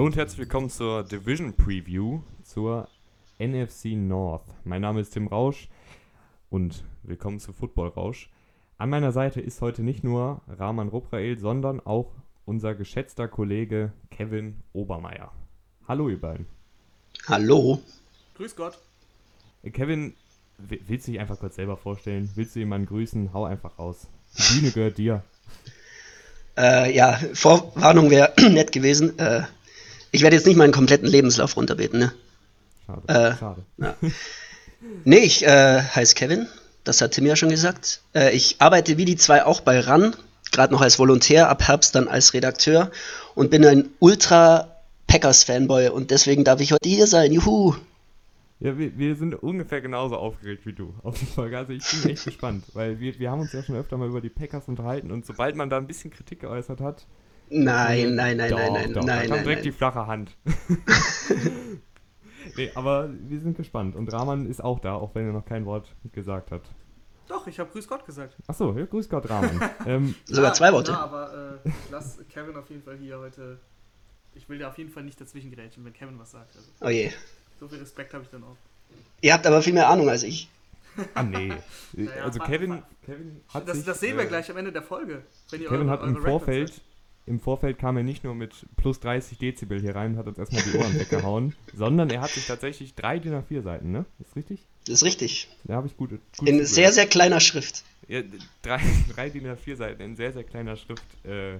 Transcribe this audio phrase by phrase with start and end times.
[0.00, 2.88] Hallo und herzlich willkommen zur Division Preview zur
[3.38, 4.46] NFC North.
[4.64, 5.68] Mein Name ist Tim Rausch
[6.48, 8.30] und willkommen zu Football Rausch.
[8.78, 12.12] An meiner Seite ist heute nicht nur Rahman Ruprael, sondern auch
[12.46, 15.32] unser geschätzter Kollege Kevin Obermeier.
[15.86, 16.46] Hallo ihr beiden.
[17.26, 17.82] Hallo.
[18.36, 18.78] Grüß Gott.
[19.62, 20.14] Äh, Kevin,
[20.56, 22.30] willst du dich einfach kurz selber vorstellen?
[22.36, 23.34] Willst du jemanden grüßen?
[23.34, 24.06] Hau einfach raus.
[24.38, 25.22] Die Bühne gehört dir.
[26.56, 29.18] Äh, ja, Vorwarnung wäre nett gewesen.
[29.18, 29.42] Äh,
[30.10, 32.12] ich werde jetzt nicht meinen kompletten Lebenslauf runterbeten, ne?
[32.86, 33.02] Schade.
[33.08, 33.62] Äh, Schade.
[33.78, 33.96] Ja.
[35.04, 36.46] Nee, ich äh, heiße Kevin.
[36.84, 38.00] Das hat Tim ja schon gesagt.
[38.14, 40.16] Äh, ich arbeite wie die zwei auch bei RAN,
[40.50, 42.90] gerade noch als Volontär, ab Herbst dann als Redakteur
[43.34, 47.32] und bin ein ultra Packers-Fanboy und deswegen darf ich heute hier sein.
[47.32, 47.74] Juhu!
[48.60, 51.58] Ja, wir, wir sind ungefähr genauso aufgeregt wie du auf die Folge.
[51.58, 54.20] Also ich bin echt gespannt, weil wir, wir haben uns ja schon öfter mal über
[54.20, 57.06] die Packers unterhalten und sobald man da ein bisschen Kritik geäußert hat,
[57.50, 59.78] Nein, nein, nein, doch, nein, nein, doch, nein, da kam nein, direkt die nein.
[59.78, 60.36] flache Hand.
[62.56, 65.66] nee, aber wir sind gespannt und Rahman ist auch da, auch wenn er noch kein
[65.66, 66.62] Wort gesagt hat.
[67.28, 68.34] Doch, ich habe Grüß Gott gesagt.
[68.48, 69.70] Achso, ja, grüß Gott, Rahman.
[69.86, 70.90] ähm, Sogar zwei Worte.
[70.92, 73.58] Ja, aber äh, ich lass Kevin auf jeden Fall hier heute.
[74.34, 76.56] Ich will da auf jeden Fall nicht dazwischen gerätschen, wenn Kevin was sagt.
[76.56, 77.10] Also, Oh je.
[77.60, 78.56] so viel Respekt habe ich dann auch.
[79.20, 80.48] Ihr habt aber viel mehr Ahnung als ich.
[81.14, 81.52] ah nee.
[81.92, 84.82] Naja, also Kevin, Kevin hat Das, sich, das sehen wir äh, gleich am Ende der
[84.82, 85.22] Folge.
[85.50, 86.80] Wenn ihr Kevin eure- hat im Vorfeld.
[87.26, 90.38] Im Vorfeld kam er nicht nur mit plus 30 Dezibel hier rein und hat uns
[90.38, 94.04] erstmal die Ohren weggehauen, sondern er hat sich tatsächlich drei DIN A4 Seiten, ne?
[94.18, 94.66] Ist richtig?
[94.86, 95.48] Das ist richtig.
[95.64, 97.84] Da habe ich gut, gut In sehr, sehr kleiner Schrift.
[98.08, 98.22] ja,
[98.62, 98.80] drei,
[99.14, 101.58] drei DIN A4 Seiten in sehr, sehr kleiner Schrift äh,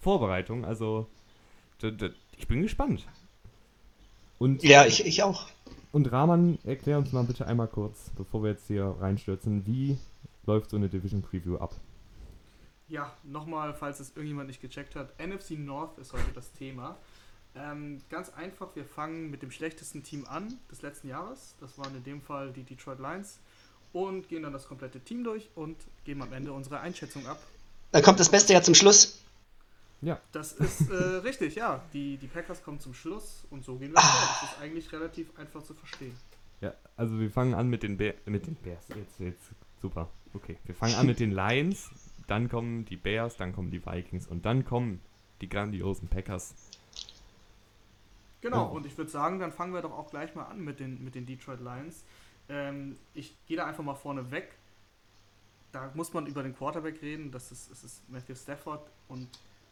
[0.00, 0.64] Vorbereitung.
[0.64, 1.08] Also,
[2.36, 3.06] ich bin gespannt.
[4.38, 5.48] Und, Ja, ich, ich auch.
[5.90, 9.98] und Rahman, erklär uns mal bitte einmal kurz, bevor wir jetzt hier reinstürzen, wie
[10.46, 11.74] läuft so eine Division Preview ab?
[12.88, 15.12] Ja, nochmal, falls es irgendjemand nicht gecheckt hat.
[15.18, 16.96] NFC North ist heute das Thema.
[17.54, 21.54] Ähm, ganz einfach, wir fangen mit dem schlechtesten Team an des letzten Jahres.
[21.60, 23.40] Das waren in dem Fall die Detroit Lions.
[23.92, 27.42] Und gehen dann das komplette Team durch und geben am Ende unsere Einschätzung ab.
[27.90, 29.22] Dann kommt das Beste ja zum Schluss.
[30.00, 30.94] Ja, Das ist äh,
[31.24, 31.82] richtig, ja.
[31.92, 34.38] Die, die Packers kommen zum Schluss und so gehen wir vor.
[34.40, 36.14] Das ist eigentlich relativ einfach zu verstehen.
[36.60, 38.84] Ja, also wir fangen an mit den, Bär, mit den Bears.
[38.88, 39.42] Jetzt, jetzt,
[39.80, 40.08] super.
[40.34, 41.90] Okay, wir fangen an mit den Lions,
[42.28, 45.00] dann kommen die Bears, dann kommen die Vikings und dann kommen
[45.40, 46.54] die grandiosen Packers.
[48.40, 48.70] Genau, Ja.
[48.70, 51.14] und ich würde sagen, dann fangen wir doch auch gleich mal an mit den, mit
[51.14, 52.04] den Detroit Lions.
[52.48, 54.54] Ähm, ich gehe da einfach mal vorne weg.
[55.72, 57.30] Da muss man über den Quarterback reden.
[57.30, 59.28] Das ist, das ist Matthew Stafford und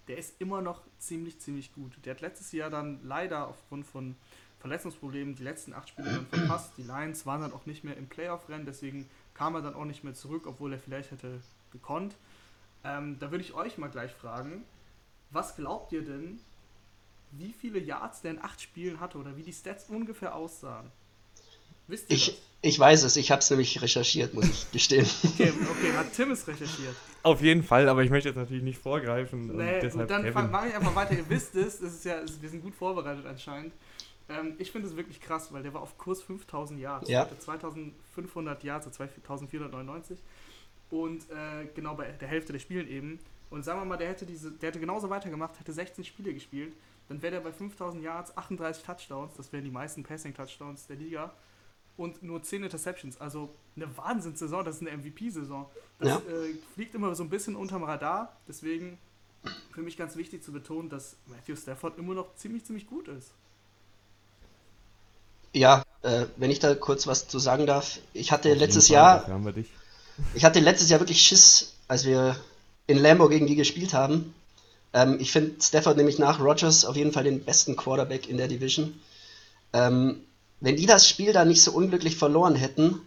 [0.09, 1.93] der ist immer noch ziemlich, ziemlich gut.
[2.05, 4.15] Der hat letztes Jahr dann leider aufgrund von
[4.61, 6.73] Verletzungsproblemen die letzten acht Spiele dann verpasst.
[6.77, 10.05] Die Lions waren dann auch nicht mehr im Playoff-Rennen, deswegen kam er dann auch nicht
[10.05, 11.41] mehr zurück, obwohl er vielleicht hätte
[11.73, 12.17] gekonnt.
[12.87, 14.65] Ähm, da würde ich euch mal gleich fragen,
[15.31, 16.39] was glaubt ihr denn,
[17.33, 20.91] wie viele Yards der in acht Spielen hatte oder wie die Stats ungefähr aussahen?
[21.89, 25.05] Wisst ihr Ich, ich weiß es, ich habe es nämlich recherchiert, muss ich gestehen.
[25.05, 25.25] das?
[25.33, 26.95] Okay, okay, hat Tim es recherchiert.
[27.23, 29.51] Auf jeden Fall, aber ich möchte jetzt natürlich nicht vorgreifen.
[29.51, 31.15] und Nee, deshalb gut, dann mache ich einfach weiter.
[31.15, 33.73] Ihr wisst es, das ist ja, wir sind gut vorbereitet anscheinend.
[34.29, 37.09] Ähm, ich finde es wirklich krass, weil der war auf Kurs 5000 Yards.
[37.09, 37.25] Ja.
[37.25, 40.19] Der hatte 2500 Yards, also 2499.
[40.91, 43.19] Und äh, genau bei der Hälfte der Spielen eben.
[43.51, 46.75] Und sagen wir mal, der hätte, diese, der hätte genauso weitergemacht, hätte 16 Spiele gespielt.
[47.09, 49.35] Dann wäre der bei 5000 Yards, 38 Touchdowns.
[49.37, 51.33] Das wären die meisten Passing-Touchdowns der Liga.
[51.97, 53.21] Und nur 10 Interceptions.
[53.21, 55.71] Also eine Wahnsinnssaison, das ist eine MVP-Saison.
[55.99, 56.17] Das Ja.
[56.29, 58.37] äh, fliegt immer so ein bisschen unterm Radar.
[58.49, 58.99] Deswegen
[59.71, 63.35] für mich ganz wichtig zu betonen, dass Matthew Stafford immer noch ziemlich, ziemlich gut ist.
[65.53, 67.99] Ja, äh, wenn ich da kurz was zu sagen darf.
[68.13, 69.71] Ich hatte Auf letztes Fall, Jahr, dafür haben wir dich.
[70.35, 72.37] Ich hatte letztes Jahr wirklich Schiss, als wir
[72.87, 74.35] in Lambo gegen die gespielt haben.
[74.93, 78.49] Ähm, ich finde Stafford nämlich nach Rodgers auf jeden Fall den besten Quarterback in der
[78.49, 78.99] Division.
[79.73, 80.21] Ähm,
[80.61, 83.01] wenn die das Spiel da nicht so unglücklich verloren hätten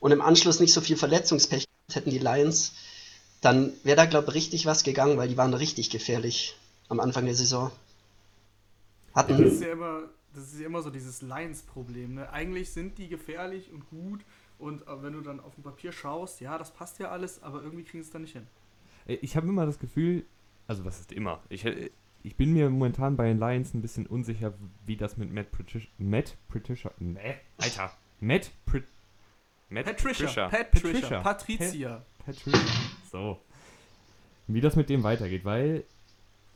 [0.00, 2.72] und im Anschluss nicht so viel Verletzungspech hätten, die Lions,
[3.40, 6.56] dann wäre da, glaube ich, richtig was gegangen, weil die waren richtig gefährlich
[6.88, 7.72] am Anfang der Saison.
[9.14, 12.14] Das ist Hatten, ja immer, das ist ja immer so dieses Lions-Problem.
[12.14, 12.30] Ne?
[12.30, 14.20] Eigentlich sind die gefährlich und gut.
[14.62, 17.62] Und äh, wenn du dann auf dem Papier schaust, ja, das passt ja alles, aber
[17.62, 18.46] irgendwie kriegen sie es dann nicht hin.
[19.06, 20.24] Äh, Ich habe immer das Gefühl,
[20.68, 21.42] also was ist immer?
[21.48, 21.90] Ich, äh,
[22.22, 24.54] ich bin mir momentan bei den Lions ein bisschen unsicher,
[24.86, 25.90] wie das mit Matt Patricia.
[25.98, 26.92] Matt Patricia.
[27.00, 27.90] Nee, Alter.
[28.20, 28.84] Matt Pri
[29.68, 30.48] Matt Patricia, Patricia.
[30.48, 32.02] Patricia, Patricia.
[32.24, 32.60] Patricia.
[33.10, 33.40] So.
[34.46, 35.82] Wie das mit dem weitergeht, weil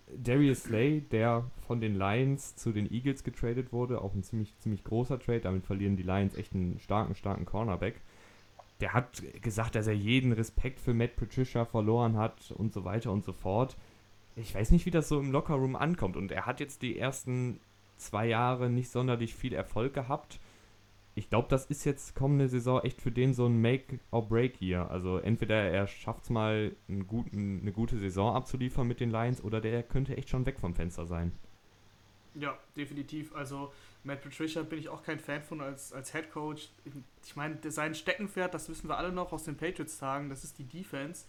[0.09, 4.85] Darius Slay, der von den Lions zu den Eagles getradet wurde, auch ein ziemlich, ziemlich
[4.85, 8.01] großer Trade, damit verlieren die Lions echt einen starken, starken Cornerback.
[8.81, 13.11] Der hat gesagt, dass er jeden Respekt für Matt Patricia verloren hat und so weiter
[13.11, 13.77] und so fort.
[14.37, 16.17] Ich weiß nicht, wie das so im Lockerroom ankommt.
[16.17, 17.59] Und er hat jetzt die ersten
[17.97, 20.39] zwei Jahre nicht sonderlich viel Erfolg gehabt.
[21.19, 24.91] Ich glaube, das ist jetzt kommende Saison echt für den so ein Make-or-Break hier.
[24.91, 29.43] Also entweder er schafft es mal, einen guten, eine gute Saison abzuliefern mit den Lions
[29.43, 31.33] oder der könnte echt schon weg vom Fenster sein.
[32.35, 33.35] Ja, definitiv.
[33.35, 33.73] Also
[34.05, 36.69] Matt Patricia bin ich auch kein Fan von als, als Head Coach.
[36.85, 36.93] Ich,
[37.25, 40.65] ich meine, sein Steckenpferd, das wissen wir alle noch aus den Patriots-Tagen, das ist die
[40.65, 41.25] Defense.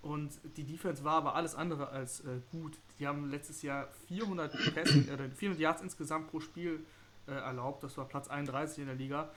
[0.00, 2.78] Und die Defense war aber alles andere als äh, gut.
[2.98, 6.86] Die haben letztes Jahr 400, Passing, äh, 400 Yards insgesamt pro Spiel
[7.26, 7.82] äh, erlaubt.
[7.82, 9.30] Das war Platz 31 in der Liga.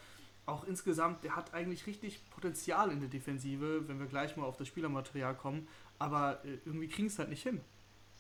[0.46, 4.58] Auch insgesamt, der hat eigentlich richtig Potenzial in der Defensive, wenn wir gleich mal auf
[4.58, 5.68] das Spielermaterial kommen.
[6.00, 7.62] Aber äh, irgendwie kriegen es halt nicht hin.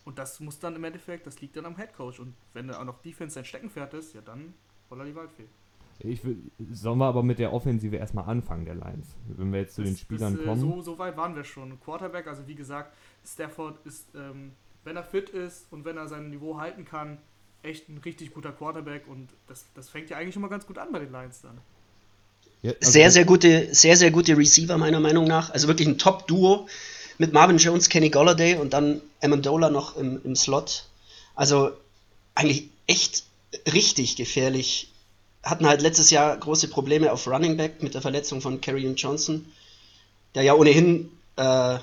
[0.06, 2.20] Und das muss dann im Endeffekt, das liegt dann am Headcoach.
[2.20, 4.54] Und wenn da auch noch Defense sein Steckenpferd ist, ja dann
[4.88, 5.46] voller die Waldfee.
[6.02, 6.38] Ich will,
[6.72, 9.16] sollen wir aber mit der Offensive erstmal anfangen, der Lions.
[9.28, 10.62] Wenn wir jetzt zu das, den Spielern das, äh, kommen.
[10.62, 11.78] So, so, weit waren wir schon.
[11.82, 12.96] Quarterback, also wie gesagt,
[13.26, 14.54] Stafford ist, ähm,
[14.86, 17.18] wenn er fit ist und wenn er sein Niveau halten kann,
[17.64, 20.78] echt ein richtig guter Quarterback und das, das fängt ja eigentlich schon mal ganz gut
[20.78, 21.60] an bei den Lions dann.
[22.62, 25.50] Ja, also sehr, sehr gute, sehr, sehr gute Receiver, meiner Meinung nach.
[25.52, 26.68] Also wirklich ein Top-Duo
[27.18, 30.86] mit Marvin Jones, Kenny Golladay und dann Amendola noch im, im Slot.
[31.36, 31.72] Also
[32.36, 33.24] eigentlich echt
[33.74, 34.92] richtig gefährlich.
[35.44, 39.46] Hatten halt letztes Jahr große Probleme auf Running Back mit der Verletzung von Kerryon Johnson,
[40.36, 41.78] der ja ohnehin, äh,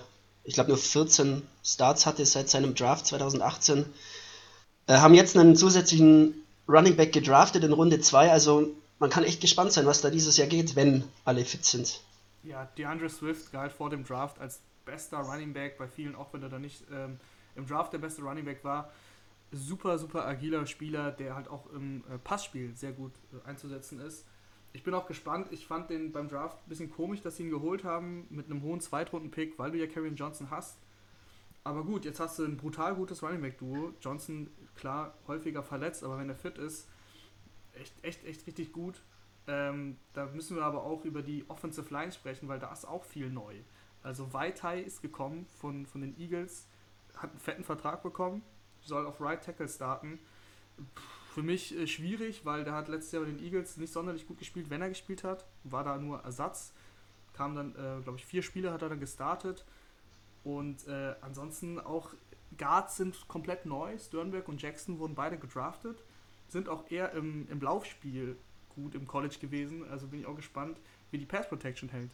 [0.45, 3.87] ich glaube, nur 14 Starts hatte seit seinem Draft 2018.
[4.87, 6.35] Äh, haben jetzt einen zusätzlichen
[6.69, 8.31] Running Back gedraftet in Runde 2.
[8.31, 8.69] Also
[8.99, 12.03] man kann echt gespannt sein, was da dieses Jahr geht, wenn alle fit sind.
[12.43, 16.43] Ja, DeAndre Swift galt vor dem Draft als bester Running Back bei vielen, auch wenn
[16.43, 17.19] er da nicht ähm,
[17.57, 18.91] im Draft der beste Running Back war.
[19.53, 24.25] Super, super agiler Spieler, der halt auch im äh, Passspiel sehr gut äh, einzusetzen ist.
[24.73, 25.49] Ich bin auch gespannt.
[25.51, 28.63] Ich fand den beim Draft ein bisschen komisch, dass sie ihn geholt haben mit einem
[28.63, 30.79] hohen Zweitrunden-Pick, weil du ja Karrion Johnson hast.
[31.67, 33.93] Aber gut, jetzt hast du ein brutal gutes Running Back-Duo.
[34.01, 36.89] Johnson, klar, häufiger verletzt, aber wenn er fit ist,
[37.75, 39.03] echt, echt, echt richtig gut.
[39.49, 43.03] Ähm, da müssen wir aber auch über die Offensive Line sprechen, weil da ist auch
[43.03, 43.57] viel neu.
[44.05, 46.69] Also Vaitai ist gekommen von, von den Eagles,
[47.17, 48.43] hat einen fetten Vertrag bekommen,
[48.81, 50.21] soll auf Right Tackle starten.
[51.35, 54.39] Für mich äh, schwierig, weil der hat letztes Jahr bei den Eagles nicht sonderlich gut
[54.39, 55.45] gespielt, wenn er gespielt hat.
[55.65, 56.73] War da nur Ersatz.
[57.33, 59.65] Kam dann, äh, glaube ich, vier Spiele hat er dann gestartet.
[60.47, 62.11] Und äh, ansonsten auch
[62.57, 63.99] Guards sind komplett neu.
[63.99, 66.05] Sternberg und Jackson wurden beide gedraftet.
[66.47, 68.37] Sind auch eher im, im Laufspiel
[68.77, 69.83] gut im College gewesen.
[69.91, 70.79] Also bin ich auch gespannt,
[71.11, 72.13] wie die Pass Protection hält.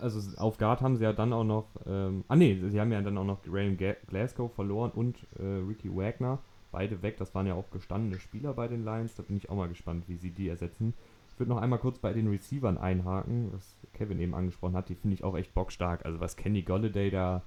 [0.00, 3.00] Also auf Guard haben sie ja dann auch noch, ähm, ah ne, sie haben ja
[3.00, 6.40] dann auch noch Graham Glasgow verloren und äh, Ricky Wagner,
[6.72, 7.16] beide weg.
[7.18, 9.14] Das waren ja auch gestandene Spieler bei den Lions.
[9.14, 10.94] Da bin ich auch mal gespannt, wie sie die ersetzen.
[11.28, 14.88] Ich würde noch einmal kurz bei den Receivern einhaken, was Kevin eben angesprochen hat.
[14.88, 16.04] Die finde ich auch echt bockstark.
[16.04, 17.42] Also was Kenny Golladay da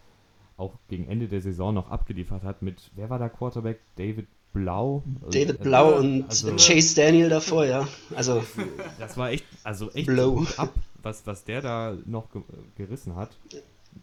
[0.57, 3.81] auch gegen Ende der Saison noch abgeliefert hat mit, wer war da Quarterback?
[3.97, 5.03] David Blau.
[5.31, 7.87] David also, Blau und also, Chase Daniel davor, ja.
[8.15, 8.43] Also
[8.99, 10.45] das war echt, also echt Blow.
[10.57, 10.73] ab
[11.05, 12.41] was, was der da noch ge
[12.75, 13.37] gerissen hat.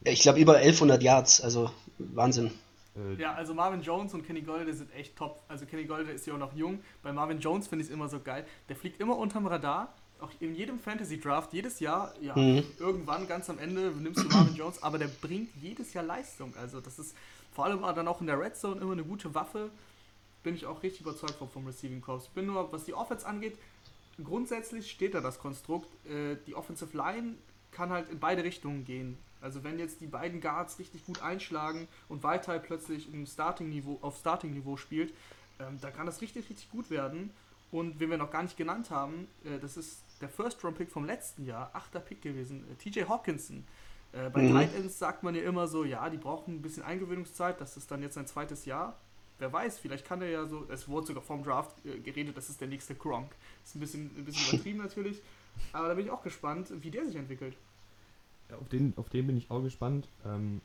[0.04, 2.50] Ich glaube über 1100 Yards, also Wahnsinn.
[2.96, 5.42] Äh, ja, also Marvin Jones und Kenny Golde sind echt top.
[5.48, 6.80] Also Kenny Golde ist ja auch noch jung.
[7.02, 8.46] Bei Marvin Jones finde ich es immer so geil.
[8.68, 9.94] Der fliegt immer unterm Radar.
[10.22, 12.62] Auch in jedem Fantasy Draft, jedes Jahr, ja, mhm.
[12.78, 16.54] irgendwann ganz am Ende nimmst du Marvin Jones, aber der bringt jedes Jahr Leistung.
[16.56, 17.16] Also das ist
[17.52, 19.70] vor allem dann auch in der Red Zone immer eine gute Waffe.
[20.44, 22.28] Bin ich auch richtig überzeugt vom, vom Receiving Corps.
[22.34, 23.58] Bin nur, was die Offense angeht,
[24.22, 25.88] grundsätzlich steht da das Konstrukt.
[26.06, 27.34] Äh, die Offensive Line
[27.72, 29.18] kann halt in beide Richtungen gehen.
[29.40, 34.00] Also wenn jetzt die beiden Guards richtig gut einschlagen und Weiter plötzlich im Starting -Niveau,
[34.02, 35.12] auf Starting-Niveau spielt,
[35.58, 37.30] ähm, da kann das richtig, richtig gut werden.
[37.72, 41.44] Und wen wir noch gar nicht genannt haben, äh, das ist der First-Round-Pick vom letzten
[41.44, 43.64] Jahr, achter Pick gewesen, äh, TJ Hawkinson.
[44.12, 44.52] Äh, bei mhm.
[44.52, 47.90] Tight Ends sagt man ja immer so, ja, die brauchen ein bisschen Eingewöhnungszeit, das ist
[47.90, 48.96] dann jetzt sein zweites Jahr
[49.42, 52.48] wer weiß, vielleicht kann er ja so, es wurde sogar vom Draft äh, geredet, das
[52.48, 53.34] ist der nächste Gronk.
[53.64, 55.20] Ist ein bisschen, ein bisschen übertrieben natürlich,
[55.72, 57.56] aber da bin ich auch gespannt, wie der sich entwickelt.
[58.48, 60.08] Ja, auf, den, auf den bin ich auch gespannt.
[60.24, 60.62] Ähm,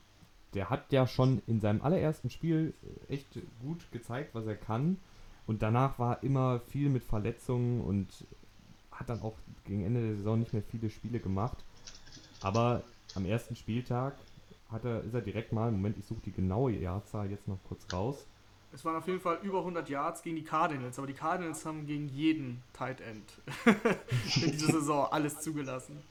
[0.54, 2.72] der hat ja schon in seinem allerersten Spiel
[3.08, 4.98] äh, echt gut gezeigt, was er kann.
[5.46, 8.26] Und danach war immer viel mit Verletzungen und
[8.98, 11.58] hat dann auch gegen Ende der Saison nicht mehr viele Spiele gemacht.
[12.40, 12.82] Aber
[13.14, 14.14] am ersten Spieltag
[14.70, 17.86] hat er, ist er direkt mal, Moment, ich suche die genaue Jahrzahl jetzt noch kurz
[17.92, 18.26] raus,
[18.72, 21.86] es waren auf jeden Fall über 100 Yards gegen die Cardinals, aber die Cardinals haben
[21.86, 23.24] gegen jeden Tight End
[24.44, 26.02] in dieser Saison alles zugelassen.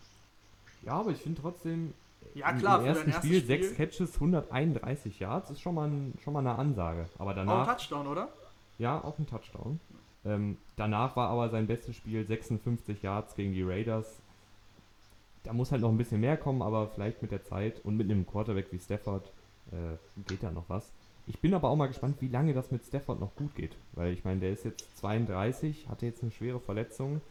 [0.81, 1.93] Ja, aber ich finde trotzdem,
[2.33, 6.33] ja, klar, im ersten Spiel, Spiel 6 Catches, 131 Yards, ist schon mal, ein, schon
[6.33, 7.05] mal eine Ansage.
[7.19, 8.29] Aber danach, auch ein Touchdown, oder?
[8.79, 9.79] Ja, auch ein Touchdown.
[10.27, 14.19] Ähm, danach war aber sein bestes Spiel 56 Yards gegen die Raiders.
[15.43, 18.09] Da muss halt noch ein bisschen mehr kommen, aber vielleicht mit der Zeit und mit
[18.09, 19.31] einem Quarterback wie Stafford
[19.71, 20.91] äh, geht da noch was.
[21.27, 23.75] Ich bin aber auch mal gespannt, wie lange das mit Stafford noch gut geht.
[23.93, 27.21] Weil ich meine, der ist jetzt 32, hatte jetzt eine schwere Verletzung.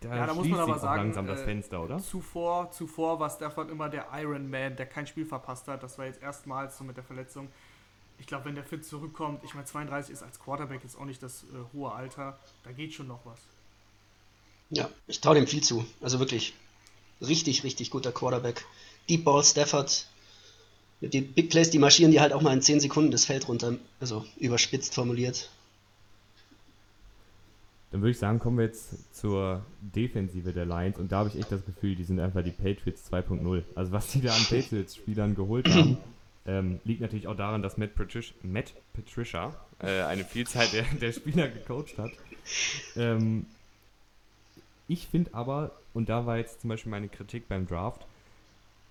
[0.00, 1.98] Da ja, da muss man aber sagen, langsam das äh, Fenster, oder?
[1.98, 5.82] Zuvor, zuvor war Stafford immer der Iron Man, der kein Spiel verpasst hat.
[5.82, 7.48] Das war jetzt erstmals so mit der Verletzung.
[8.20, 11.22] Ich glaube, wenn der fit zurückkommt, ich meine, 32 ist als Quarterback jetzt auch nicht
[11.22, 13.38] das äh, hohe Alter, da geht schon noch was.
[14.68, 15.84] Ja, ich traue dem viel zu.
[16.00, 16.54] Also wirklich
[17.20, 18.64] richtig, richtig guter Quarterback.
[19.08, 20.06] Deep Ball Stafford.
[21.00, 23.76] Die Big Plays, die marschieren die halt auch mal in 10 Sekunden das Feld runter,
[24.00, 25.48] also überspitzt formuliert.
[27.90, 31.36] Dann würde ich sagen, kommen wir jetzt zur Defensive der Lions und da habe ich
[31.36, 33.62] echt das Gefühl, die sind einfach die Patriots 2.0.
[33.74, 35.96] Also was die da an Patriots-Spielern geholt haben,
[36.46, 41.12] ähm, liegt natürlich auch daran, dass Matt Patricia, Matt Patricia äh, eine Vielzahl der, der
[41.12, 42.10] Spieler gecoacht hat.
[42.96, 43.46] Ähm,
[44.88, 48.06] ich finde aber, und da war jetzt zum Beispiel meine Kritik beim Draft,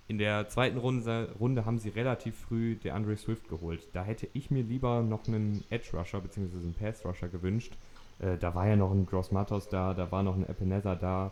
[0.08, 3.82] in der zweiten Runde, Runde haben sie relativ früh der Andre Swift geholt.
[3.94, 6.58] Da hätte ich mir lieber noch einen Edge Rusher bzw.
[6.58, 7.74] einen Pass Rusher gewünscht,
[8.20, 11.32] äh, da war ja noch ein Gross Matos da, da war noch ein Epinesa da.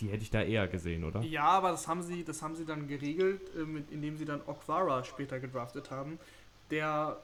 [0.00, 1.20] Die hätte ich da eher gesehen, oder?
[1.22, 5.04] Ja, aber das haben sie, das haben sie dann geregelt, äh, indem sie dann Okwara
[5.04, 6.18] später gedraftet haben,
[6.70, 7.18] der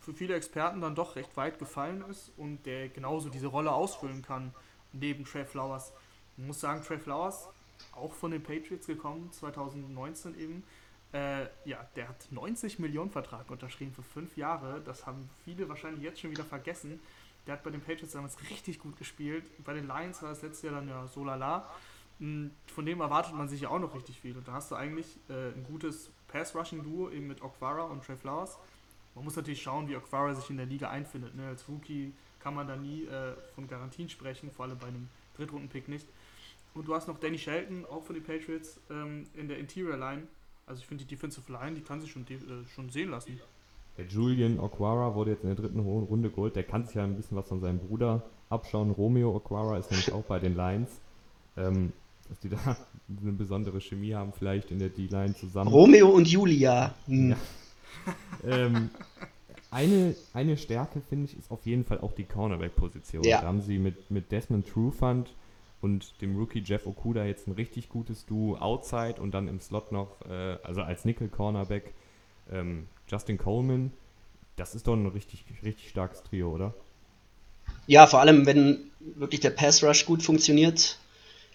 [0.00, 4.22] für viele Experten dann doch recht weit gefallen ist und der genauso diese Rolle ausfüllen
[4.22, 4.54] kann,
[4.92, 5.92] neben Trey Flowers.
[6.36, 7.48] Man muss sagen, Trey Flowers,
[7.92, 10.62] auch von den Patriots gekommen, 2019 eben,
[11.12, 14.80] äh, ja, der hat 90 Millionen Vertrag unterschrieben für fünf Jahre.
[14.84, 17.00] Das haben viele wahrscheinlich jetzt schon wieder vergessen.
[17.46, 19.44] Der hat bei den Patriots damals richtig gut gespielt.
[19.64, 21.68] Bei den Lions war das letzte Jahr dann ja so lala.
[22.18, 24.36] Hm, von dem erwartet man sich ja auch noch richtig viel.
[24.36, 28.58] Und da hast du eigentlich äh, ein gutes Pass-Rushing-Duo eben mit Okwara und Trey Flowers.
[29.14, 31.34] Man muss natürlich schauen, wie Okwara sich in der Liga einfindet.
[31.34, 31.46] Ne?
[31.46, 35.88] Als Rookie kann man da nie äh, von Garantien sprechen, vor allem bei einem Drittrunden-Pick
[35.88, 36.06] nicht.
[36.74, 40.28] Und du hast noch Danny Shelton, auch von den Patriots, ähm, in der Interior Line.
[40.66, 42.38] Also ich finde die Defensive Line, die kann sich schon, äh,
[42.74, 43.40] schon sehen lassen.
[43.96, 46.54] Der Julian Okwara wurde jetzt in der dritten Runde geholt.
[46.54, 48.92] Der kann sich ja ein bisschen was von seinem Bruder abschauen.
[48.92, 51.00] Romeo Okwara ist nämlich auch bei den Lions.
[51.56, 51.92] Ähm,
[52.28, 52.58] dass die da
[53.22, 55.70] eine besondere Chemie haben, vielleicht in der D-Line zusammen.
[55.70, 56.94] Romeo und Julia.
[57.06, 57.30] Hm.
[57.30, 57.36] Ja.
[58.44, 58.90] ähm,
[59.70, 63.24] eine, eine Stärke, finde ich, ist auf jeden Fall auch die Cornerback-Position.
[63.24, 63.42] Ja.
[63.42, 65.34] Da haben sie mit, mit Desmond Trufant
[65.80, 69.92] und dem Rookie Jeff Okuda jetzt ein richtig gutes Duo outside und dann im Slot
[69.92, 71.92] noch, äh, also als Nickel-Cornerback,
[72.50, 73.92] ähm, Justin Coleman,
[74.56, 76.74] das ist doch ein richtig, richtig starkes Trio, oder?
[77.86, 80.98] Ja, vor allem, wenn wirklich der Pass Rush gut funktioniert.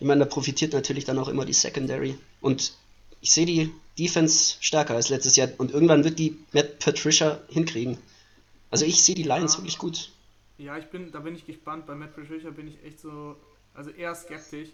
[0.03, 2.17] Ich meine, da profitiert natürlich dann auch immer die Secondary.
[2.41, 2.73] Und
[3.21, 5.47] ich sehe die Defense stärker als letztes Jahr.
[5.57, 7.97] Und irgendwann wird die Matt Patricia hinkriegen.
[8.69, 9.59] Also ich sehe die Lions ja.
[9.59, 10.11] wirklich gut.
[10.57, 11.87] Ja, ich bin, da bin ich gespannt.
[11.87, 13.37] Bei Matt Patricia bin ich echt so,
[13.73, 14.67] also eher skeptisch.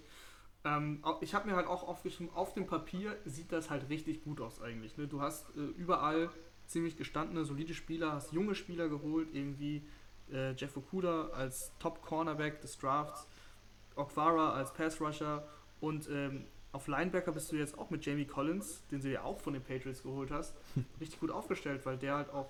[0.65, 4.41] Ähm, ich habe mir halt auch aufgeschrieben, auf dem Papier sieht das halt richtig gut
[4.41, 4.97] aus eigentlich.
[4.97, 5.07] Ne?
[5.07, 6.31] Du hast äh, überall
[6.65, 9.83] ziemlich gestandene, solide Spieler, hast junge Spieler geholt, irgendwie
[10.33, 13.27] äh, Jeff Okuda als Top-Cornerback des Drafts,
[13.99, 15.43] Okwara als Pass-Rusher
[15.79, 19.39] und ähm, auf Linebacker bist du jetzt auch mit Jamie Collins, den du ja auch
[19.39, 20.55] von den Patriots geholt hast,
[20.99, 22.49] richtig gut aufgestellt, weil der halt auch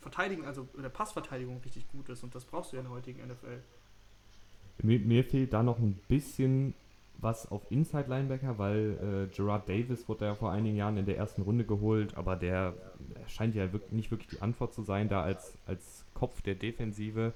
[0.00, 2.94] verteidigen, also in der Passverteidigung richtig gut ist und das brauchst du ja in der
[2.94, 3.60] heutigen NFL.
[4.82, 6.74] Mir, mir fehlt da noch ein bisschen
[7.18, 11.16] was auf Inside Linebacker, weil äh, Gerard Davis wurde ja vor einigen Jahren in der
[11.16, 12.74] ersten Runde geholt, aber der
[13.26, 17.32] scheint ja wirklich, nicht wirklich die Antwort zu sein, da als, als Kopf der Defensive.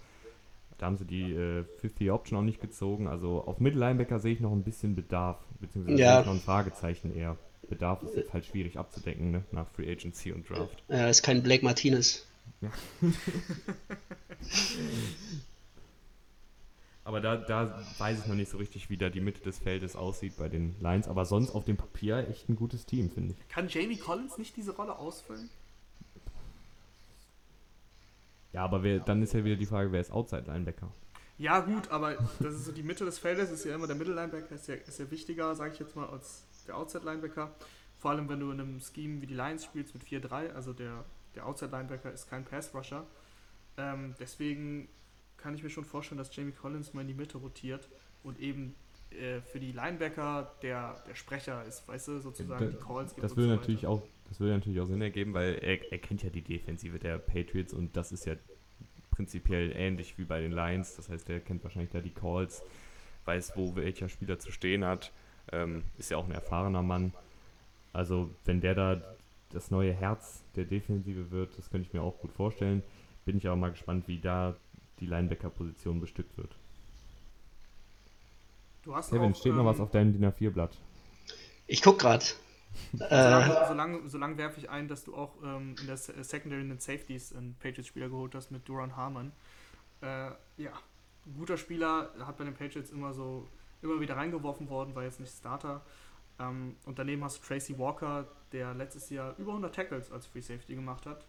[0.81, 3.07] Da haben sie die äh, 50 Option auch nicht gezogen.
[3.07, 6.23] Also auf Mittellinebacker sehe ich noch ein bisschen Bedarf, beziehungsweise ja.
[6.23, 7.37] noch ein Fragezeichen eher.
[7.69, 9.45] Bedarf ist jetzt halt schwierig abzudecken, ne?
[9.53, 10.83] nach Free Agency und Draft.
[10.89, 12.27] Ja, ist kein Blake Martinez.
[12.63, 12.71] Ja.
[17.05, 19.97] Aber da, da weiß ich noch nicht so richtig, wie da die Mitte des Feldes
[19.97, 21.09] aussieht bei den Lions.
[21.09, 23.49] Aber sonst auf dem Papier echt ein gutes Team, finde ich.
[23.49, 25.51] Kann Jamie Collins nicht diese Rolle ausfüllen?
[28.53, 30.93] Ja, aber wer, dann ist ja wieder die Frage, wer ist Outside-Linebacker?
[31.39, 34.55] Ja, gut, aber das ist so die Mitte des Feldes, ist ja immer der Mittellinebacker,
[34.55, 37.51] ist ja, ist ja wichtiger, sage ich jetzt mal, als der Outside-Linebacker.
[37.99, 41.05] Vor allem, wenn du in einem Scheme wie die Lions spielst mit 4-3, also der,
[41.35, 43.07] der Outside-Linebacker ist kein Pass-Rusher.
[43.77, 44.89] Ähm, deswegen
[45.37, 47.89] kann ich mir schon vorstellen, dass Jamie Collins mal in die Mitte rotiert
[48.23, 48.75] und eben
[49.11, 53.25] äh, für die Linebacker der, der Sprecher ist, weißt du, sozusagen da, die Calls gibt.
[53.25, 56.23] Das würde so natürlich auch, das würde natürlich auch Sinn ergeben, weil er, er kennt
[56.23, 58.37] ja die Defensive der Patriots und das ist ja
[59.11, 60.97] prinzipiell ähnlich wie bei den Lions.
[60.97, 62.63] Das heißt, er kennt wahrscheinlich da die Calls,
[63.25, 65.13] weiß, wo welcher Spieler zu stehen hat.
[65.53, 67.13] Ähm, ist ja auch ein erfahrener Mann.
[67.93, 69.03] Also, wenn der da
[69.51, 72.85] das neue Herz der Defensive wird, das könnte ich mir auch gut vorstellen.
[73.25, 74.57] Bin ich aber mal gespannt, wie da
[75.01, 76.55] die Linebacker-Position bestückt wird.
[78.85, 80.77] Du hast Kevin, auch, steht ähm, noch was ähm, auf deinem DIN A4-Blatt?
[81.67, 82.25] Ich guck gerade.
[82.93, 86.79] Solange, solange, solange werfe ich ein, dass du auch ähm, in der Secondary in den
[86.79, 89.33] Safeties einen Patriots-Spieler geholt hast mit Duran Harmon.
[90.03, 90.73] Äh, ja,
[91.37, 93.49] guter Spieler, hat bei den Patriots immer so
[93.83, 95.83] immer wieder reingeworfen worden, war jetzt nicht Starter.
[96.39, 100.41] Ähm, und daneben hast du Tracy Walker, der letztes Jahr über 100 Tackles als Free
[100.41, 101.27] Safety gemacht hat.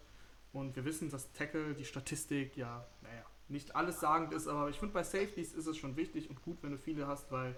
[0.53, 4.79] Und wir wissen, dass Tackle, die Statistik, ja, naja, nicht alles sagend ist, aber ich
[4.79, 7.55] finde, bei Safeties ist es schon wichtig und gut, wenn du viele hast, weil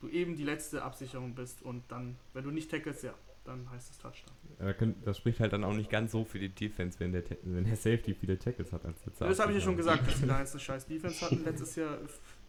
[0.00, 3.14] du eben die letzte Absicherung bist und dann, wenn du nicht tackelst, ja,
[3.44, 4.94] dann heißt es Touchdown.
[5.04, 7.76] Das spricht halt dann auch nicht ganz so für die Defense, wenn der, wenn der
[7.76, 9.28] Safety viele Tackles hat als letzter.
[9.28, 11.44] Das habe ich ja schon gesagt, dass wir da jetzt eine scheiß Defense hatten.
[11.44, 11.98] Letztes Jahr,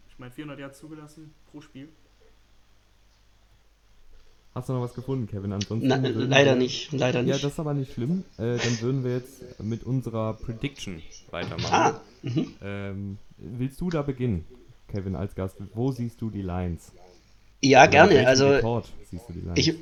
[0.08, 1.88] ich meine, 400 Yards zugelassen pro Spiel.
[4.54, 5.52] Hast du noch was gefunden, Kevin?
[5.52, 7.36] Ansonsten Na, leider wir, nicht, leider nicht.
[7.36, 8.24] Ja, das ist aber nicht schlimm.
[8.38, 11.70] Äh, dann würden wir jetzt mit unserer Prediction weitermachen.
[11.70, 12.54] Ah, mhm.
[12.62, 14.46] ähm, willst du da beginnen,
[14.88, 15.56] Kevin, als Gast?
[15.74, 16.92] Wo siehst du die Lines?
[17.60, 18.26] Ja, Oder gerne.
[18.26, 18.54] Also
[19.56, 19.74] ich,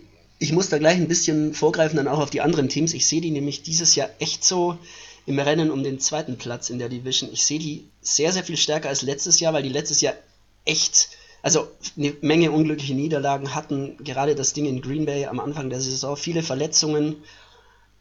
[0.44, 2.92] ich muss da gleich ein bisschen vorgreifen, dann auch auf die anderen Teams.
[2.92, 4.76] Ich sehe die nämlich dieses Jahr echt so
[5.26, 7.30] im Rennen um den zweiten Platz in der Division.
[7.32, 10.12] Ich sehe die sehr, sehr viel stärker als letztes Jahr, weil die letztes Jahr
[10.66, 11.08] echt
[11.40, 15.80] also eine Menge unglückliche Niederlagen hatten, gerade das Ding in Green Bay am Anfang der
[15.80, 17.16] Saison, viele Verletzungen.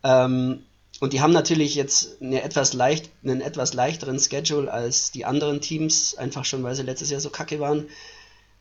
[0.04, 0.64] Ähm,
[1.00, 5.62] und die haben natürlich jetzt eine etwas leicht, einen etwas leichteren Schedule als die anderen
[5.62, 7.88] Teams, einfach schon, weil sie letztes Jahr so kacke waren.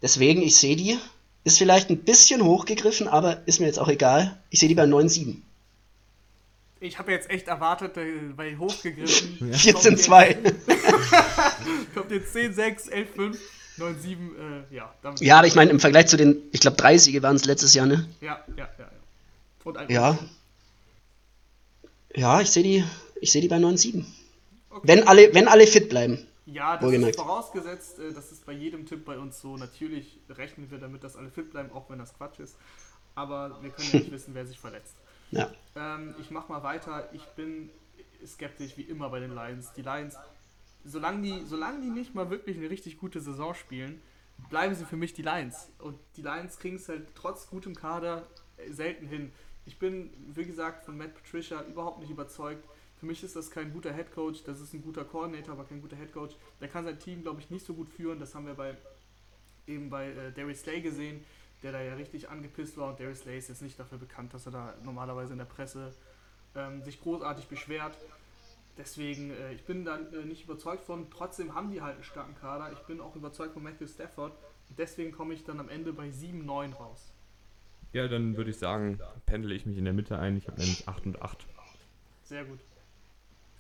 [0.02, 0.98] Deswegen, ich sehe die.
[1.44, 4.38] Ist vielleicht ein bisschen hochgegriffen, aber ist mir jetzt auch egal.
[4.50, 5.36] Ich sehe die bei 9-7.
[6.80, 7.94] Ich habe jetzt echt erwartet,
[8.36, 9.38] bei äh, hochgegriffen.
[9.52, 10.36] 14-2.
[11.94, 13.36] Kommt jetzt 10-6, 11-5.
[13.78, 13.94] 9-7,
[14.70, 14.94] äh, ja.
[15.20, 17.86] ja, aber ich meine, im Vergleich zu den, ich glaube, 30 waren es letztes Jahr,
[17.86, 18.06] ne?
[18.20, 18.90] Ja, ja, ja.
[19.64, 20.18] Und ja.
[22.14, 22.84] Ja, ich sehe die,
[23.22, 24.04] seh die bei 9-7.
[24.70, 24.80] Okay.
[24.82, 26.26] Wenn, alle, wenn alle fit bleiben.
[26.44, 29.56] Ja, das ist vorausgesetzt, äh, das ist bei jedem Tipp bei uns so.
[29.56, 32.56] Natürlich rechnen wir damit, dass alle fit bleiben, auch wenn das Quatsch ist.
[33.14, 34.96] Aber wir können ja nicht wissen, wer sich verletzt.
[35.30, 35.50] Ja.
[35.76, 37.08] Ähm, ich mache mal weiter.
[37.12, 37.70] Ich bin
[38.26, 39.72] skeptisch wie immer bei den Lions.
[39.74, 40.16] Die Lions
[40.84, 44.00] solange die, solange die nicht mal wirklich eine richtig gute Saison spielen,
[44.50, 45.68] bleiben sie für mich die Lions.
[45.78, 48.26] Und die Lions kriegen es halt trotz gutem Kader
[48.70, 49.32] selten hin.
[49.64, 52.64] Ich bin, wie gesagt, von Matt Patricia überhaupt nicht überzeugt.
[53.02, 55.82] Für mich ist das kein guter Head Coach, das ist ein guter Coordinator, aber kein
[55.82, 56.36] guter Head Coach.
[56.60, 58.20] Der kann sein Team, glaube ich, nicht so gut führen.
[58.20, 58.76] Das haben wir bei
[59.66, 61.24] eben bei äh, Darius Slay gesehen,
[61.64, 62.90] der da ja richtig angepisst war.
[62.90, 65.92] Und Darius Slay ist jetzt nicht dafür bekannt, dass er da normalerweise in der Presse
[66.54, 67.98] ähm, sich großartig beschwert.
[68.78, 72.36] Deswegen, äh, ich bin dann äh, nicht überzeugt von, trotzdem haben die halt einen starken
[72.36, 72.70] Kader.
[72.72, 74.32] Ich bin auch überzeugt von Matthew Stafford.
[74.78, 77.12] Deswegen komme ich dann am Ende bei 7-9 raus.
[77.94, 80.36] Ja, dann würde ich sagen, pendle ich mich in der Mitte ein.
[80.36, 81.44] Ich habe nämlich 8 und 8.
[82.22, 82.60] Sehr gut.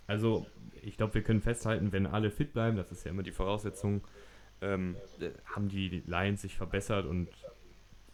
[0.06, 0.46] Also,
[0.82, 4.02] ich glaube, wir können festhalten, wenn alle fit bleiben, das ist ja immer die Voraussetzung,
[4.60, 7.28] ähm, äh, haben die Lions sich verbessert und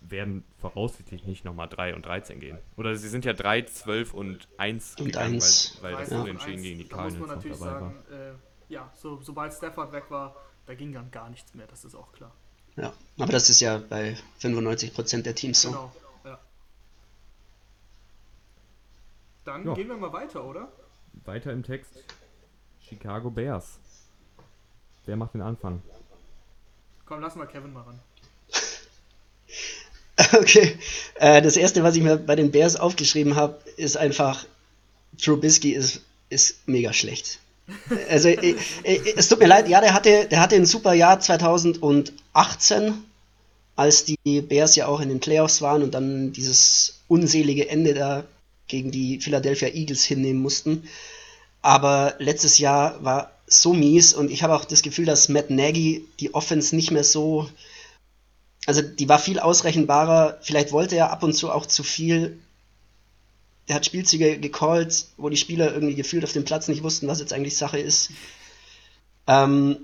[0.00, 2.58] werden voraussichtlich nicht nochmal 3 und 13 gehen.
[2.76, 5.78] Oder sie sind ja 3, 12 und 1 und gegangen, 1.
[5.82, 8.18] weil, weil das Unentschieden gegen die Cardinals noch dabei sagen, war.
[8.18, 8.32] Äh,
[8.68, 12.12] ja, so, sobald Stafford weg war, da ging dann gar nichts mehr, das ist auch
[12.12, 12.32] klar.
[12.76, 15.70] Ja, aber das ist ja bei 95% der Teams so.
[15.70, 15.92] Genau,
[16.24, 16.38] ja.
[19.44, 19.74] Dann ja.
[19.74, 20.70] gehen wir mal weiter, oder?
[21.24, 21.90] Weiter im Text.
[22.80, 23.78] Chicago Bears.
[25.06, 25.82] Wer macht den Anfang?
[27.06, 27.98] Komm, lass mal Kevin mal ran.
[30.32, 30.76] Okay.
[31.14, 34.44] Äh, das erste, was ich mir bei den Bears aufgeschrieben habe, ist einfach,
[35.16, 37.38] Trubisky ist, ist mega schlecht.
[38.10, 41.20] Also äh, äh, es tut mir leid, ja, der hatte, der hatte ein super Jahr
[41.20, 42.94] 2018,
[43.76, 48.24] als die Bears ja auch in den Playoffs waren und dann dieses unselige Ende da
[48.68, 50.88] gegen die Philadelphia Eagles hinnehmen mussten.
[51.62, 56.04] Aber letztes Jahr war so mies und ich habe auch das Gefühl, dass Matt Nagy
[56.20, 57.48] die Offense nicht mehr so
[58.68, 60.36] also die war viel ausrechenbarer.
[60.42, 62.38] Vielleicht wollte er ab und zu auch zu viel.
[63.66, 67.18] Er hat Spielzüge gecallt, wo die Spieler irgendwie gefühlt auf dem Platz nicht wussten, was
[67.18, 68.10] jetzt eigentlich Sache ist.
[69.26, 69.78] Ähm,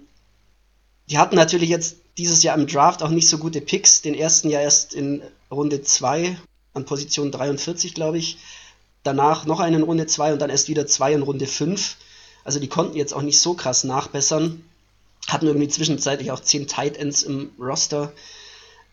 [1.08, 4.02] die hatten natürlich jetzt dieses Jahr im Draft auch nicht so gute Picks.
[4.02, 6.36] Den ersten ja erst in Runde 2
[6.74, 8.36] an Position 43, glaube ich.
[9.04, 11.96] Danach noch einen in Runde 2 und dann erst wieder zwei in Runde 5.
[12.42, 14.64] Also die konnten jetzt auch nicht so krass nachbessern.
[15.28, 18.12] Hatten irgendwie zwischenzeitlich auch 10 Tight Ends im Roster.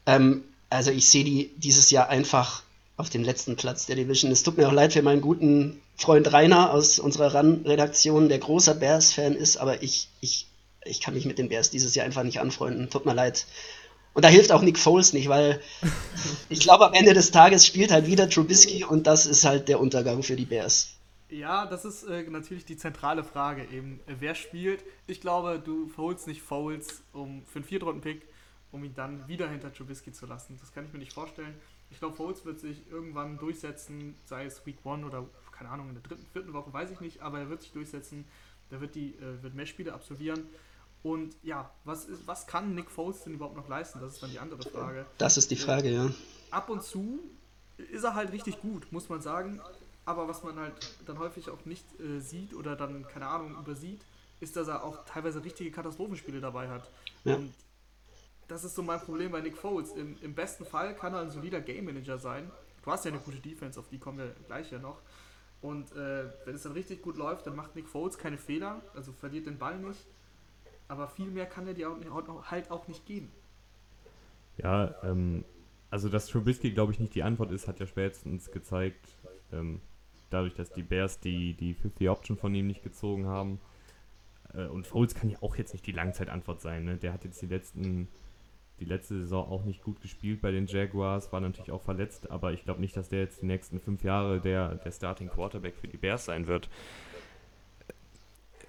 [0.06, 2.64] Ähm, also ich sehe die dieses Jahr einfach
[2.98, 4.32] auf dem letzten Platz der Division.
[4.32, 8.76] Es tut mir auch leid für meinen guten Freund Rainer aus unserer RAN-Redaktion, der großer
[8.76, 10.46] Bears-Fan ist, aber ich, ich,
[10.84, 12.90] ich kann mich mit den Bears dieses Jahr einfach nicht anfreunden.
[12.90, 13.46] Tut mir leid.
[14.14, 15.62] Und da hilft auch Nick Foles nicht, weil
[16.50, 19.80] ich glaube, am Ende des Tages spielt halt wieder Trubisky und das ist halt der
[19.80, 20.96] Untergang für die Bears.
[21.30, 24.02] Ja, das ist äh, natürlich die zentrale Frage eben.
[24.06, 24.84] Wer spielt?
[25.08, 28.24] Ich glaube, du holst nicht Foles um, für einen Viertrunden-Pick
[28.72, 30.58] um ihn dann wieder hinter Trubisky zu lassen.
[30.60, 31.54] Das kann ich mir nicht vorstellen.
[31.90, 35.96] Ich glaube, Foles wird sich irgendwann durchsetzen, sei es Week 1 oder keine Ahnung, in
[35.96, 38.26] der dritten, vierten Woche, weiß ich nicht, aber er wird sich durchsetzen.
[38.72, 40.46] Der wird, die, äh, wird mehr Spiele absolvieren.
[41.04, 44.00] Und ja, was, ist, was kann Nick Foles denn überhaupt noch leisten?
[44.00, 45.06] Das ist dann die andere Frage.
[45.18, 46.12] Das ist die Frage, ja.
[46.52, 47.20] Ab und zu
[47.78, 49.60] ist er halt richtig gut, muss man sagen.
[50.06, 50.74] Aber was man halt
[51.06, 54.02] dann häufig auch nicht äh, sieht oder dann, keine Ahnung, übersieht,
[54.40, 56.90] ist, dass er auch teilweise richtige Katastrophenspiele dabei hat.
[57.24, 57.36] Ja.
[57.36, 57.54] Und
[58.48, 59.92] das ist so mein Problem bei Nick Foles.
[59.92, 62.52] Im, Im, besten Fall kann er ein solider Game Manager sein.
[62.84, 65.00] Du hast ja eine gute Defense, auf die kommen wir gleich ja noch.
[65.62, 69.14] Und äh, wenn es dann richtig gut läuft, dann macht Nick Foles keine Fehler, also
[69.14, 70.00] verliert den Ball nicht.
[70.92, 73.32] Aber viel mehr kann er dir auch, halt auch nicht geben.
[74.58, 75.46] Ja, ähm,
[75.90, 79.00] also dass Trubisky, glaube ich, nicht die Antwort ist, hat ja spätestens gezeigt,
[79.54, 79.80] ähm,
[80.32, 83.62] dadurch, dass die Bears die, die 50 Option von ihm nicht gezogen haben.
[84.54, 86.84] Äh, und Foles kann ja auch jetzt nicht die Langzeitantwort sein.
[86.84, 86.98] Ne?
[86.98, 88.10] Der hat jetzt die letzten
[88.82, 92.52] die letzte Saison auch nicht gut gespielt bei den Jaguars, war natürlich auch verletzt, aber
[92.52, 95.88] ich glaube nicht, dass der jetzt die nächsten fünf Jahre der, der Starting Quarterback für
[95.88, 96.68] die Bears sein wird.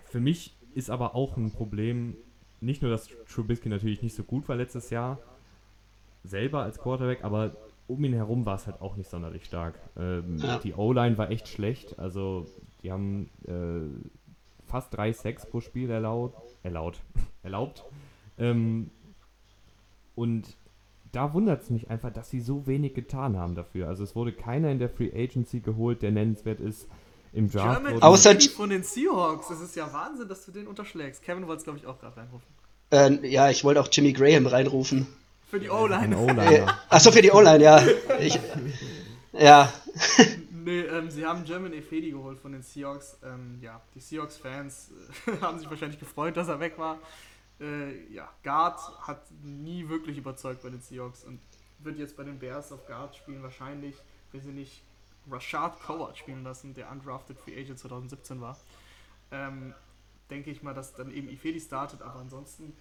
[0.05, 2.17] Für mich ist aber auch ein Problem,
[2.61, 5.19] nicht nur, dass Trubisky natürlich nicht so gut war letztes Jahr,
[6.25, 7.53] selber als Quarterback, aber
[7.89, 9.79] um ihn herum war es halt auch nicht sonderlich stark.
[9.97, 10.59] Ähm, ja.
[10.59, 11.99] Die O-Line war echt schlecht.
[11.99, 12.47] Also
[12.83, 16.41] die haben äh, fast drei Sacks pro Spiel erlaubt.
[16.63, 17.03] Erlaubt.
[17.43, 17.85] erlaubt.
[18.39, 18.91] Ähm,
[20.15, 20.57] und
[21.13, 23.89] da wundert es mich einfach, dass sie so wenig getan haben dafür.
[23.89, 26.89] Also es wurde keiner in der Free Agency geholt, der nennenswert ist.
[27.33, 29.49] Im Draft German Außer von den Seahawks.
[29.49, 31.23] Das ist ja Wahnsinn, dass du den unterschlägst.
[31.23, 32.47] Kevin wollte es, glaube ich, auch gerade reinrufen.
[32.91, 35.07] Äh, ja, ich wollte auch Jimmy Graham reinrufen.
[35.49, 36.17] Für die O-Line.
[36.45, 37.83] Äh, Achso, für die O-Line, ja.
[38.21, 38.39] Ich,
[39.33, 39.73] ja.
[40.51, 43.19] nee, ähm, sie haben German Efedi geholt von den Seahawks.
[43.25, 44.91] Ähm, ja, die Seahawks-Fans
[45.27, 46.99] äh, haben sich wahrscheinlich gefreut, dass er weg war.
[47.61, 51.41] Äh, ja, Guard hat nie wirklich überzeugt bei den Seahawks und
[51.79, 53.95] wird jetzt bei den Bears auf Guard spielen, wahrscheinlich,
[54.33, 54.83] wenn sie nicht
[55.31, 58.59] Rashad Coward spielen lassen, der undrafted Free Agent 2017 war.
[59.31, 59.75] Ähm,
[60.31, 62.75] denke ich mal, dass dann eben Ifedi startet, aber ansonsten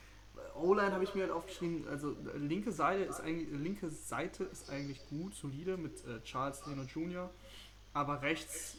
[0.55, 4.99] O-Line habe ich mir halt aufgeschrieben, also linke Seite ist eigentlich, linke Seite ist eigentlich
[5.09, 7.29] gut, solide mit äh, Charles Leno Jr.,
[7.93, 8.77] aber rechts,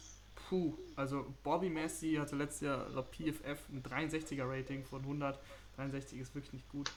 [0.49, 5.39] puh, also Bobby Messi hatte letztes Jahr laut PFF ein 63er Rating von 100,
[5.77, 6.91] 63 ist wirklich nicht gut.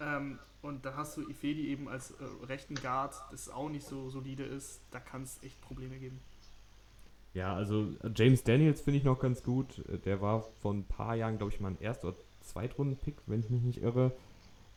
[0.00, 4.10] Ähm, und da hast du Ifedi eben als äh, rechten Guard, das auch nicht so
[4.10, 6.20] solide ist, da kann es echt Probleme geben.
[7.34, 9.84] Ja, also James Daniels finde ich noch ganz gut.
[10.04, 13.50] Der war vor ein paar Jahren, glaube ich, mal ein Erst- oder Zweitrunden-Pick, wenn ich
[13.50, 14.12] mich nicht irre.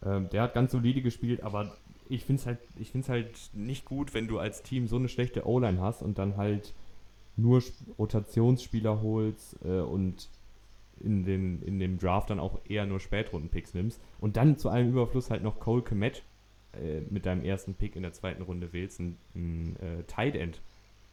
[0.03, 1.75] Ähm, der hat ganz solide gespielt, aber
[2.09, 5.79] ich finde es halt, halt nicht gut, wenn du als Team so eine schlechte O-Line
[5.79, 6.73] hast und dann halt
[7.37, 7.63] nur
[7.97, 10.29] Rotationsspieler holst äh, und
[11.03, 14.89] in, den, in dem Draft dann auch eher nur Spätrunden-Picks nimmst und dann zu allem
[14.89, 16.23] Überfluss halt noch Cole Komet
[16.73, 20.61] äh, mit deinem ersten Pick in der zweiten Runde wählst, ein, ein äh, Tight End,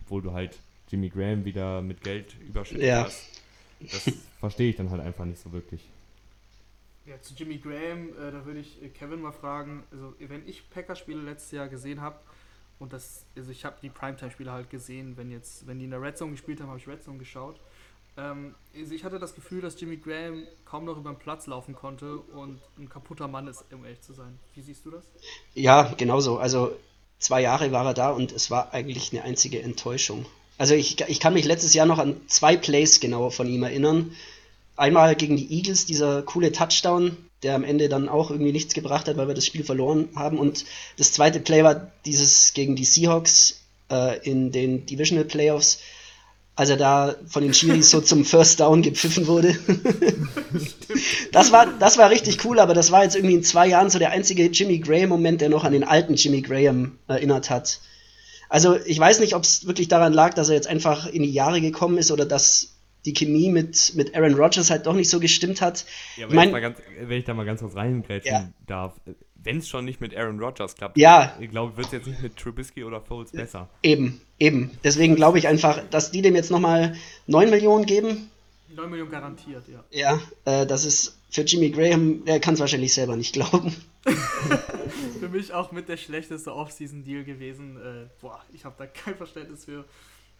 [0.02, 3.04] obwohl du halt Jimmy Graham wieder mit Geld überschüttet ja.
[3.04, 3.42] hast.
[3.80, 5.88] Das verstehe ich dann halt einfach nicht so wirklich.
[7.06, 10.68] Ja, zu Jimmy Graham, äh, da würde ich äh, Kevin mal fragen, also wenn ich
[10.70, 12.18] Packers-Spiele letztes Jahr gesehen habe,
[12.78, 16.00] und das, also ich habe die Primetime-Spiele halt gesehen, wenn jetzt, wenn die in der
[16.00, 17.60] Red Zone gespielt haben, habe ich Red Zone geschaut.
[18.18, 21.74] Ähm, also ich hatte das Gefühl, dass Jimmy Graham kaum noch über den Platz laufen
[21.74, 24.38] konnte und ein kaputter Mann ist, um ehrlich zu sein.
[24.54, 25.04] Wie siehst du das?
[25.54, 26.38] Ja, genauso.
[26.38, 26.72] Also
[27.18, 30.26] zwei Jahre war er da und es war eigentlich eine einzige Enttäuschung.
[30.58, 34.12] Also ich, ich kann mich letztes Jahr noch an zwei Plays genau von ihm erinnern
[34.78, 39.08] einmal gegen die Eagles, dieser coole Touchdown, der am Ende dann auch irgendwie nichts gebracht
[39.08, 40.38] hat, weil wir das Spiel verloren haben.
[40.38, 40.64] Und
[40.96, 45.80] das zweite Play war dieses gegen die Seahawks äh, in den Divisional Playoffs,
[46.58, 49.56] als er da von den Chiris so zum First Down gepfiffen wurde.
[51.30, 54.00] das, war, das war richtig cool, aber das war jetzt irgendwie in zwei Jahren so
[54.00, 57.80] der einzige Jimmy Graham-Moment, der noch an den alten Jimmy Graham erinnert hat.
[58.48, 61.30] Also ich weiß nicht, ob es wirklich daran lag, dass er jetzt einfach in die
[61.30, 65.20] Jahre gekommen ist oder dass die Chemie mit, mit Aaron Rodgers halt doch nicht so
[65.20, 65.84] gestimmt hat.
[66.16, 68.52] Ja, aber ich mein, ganz, wenn ich da mal ganz kurz reingrätschen ja.
[68.66, 68.94] darf,
[69.38, 71.36] wenn es schon nicht mit Aaron Rodgers klappt, ja.
[71.40, 73.68] ich glaube, wird es jetzt nicht mit Trubisky oder Foles besser.
[73.82, 74.78] Eben, eben.
[74.84, 76.96] Deswegen glaube ich einfach, dass die dem jetzt nochmal
[77.26, 78.30] 9 Millionen geben.
[78.74, 79.84] 9 Millionen garantiert, ja.
[79.90, 83.74] Ja, äh, das ist für Jimmy Graham, der kann es wahrscheinlich selber nicht glauben.
[85.20, 87.76] für mich auch mit der schlechteste Offseason-Deal gewesen.
[87.76, 89.84] Äh, boah, ich habe da kein Verständnis für.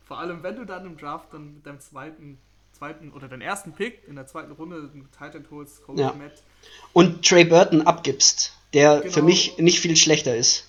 [0.05, 2.39] Vor allem, wenn du dann im Draft dann mit deinem zweiten
[2.73, 6.15] zweiten oder den ersten Pick in der zweiten Runde Titan holst, Cole ja.
[6.93, 9.13] Und Trey Burton abgibst, der genau.
[9.13, 10.69] für mich nicht viel schlechter ist.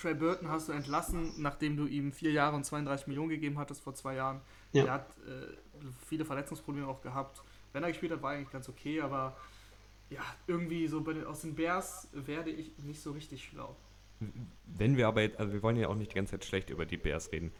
[0.00, 3.82] Trey Burton hast du entlassen, nachdem du ihm vier Jahre und 32 Millionen gegeben hattest
[3.82, 4.40] vor zwei Jahren.
[4.72, 4.86] Ja.
[4.86, 7.42] Er hat äh, viele Verletzungsprobleme auch gehabt.
[7.72, 9.36] Wenn er gespielt hat, war eigentlich ganz okay, aber
[10.10, 13.76] ja, irgendwie so den, aus den Bears werde ich nicht so richtig schlau.
[14.66, 16.86] wenn wir aber jetzt, also wir wollen ja auch nicht die ganze Zeit schlecht über
[16.86, 17.52] die Bears reden.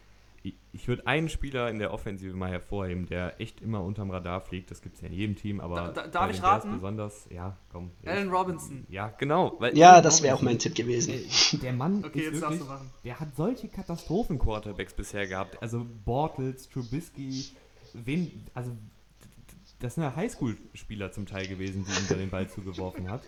[0.47, 4.71] Ich, würde einen Spieler in der Offensive mal hervorheben, der echt immer unterm Radar fliegt.
[4.71, 6.71] Das gibt es ja in jedem Team, aber Da- da- darf ich raten?
[6.73, 7.91] besonders, ja, komm.
[8.05, 8.85] Allen Robinson.
[8.91, 9.57] Ja, genau.
[9.59, 11.15] Weil Ja, das wäre auch mein Tipp gewesen.
[11.63, 12.91] Der Mann Okay, ist jetzt darfst wirklich, du machen.
[13.05, 15.63] der hat solche Katastrophen-Quarterbacks bisher gehabt.
[15.63, 17.47] Also Bortles, Trubisky,
[17.95, 18.71] wen, also
[19.81, 23.23] das sind ja Highschool-Spieler zum Teil gewesen, die ihm da den Ball zugeworfen hat.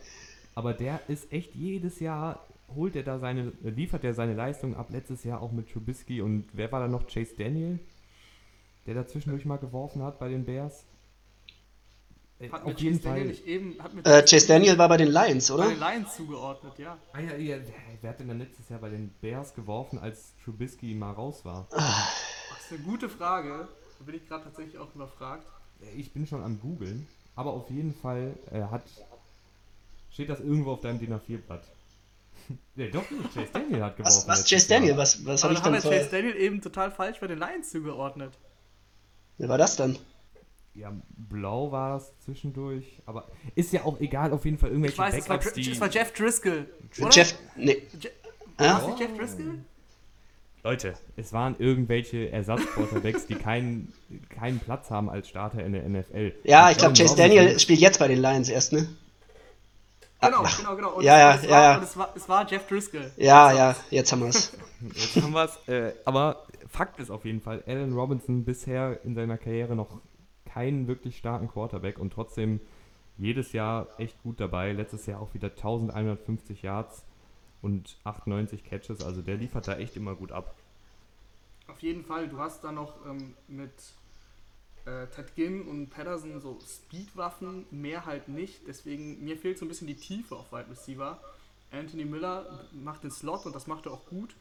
[0.55, 4.88] Aber der ist echt jedes Jahr, holt er da seine, liefert er seine Leistung ab.
[4.90, 7.07] Letztes Jahr auch mit Trubisky und wer war da noch?
[7.07, 7.79] Chase Daniel,
[8.87, 10.85] der da zwischendurch mal geworfen hat bei den Bears.
[12.38, 13.31] Äh, Hat auf jeden Chase Daniel Fall.
[13.31, 13.76] nicht eben.
[14.05, 15.68] Äh, Chase Daniel war bei den Lions, bei oder?
[15.68, 16.98] den Lions zugeordnet, ja.
[17.12, 17.57] Ah, ja, ja,
[18.00, 21.66] wer hat denn dann letztes Jahr bei den Bears geworfen, als Trubisky mal raus war?
[21.70, 23.68] Das ist eine gute Frage.
[23.98, 25.46] Da bin ich gerade tatsächlich auch überfragt.
[25.96, 28.83] Ich bin schon am googeln, aber auf jeden Fall äh, hat
[30.11, 31.62] steht das irgendwo auf deinem DIN A4-Blatt.
[32.76, 33.35] Ja, doch, nicht.
[33.35, 34.14] Chase Daniel hat geworfen.
[34.26, 34.96] Was, was Chase Daniel?
[34.96, 36.09] Was, was habe ich dann haben wir Chase?
[36.11, 38.32] Daniel eben total falsch bei den Lions zugeordnet.
[39.38, 39.98] Wer war das dann?
[40.74, 44.98] Ja, blau war das zwischendurch, aber ist ja auch egal, auf jeden Fall irgendwelche Ich
[44.98, 45.72] weiß, es war, Backups, Dr- die...
[45.72, 46.66] es war Jeff Driscoll.
[47.00, 47.11] Oder?
[47.11, 47.35] Jeff.
[47.56, 47.82] Nee.
[47.98, 48.11] Je
[48.61, 48.72] Ja?
[48.74, 49.59] War es nicht Jeff Driscoll?
[50.62, 53.92] Leute, es waren irgendwelche Ersatzquarterbacks, die keinen,
[54.30, 56.32] keinen Platz haben als Starter in der NFL.
[56.44, 58.88] Ja, Und ich glaube, Chase Daniel spielt jetzt bei den Lions erst, ne?
[60.20, 60.90] Genau, Ach, genau, genau.
[60.94, 61.76] Und Ja, ja, es, es ja, war, ja.
[61.76, 63.11] Und es, war, es war Jeff Driscoll.
[63.16, 64.57] Ja, ja, jetzt haben wir es.
[64.94, 65.68] Jetzt haben wir es.
[65.68, 70.00] Äh, aber Fakt ist auf jeden Fall, Allen Robinson bisher in seiner Karriere noch
[70.44, 72.61] keinen wirklich starken Quarterback und trotzdem
[73.18, 74.72] jedes Jahr echt gut dabei.
[74.72, 77.05] Letztes Jahr auch wieder 1150 Yards
[77.62, 79.02] und 98 Catches.
[79.02, 80.55] Also der liefert da echt immer gut ab.
[81.68, 83.72] Auf jeden Fall, du hast da noch ähm, mit
[84.87, 88.66] äh, Ted Ginn und Patterson so Speedwaffen, mehr halt nicht.
[88.66, 91.20] Deswegen, mir fehlt so ein bisschen die Tiefe auf Wide Receiver.
[91.70, 94.35] Anthony Miller macht den Slot und das macht er auch gut.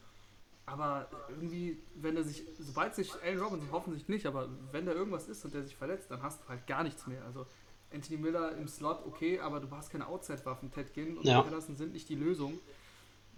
[0.67, 5.27] Aber irgendwie, wenn er sich, sobald sich Allen Robinson hoffentlich nicht, aber wenn da irgendwas
[5.27, 7.23] ist und der sich verletzt, dann hast du halt gar nichts mehr.
[7.25, 7.45] Also
[7.93, 10.71] Anthony Miller im Slot, okay, aber du hast keine Outside-Waffen.
[10.71, 11.41] Ted Ginn und Ja.
[11.41, 12.59] Patterson sind nicht die Lösung.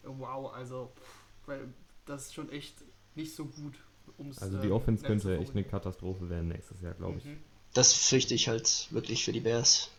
[0.04, 1.74] Wow, also, pff, weil
[2.06, 2.76] das ist schon echt
[3.16, 3.76] nicht so gut.
[4.18, 5.64] Um's, Also die äh, Offense nett könnte echt eine.
[5.64, 7.26] Katastrophe werden nächstes Jahr, glaube ich.
[7.26, 7.38] Mhm.
[7.74, 9.90] Das fürchte ich halt wirklich für die Bears.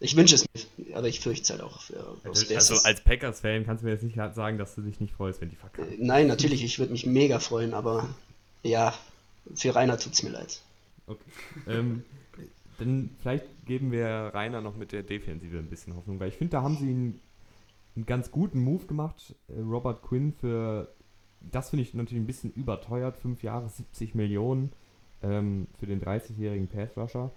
[0.00, 0.44] Ich wünsche es
[0.76, 2.70] mir, aber ich fürchte es halt auch für aus Bears.
[2.70, 5.50] Also als Packers-Fan kannst du mir jetzt nicht sagen, dass du dich nicht freust, wenn
[5.50, 5.94] die verkacken.
[5.98, 8.08] Nein, natürlich, ich würde mich mega freuen, aber
[8.62, 8.92] ja,
[9.54, 10.60] für Rainer tut es mir leid.
[11.06, 11.20] Okay.
[11.68, 12.04] ähm,
[12.78, 16.52] dann vielleicht geben wir Rainer noch mit der Defensive ein bisschen Hoffnung, weil ich finde,
[16.52, 17.20] da haben sie einen,
[17.94, 19.34] einen ganz guten Move gemacht.
[19.48, 20.92] Äh, Robert Quinn für,
[21.50, 24.72] das finde ich natürlich ein bisschen überteuert, fünf Jahre, 70 Millionen
[25.22, 27.30] ähm, für den 30-jährigen Pass-Rusher.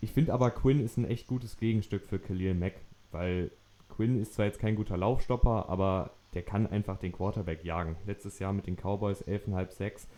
[0.00, 2.74] Ich finde aber, Quinn ist ein echt gutes Gegenstück für Khalil Mack,
[3.10, 3.50] weil
[3.88, 7.96] Quinn ist zwar jetzt kein guter Laufstopper, aber der kann einfach den Quarterback jagen.
[8.06, 10.08] Letztes Jahr mit den Cowboys 11,5, 6.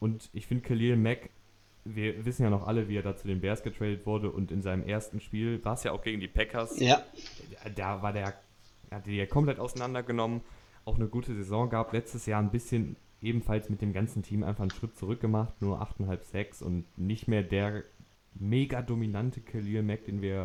[0.00, 1.30] Und ich finde Khalil Mack
[1.94, 4.62] wir wissen ja noch alle, wie er da zu den Bears getradet wurde und in
[4.62, 6.78] seinem ersten Spiel war es ja auch gegen die Packers.
[6.78, 7.02] Ja,
[7.74, 8.34] Da war der,
[8.90, 10.42] hat die ja komplett auseinandergenommen,
[10.88, 11.92] auch eine gute Saison gab.
[11.92, 15.82] Letztes Jahr ein bisschen ebenfalls mit dem ganzen Team einfach einen Schritt zurück gemacht, nur
[15.82, 17.82] 8,5, 6 und nicht mehr der
[18.34, 20.44] mega dominante Khalil Mack, den wir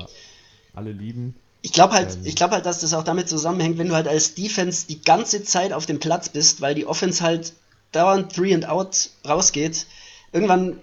[0.74, 1.36] alle lieben.
[1.62, 2.22] ich glaube halt, Ähm.
[2.26, 5.44] ich glaube halt, dass das auch damit zusammenhängt, wenn du halt als Defense die ganze
[5.44, 7.54] Zeit auf dem Platz bist, weil die Offense halt
[7.92, 9.86] dauernd Three and Out rausgeht.
[10.34, 10.80] Irgendwann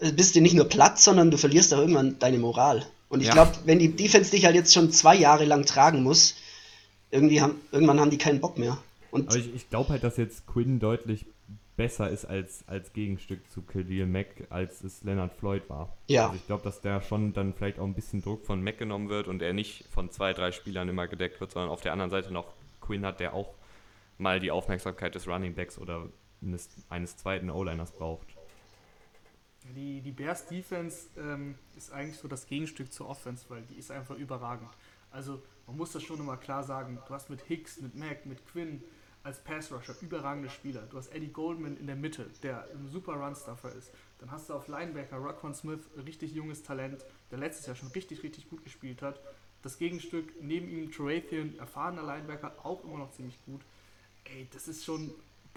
[0.00, 2.84] äh, bist du nicht nur platt, sondern du verlierst auch irgendwann deine Moral.
[3.08, 3.32] Und ich Ja.
[3.32, 6.34] glaube, wenn die Defense dich halt jetzt schon zwei Jahre lang tragen muss,
[7.14, 8.76] irgendwie haben, irgendwann haben die keinen Bock mehr.
[9.10, 11.24] Und Aber ich, ich glaube halt, dass jetzt Quinn deutlich
[11.76, 15.96] besser ist als, als Gegenstück zu Khalil Mack, als es Leonard Floyd war.
[16.08, 16.24] Ja.
[16.24, 19.08] Also ich glaube, dass der schon dann vielleicht auch ein bisschen Druck von Mack genommen
[19.08, 22.10] wird und er nicht von zwei, drei Spielern immer gedeckt wird, sondern auf der anderen
[22.10, 23.54] Seite noch Quinn hat, der auch
[24.18, 26.08] mal die Aufmerksamkeit des Running Backs oder
[26.42, 28.26] eines, eines zweiten O-Liners braucht.
[29.74, 33.90] Die, die Bears Defense ähm, ist eigentlich so das Gegenstück zur Offense, weil die ist
[33.90, 34.68] einfach überragend.
[35.10, 36.98] Also man muss das schon immer klar sagen.
[37.06, 38.82] Du hast mit Hicks, mit Mack, mit Quinn
[39.22, 40.82] als Pass Rusher überragende Spieler.
[40.82, 43.90] Du hast Eddie Goldman in der Mitte, der ein super Run-Stuffer ist.
[44.18, 48.22] Dann hast du auf Linebacker Rockwan Smith, richtig junges Talent, der letztes Jahr schon richtig,
[48.22, 49.20] richtig gut gespielt hat.
[49.62, 53.62] Das Gegenstück neben ihm Trevathan, erfahrener Linebacker, auch immer noch ziemlich gut.
[54.24, 55.10] Ey, das ist schon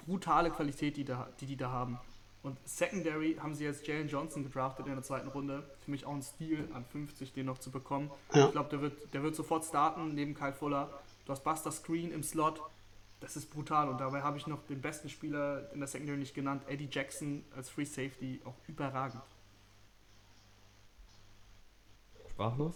[0.05, 1.99] brutale Qualität, die, da, die die da haben.
[2.47, 5.63] Und Secondary haben sie jetzt Jalen Johnson gedraftet in der zweiten Runde.
[5.83, 8.09] Für mich auch ein Stil an 50, den noch zu bekommen.
[8.33, 8.45] Ja.
[8.45, 10.89] Ich glaube, der wird, der wird sofort starten neben Kyle Fuller.
[11.25, 12.61] Du hast Buster Screen im Slot.
[13.19, 13.89] Das ist brutal.
[13.89, 17.43] Und dabei habe ich noch den besten Spieler in der Secondary nicht genannt, Eddie Jackson
[17.53, 19.21] als Free Safety, auch überragend.
[22.29, 22.75] Sprachlos?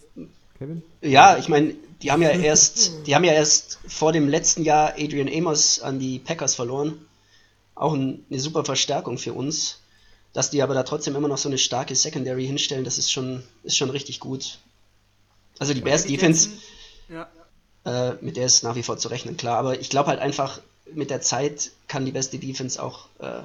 [0.57, 0.83] Kevin?
[0.99, 4.95] Ja, ich meine, die haben ja erst, die haben ja erst vor dem letzten Jahr
[4.97, 7.05] Adrian Amos an die Packers verloren.
[7.81, 9.79] Auch ein, eine super Verstärkung für uns.
[10.33, 13.43] Dass die aber da trotzdem immer noch so eine starke Secondary hinstellen, das ist schon,
[13.63, 14.59] ist schon richtig gut.
[15.59, 16.51] Also die Bears Defense,
[17.09, 17.29] Ja,
[17.83, 19.57] äh, mit der ist nach wie vor zu rechnen, klar.
[19.57, 20.61] Aber ich glaube halt einfach,
[20.93, 23.41] mit der Zeit kann die beste Defense auch äh,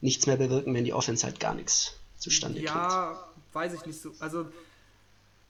[0.00, 2.68] nichts mehr bewirken, wenn die Offense halt gar nichts zustande kriegt.
[2.68, 4.12] ja, weiß ich nicht so.
[4.18, 4.46] Also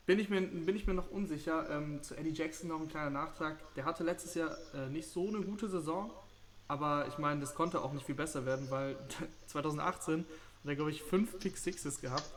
[0.07, 1.69] bin ich mir, bin ich mir noch unsicher.
[1.71, 3.57] Ähm, zu Eddie Jackson noch ein kleiner Nachtrag.
[3.75, 6.11] Der hatte letztes Jahr äh, nicht so eine gute Saison,
[6.73, 8.97] aber ich meine, das konnte auch nicht viel besser werden, weil
[9.49, 10.27] 2018 hat
[10.65, 12.31] er, glaube ich, fünf Pick Sixes gehabt.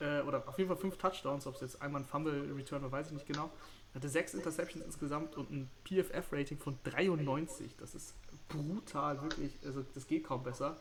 [0.00, 2.90] Äh, oder auf jeden Fall fünf Touchdowns, ob es jetzt einmal ein Fumble Return war,
[2.90, 3.48] weiß ich nicht genau.
[3.94, 7.76] Hatte sechs Interceptions insgesamt und ein PFF-Rating von 93.
[7.78, 8.14] Das ist
[8.48, 9.52] brutal, wirklich.
[9.64, 10.76] Also das geht kaum besser.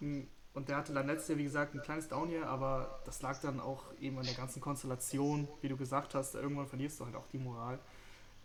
[0.00, 3.22] Mm, Und der hatte dann letztes Jahr, wie gesagt, ein kleines Down hier, aber das
[3.22, 6.34] lag dann auch eben an der ganzen Konstellation, wie du gesagt hast.
[6.34, 7.78] Irgendwann verlierst du halt auch die Moral.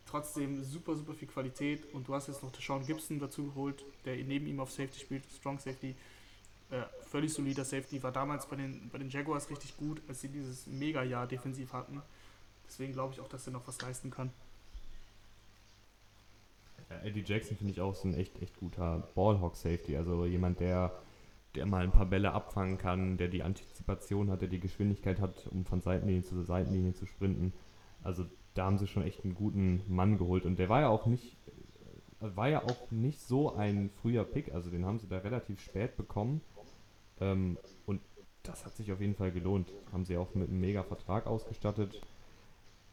[0.05, 4.15] Trotzdem super, super viel Qualität und du hast jetzt noch Sean Gibson dazu geholt, der
[4.23, 5.95] neben ihm auf Safety spielt, Strong Safety.
[6.69, 10.29] Äh, völlig solider Safety, war damals bei den, bei den Jaguars richtig gut, als sie
[10.29, 12.01] dieses Mega-Jahr defensiv hatten.
[12.67, 14.31] Deswegen glaube ich auch, dass er noch was leisten kann.
[16.89, 19.97] Ja, Eddie Jackson finde ich auch so ein echt, echt guter Ballhawk-Safety.
[19.97, 20.91] Also jemand, der,
[21.55, 25.47] der mal ein paar Bälle abfangen kann, der die Antizipation hat, der die Geschwindigkeit hat,
[25.47, 27.53] um von Seitenlinie zu Seitenlinie zu sprinten.
[28.03, 30.45] Also da haben sie schon echt einen guten Mann geholt.
[30.45, 31.37] Und der war ja auch nicht,
[32.19, 34.53] war ja auch nicht so ein früher Pick.
[34.53, 36.41] Also den haben sie da relativ spät bekommen.
[37.19, 38.01] Ähm, und
[38.43, 39.71] das hat sich auf jeden Fall gelohnt.
[39.91, 42.01] Haben sie auch mit einem mega Vertrag ausgestattet.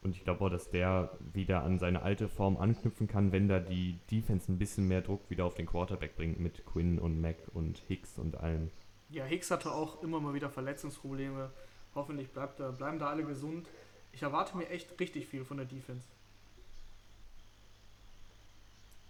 [0.03, 3.61] Und ich glaube auch, dass der wieder an seine alte Form anknüpfen kann, wenn da
[3.61, 7.37] die Defense ein bisschen mehr Druck wieder auf den Quarterback bringt mit Quinn und Mac
[7.55, 8.71] und Hicks und allem.
[9.11, 11.51] Ja, Hicks hatte auch immer mal wieder Verletzungsprobleme.
[11.95, 13.69] Hoffentlich bleibt bleiben da alle gesund.
[14.13, 16.07] Ich erwarte mir echt richtig viel von der Defense.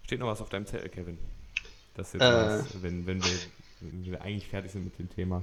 [0.04, 1.18] Steht noch was auf deinem Zettel, Kevin?
[1.94, 2.58] Das ist jetzt Äh.
[2.60, 3.38] was, wenn, wenn, wir,
[3.80, 5.42] wenn wir eigentlich fertig sind mit dem Thema.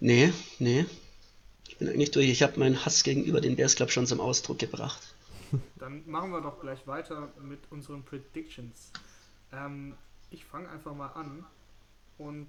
[0.00, 0.86] Nee, nee.
[1.68, 2.28] Ich bin eigentlich durch.
[2.28, 5.14] Ich habe meinen Hass gegenüber den Bears Club schon zum Ausdruck gebracht.
[5.76, 8.92] Dann machen wir doch gleich weiter mit unseren Predictions.
[9.52, 9.94] Ähm,
[10.30, 11.44] ich fange einfach mal an.
[12.18, 12.48] Und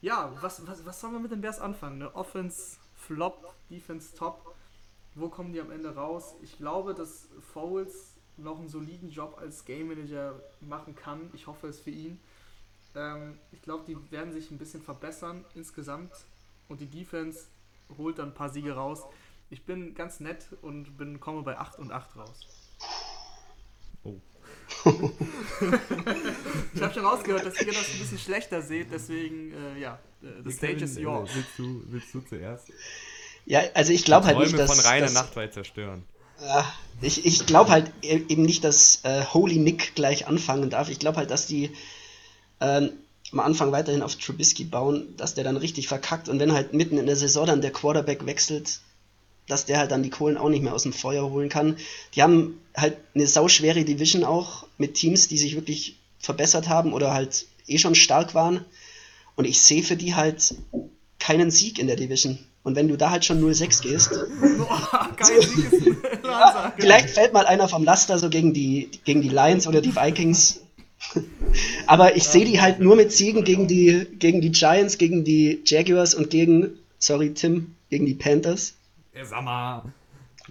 [0.00, 1.98] ja, was, was, was sollen wir mit den Bears anfangen?
[1.98, 2.14] Ne?
[2.14, 4.49] Offense Flop, Defense Top.
[5.14, 6.34] Wo kommen die am Ende raus?
[6.42, 11.30] Ich glaube, dass Foles noch einen soliden Job als Game Manager machen kann.
[11.32, 12.20] Ich hoffe es für ihn.
[12.94, 16.12] Ähm, ich glaube, die werden sich ein bisschen verbessern insgesamt.
[16.68, 17.46] Und die Defense
[17.98, 19.02] holt dann ein paar Siege raus.
[19.50, 22.40] Ich bin ganz nett und bin, komme bei 8 und 8 raus.
[24.04, 24.20] Oh.
[26.72, 30.42] Ich habe schon rausgehört, dass ihr das ein bisschen schlechter seht, deswegen, äh, ja, äh,
[30.44, 31.30] the stage is äh, yours.
[31.34, 32.72] Willst du, willst du zuerst?
[33.46, 34.70] Ja, also ich glaube halt nicht, dass.
[34.70, 36.04] von reiner dass zerstören.
[36.40, 36.72] Ja,
[37.02, 40.88] ich ich glaube halt e- eben nicht, dass äh, Holy Nick gleich anfangen darf.
[40.88, 41.70] Ich glaube halt, dass die
[42.60, 42.92] ähm,
[43.32, 46.98] am Anfang weiterhin auf Trubisky bauen, dass der dann richtig verkackt und wenn halt mitten
[46.98, 48.80] in der Saison dann der Quarterback wechselt,
[49.46, 51.76] dass der halt dann die Kohlen auch nicht mehr aus dem Feuer holen kann.
[52.14, 57.12] Die haben halt eine sauschwere Division auch mit Teams, die sich wirklich verbessert haben oder
[57.12, 58.64] halt eh schon stark waren.
[59.36, 60.54] Und ich sehe für die halt
[61.18, 62.38] keinen Sieg in der Division.
[62.62, 65.40] Und wenn du da halt schon 0-6 gehst, Boah, geil,
[66.22, 66.72] eine Ansage.
[66.78, 70.60] Vielleicht fällt mal einer vom Laster so gegen die, gegen die Lions oder die Vikings.
[71.86, 75.62] Aber ich sehe die halt nur mit Siegen gegen die, gegen die Giants, gegen die
[75.64, 78.74] Jaguars und gegen, sorry Tim, gegen die Panthers.
[79.14, 79.82] Ja, sag mal,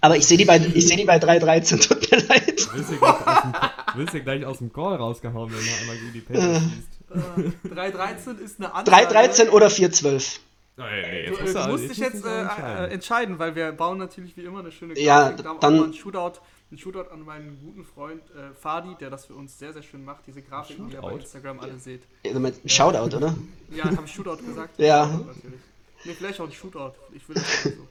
[0.00, 2.66] Aber ich sehe die bei, ich sehe die bei 3-13, tut mir leid.
[2.74, 3.52] du gleich aus dem,
[3.94, 7.00] willst du gleich aus dem Call rausgehauen, wenn du einmal gegen die Panthers schießt?
[7.10, 9.08] Äh, 3-13 ist eine Ansage.
[9.08, 10.38] 3-13 oder 4-12.
[10.80, 12.84] Oh, nee, nee, Du, jetzt äh, musst du du- musst jetzt dich jetzt äh, entscheiden.
[12.90, 15.84] äh, entscheiden, weil wir bauen natürlich wie immer eine schöne Ja, Da auch dann- mal
[15.86, 16.40] ein Shootout,
[16.72, 20.04] ein Shootout an meinen guten Freund äh, Fadi, der das für uns sehr, sehr schön
[20.04, 20.26] macht.
[20.26, 21.12] Diese Grafiken, die ihr bei?
[21.14, 22.02] Instagram alle seht.
[22.24, 23.34] Also mit Shoutout, oder?
[23.70, 24.78] Ja, habe ich Shootout gesagt?
[24.78, 25.06] Ja.
[25.06, 25.60] Natürlich.
[26.04, 26.92] Nee, vielleicht auch ein Shootout.
[27.12, 27.86] Ich will das nicht so.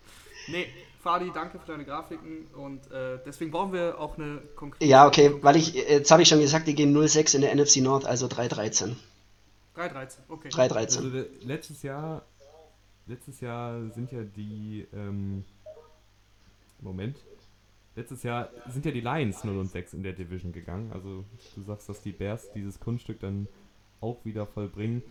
[0.48, 0.66] Nee,
[1.04, 4.84] Fadi, danke für deine Grafiken und äh, deswegen brauchen wir auch eine konkrete.
[4.86, 7.78] Ja, okay, weil ich, jetzt habe ich schon gesagt, die gehen 0-6 in der NFC
[7.78, 8.96] North, also 3-13.
[9.78, 10.50] 3-13, okay.
[10.50, 10.72] 3-13.
[10.98, 11.12] Also
[11.44, 12.24] letztes Jahr,
[13.10, 15.44] letztes Jahr sind ja die, ähm,
[16.82, 17.18] Moment,
[17.96, 20.92] letztes Jahr sind ja die Lions 0 und 6 in der Division gegangen.
[20.94, 23.48] Also du sagst, dass die Bears dieses Kunststück dann
[24.02, 25.04] auch wieder vollbringen.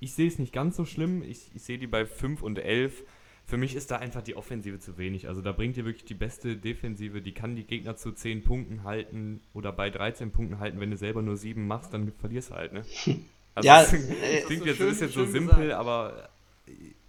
[0.00, 1.22] Ich sehe es nicht ganz so schlimm.
[1.22, 3.04] Ich, ich sehe die bei 5 und 11.
[3.46, 5.28] Für mich ist da einfach die Offensive zu wenig.
[5.28, 7.22] Also da bringt dir wirklich die beste Defensive.
[7.22, 10.80] Die kann die Gegner zu 10 Punkten halten oder bei 13 Punkten halten.
[10.80, 12.84] Wenn du selber nur 7 machst, dann verlierst du halt, ne?
[13.54, 15.72] Also Ja, das äh, klingt so jetzt, schön- ist jetzt so simpel, gesagt.
[15.78, 16.30] aber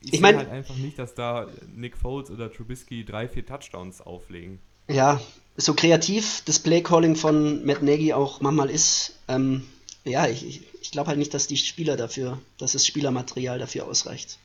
[0.04, 3.46] ich, Ich sehe mein- halt einfach nicht, dass da Nick Foles oder Trubisky drei, vier
[3.46, 4.60] Touchdowns auflegen.
[4.88, 5.20] ja,
[5.56, 9.66] so kreativ das Playcalling von Matt Nagy auch manchmal ist, ähm,
[10.04, 14.38] ja, ich, ich glaube halt nicht, dass die Spieler dafür, dass das Spielermaterial dafür ausreicht.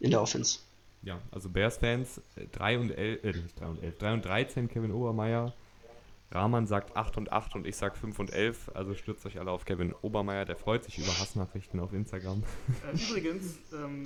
[0.00, 0.58] In der Offense.
[1.02, 2.20] Ja, also Bears-Fans
[2.52, 5.54] 3 äh, und 11, äh, nicht 3 und 11, 3 und 13 Kevin Obermeier.
[6.30, 8.70] Rahman sagt 8 und 8 und ich sag 5 und 11.
[8.74, 12.42] Also stürzt euch alle auf Kevin Obermeier, der freut sich über Hassnachrichten auf Instagram.
[12.86, 14.04] Äh, übrigens, ähm,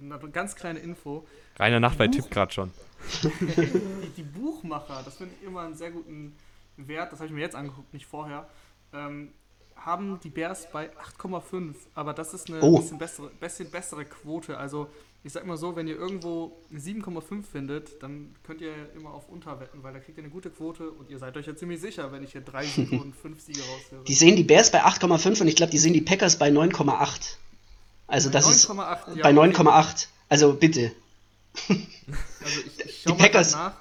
[0.00, 1.26] eine ganz kleine Info.
[1.58, 2.72] Rainer Nachtwey tippt gerade schon.
[3.22, 6.36] die, die, Buchmacher, das finde ich immer einen sehr guten
[6.76, 8.48] Wert, das habe ich mir jetzt angeguckt, nicht vorher,
[8.92, 9.32] ähm,
[9.76, 10.90] haben die Bears bei
[11.20, 11.74] 8,5.
[11.94, 12.78] Aber das ist eine oh.
[12.78, 14.56] bisschen, bessere, bisschen bessere Quote.
[14.56, 14.88] Also
[15.24, 19.82] ich sag mal so, wenn ihr irgendwo 7,5 findet, dann könnt ihr immer auf unterwetten,
[19.82, 22.24] weil da kriegt ihr eine gute Quote und ihr seid euch ja ziemlich sicher, wenn
[22.24, 24.04] ich hier 3 Siege und 5 Siege raushöre.
[24.04, 27.36] Die sehen die Bears bei 8,5 und ich glaube, die sehen die Packers bei 9,8.
[28.08, 30.06] Also bei das 9, ist 8, ja, bei 9,8.
[30.28, 30.92] Also bitte.
[32.42, 33.74] Also ich, ich schau die Packers, nach.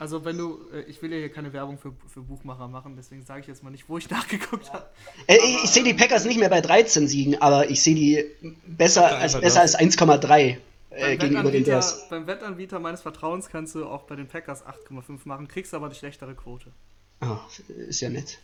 [0.00, 3.22] Also wenn du, äh, ich will ja hier keine Werbung für, für Buchmacher machen, deswegen
[3.26, 4.86] sage ich jetzt mal nicht, wo ich nachgeguckt habe.
[5.26, 8.24] Äh, ich, ich sehe die Packers nicht mehr bei 13 Siegen, aber ich sehe die
[8.66, 10.56] besser als, besser als 1,3
[10.88, 12.08] äh, gegenüber den Bears.
[12.08, 15.96] Beim Wettanbieter meines Vertrauens kannst du auch bei den Packers 8,5 machen, kriegst aber die
[15.96, 16.72] schlechtere Quote.
[17.20, 17.36] Oh,
[17.68, 18.38] ist ja nett.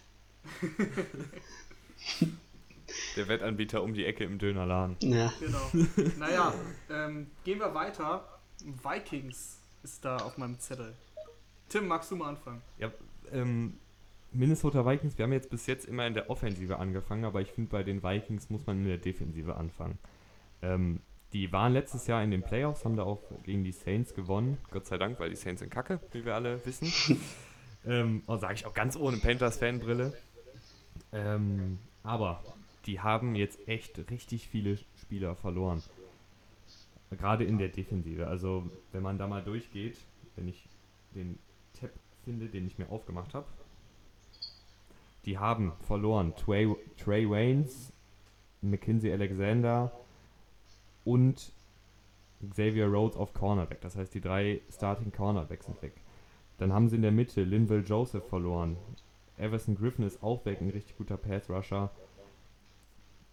[3.17, 4.97] Der Wettanbieter um die Ecke im Dönerladen.
[5.01, 5.33] Ja.
[5.41, 5.71] Genau.
[6.19, 6.53] Naja,
[6.91, 8.29] ähm, gehen wir weiter.
[8.61, 10.93] Vikings ist da auf meinem Zettel.
[11.69, 12.63] Tim, magst du mal anfangen?
[12.79, 12.93] Ja,
[13.33, 13.75] ähm,
[14.33, 17.71] Minnesota Vikings, wir haben jetzt bis jetzt immer in der Offensive angefangen, aber ich finde,
[17.71, 19.99] bei den Vikings muss man in der Defensive anfangen.
[20.63, 21.01] Ähm,
[21.33, 24.59] die waren letztes Jahr in den Playoffs, haben da auch gegen die Saints gewonnen.
[24.71, 27.21] Gott sei Dank, weil die Saints sind kacke, wie wir alle wissen.
[27.87, 30.13] ähm, oh, sage ich auch ganz ohne Panthers-Fanbrille.
[31.13, 32.43] Ähm, aber
[32.87, 35.83] die haben jetzt echt richtig viele Spieler verloren.
[37.11, 38.27] Gerade in der Defensive.
[38.27, 39.99] Also, wenn man da mal durchgeht,
[40.37, 40.69] wenn ich
[41.15, 41.39] den
[42.27, 43.47] finde, den ich mir aufgemacht habe.
[45.25, 47.93] Die haben verloren Trey, Trey Waynes,
[48.61, 49.93] Mackenzie Alexander
[51.05, 51.53] und
[52.51, 53.81] Xavier Rhodes auf Cornerback.
[53.81, 55.95] Das heißt, die drei Starting Cornerbacks sind weg.
[56.59, 58.77] Dann haben sie in der Mitte Linville Joseph verloren.
[59.39, 61.93] Everson Griffin ist auch weg, ein richtig guter Pass-Rusher.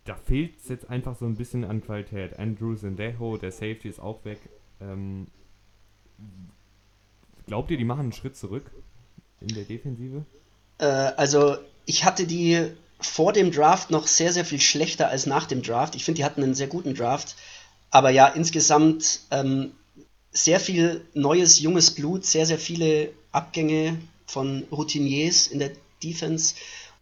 [0.04, 2.38] Da fehlt es jetzt einfach so ein bisschen an Qualität.
[2.38, 4.38] Andrew Zendejo, der Safety, ist auch weg.
[4.82, 5.28] Ähm,
[7.48, 8.72] Glaubt ihr, die machen einen Schritt zurück
[9.44, 10.26] in der Defensive?
[10.80, 15.46] Äh, also, ich hatte die vor dem Draft noch sehr, sehr viel schlechter als nach
[15.46, 15.96] dem Draft.
[15.96, 17.36] Ich finde, die hatten einen sehr guten Draft.
[17.92, 19.72] Aber ja, insgesamt ähm,
[20.32, 25.72] sehr viel neues, junges Blut, sehr, sehr viele Abgänge von Routiniers in der
[26.02, 26.56] Defense.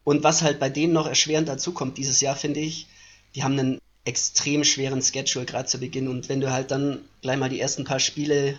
[0.03, 2.87] Und was halt bei denen noch erschwerend dazu kommt dieses Jahr, finde ich,
[3.35, 6.07] die haben einen extrem schweren Schedule gerade zu Beginn.
[6.07, 8.57] Und wenn du halt dann gleich mal die ersten paar Spiele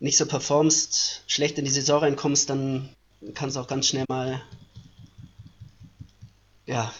[0.00, 2.88] nicht so performst, schlecht in die Saison reinkommst, dann
[3.34, 4.42] kann es auch ganz schnell mal
[6.66, 6.92] ja,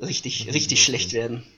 [0.00, 1.44] richtig, richtig schlecht werden.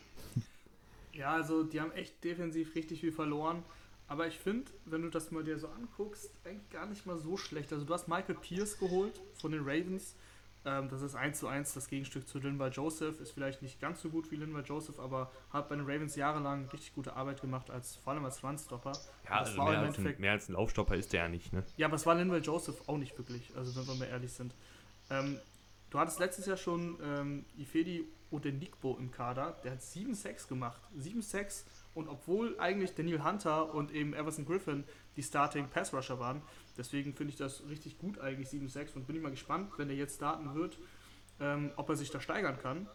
[1.12, 3.62] Ja, also die haben echt defensiv richtig viel verloren.
[4.06, 7.38] Aber ich finde, wenn du das mal dir so anguckst, eigentlich gar nicht mal so
[7.38, 7.72] schlecht.
[7.72, 10.14] Also du hast Michael Pierce geholt von den Ravens.
[10.66, 13.20] Ähm, das ist 1 zu 1 das Gegenstück zu Linval Joseph.
[13.20, 16.68] Ist vielleicht nicht ganz so gut wie Linval Joseph, aber hat bei den Ravens jahrelang
[16.70, 18.92] richtig gute Arbeit gemacht, als, vor allem als Run-Stopper.
[19.24, 21.64] Ja, also mehr, als ein, mehr als ein Laufstopper ist der ja nicht, ne?
[21.76, 24.54] Ja, aber es war Linval Joseph auch nicht wirklich, also wenn wir mal ehrlich sind.
[25.08, 25.38] Ähm,
[25.90, 30.80] du hattest letztes Jahr schon ähm, Ifedi Odenigbo im Kader, der hat 7-6 gemacht.
[30.98, 31.62] 7-6
[31.94, 34.84] und obwohl eigentlich Daniel Hunter und eben Everson Griffin
[35.16, 36.42] die Starting Pass Rusher waren,
[36.76, 39.96] Deswegen finde ich das richtig gut eigentlich 7-6 und bin ich mal gespannt, wenn er
[39.96, 40.78] jetzt starten wird,
[41.40, 42.88] ähm, ob er sich da steigern kann.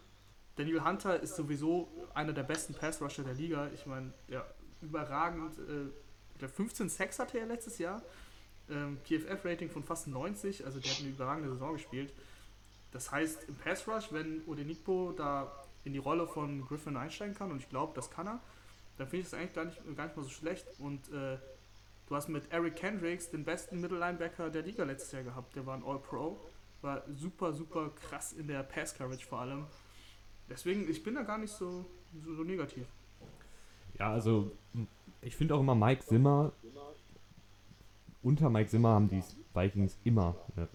[0.56, 3.70] Daniel Hunter ist sowieso einer der besten Pass-Rusher der Liga.
[3.74, 4.46] Ich meine, der
[4.82, 5.90] überragend, äh,
[6.40, 8.02] der 15 Sacks hatte er letztes Jahr.
[8.70, 12.14] Ähm, PFF-Rating von fast 90, also der hat eine überragende Saison gespielt.
[12.92, 15.52] Das heißt, im Pass-Rush, wenn Odenigbo da
[15.84, 18.40] in die Rolle von Griffin einsteigen kann, und ich glaube, das kann er,
[18.98, 20.68] dann finde ich das eigentlich gar nicht, gar nicht mal so schlecht.
[20.80, 21.38] Und äh,
[22.12, 25.56] Du hast mit Eric Kendricks den besten Mittellinebacker der Liga letztes Jahr gehabt.
[25.56, 26.38] Der war ein All-Pro.
[26.82, 29.64] War super, super krass in der Pass-Coverage vor allem.
[30.50, 31.86] Deswegen, ich bin da gar nicht so,
[32.22, 32.86] so, so negativ.
[33.98, 34.52] Ja, also
[35.22, 36.52] ich finde auch immer Mike Zimmer,
[38.22, 40.68] unter Mike Zimmer haben die Vikings immer eine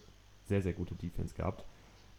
[0.46, 1.66] sehr, sehr gute Defense gehabt.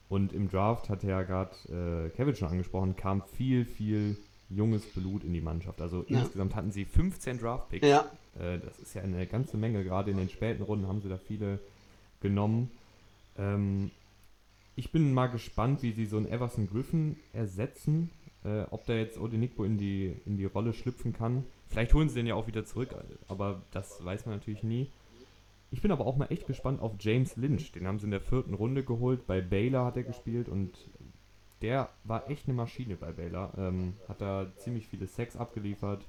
[0.10, 4.16] Und im Draft hat ja gerade äh, Kevin schon angesprochen, kam viel, viel
[4.48, 5.82] junges Blut in die Mannschaft.
[5.82, 6.20] Also ja.
[6.20, 7.88] insgesamt hatten sie 15 Draft-Picks.
[7.88, 8.06] Ja.
[8.40, 9.84] Äh, das ist ja eine ganze Menge.
[9.84, 11.60] Gerade in den späten Runden haben sie da viele
[12.22, 12.72] genommen.
[13.38, 13.92] Ähm,
[14.76, 18.12] ich bin mal gespannt, wie sie so einen Everson Griffin ersetzen.
[18.44, 21.44] Äh, ob der jetzt Odenigbo in die, in die Rolle schlüpfen kann.
[21.68, 22.96] Vielleicht holen sie den ja auch wieder zurück,
[23.28, 24.90] aber das weiß man natürlich nie.
[25.70, 27.74] Ich bin aber auch mal echt gespannt auf James Lynch.
[27.74, 29.28] Den haben sie in der vierten Runde geholt.
[29.28, 30.78] Bei Baylor hat er gespielt und
[31.62, 33.52] der war echt eine Maschine bei Baylor.
[33.58, 36.06] Ähm, hat da ziemlich viele Sex abgeliefert.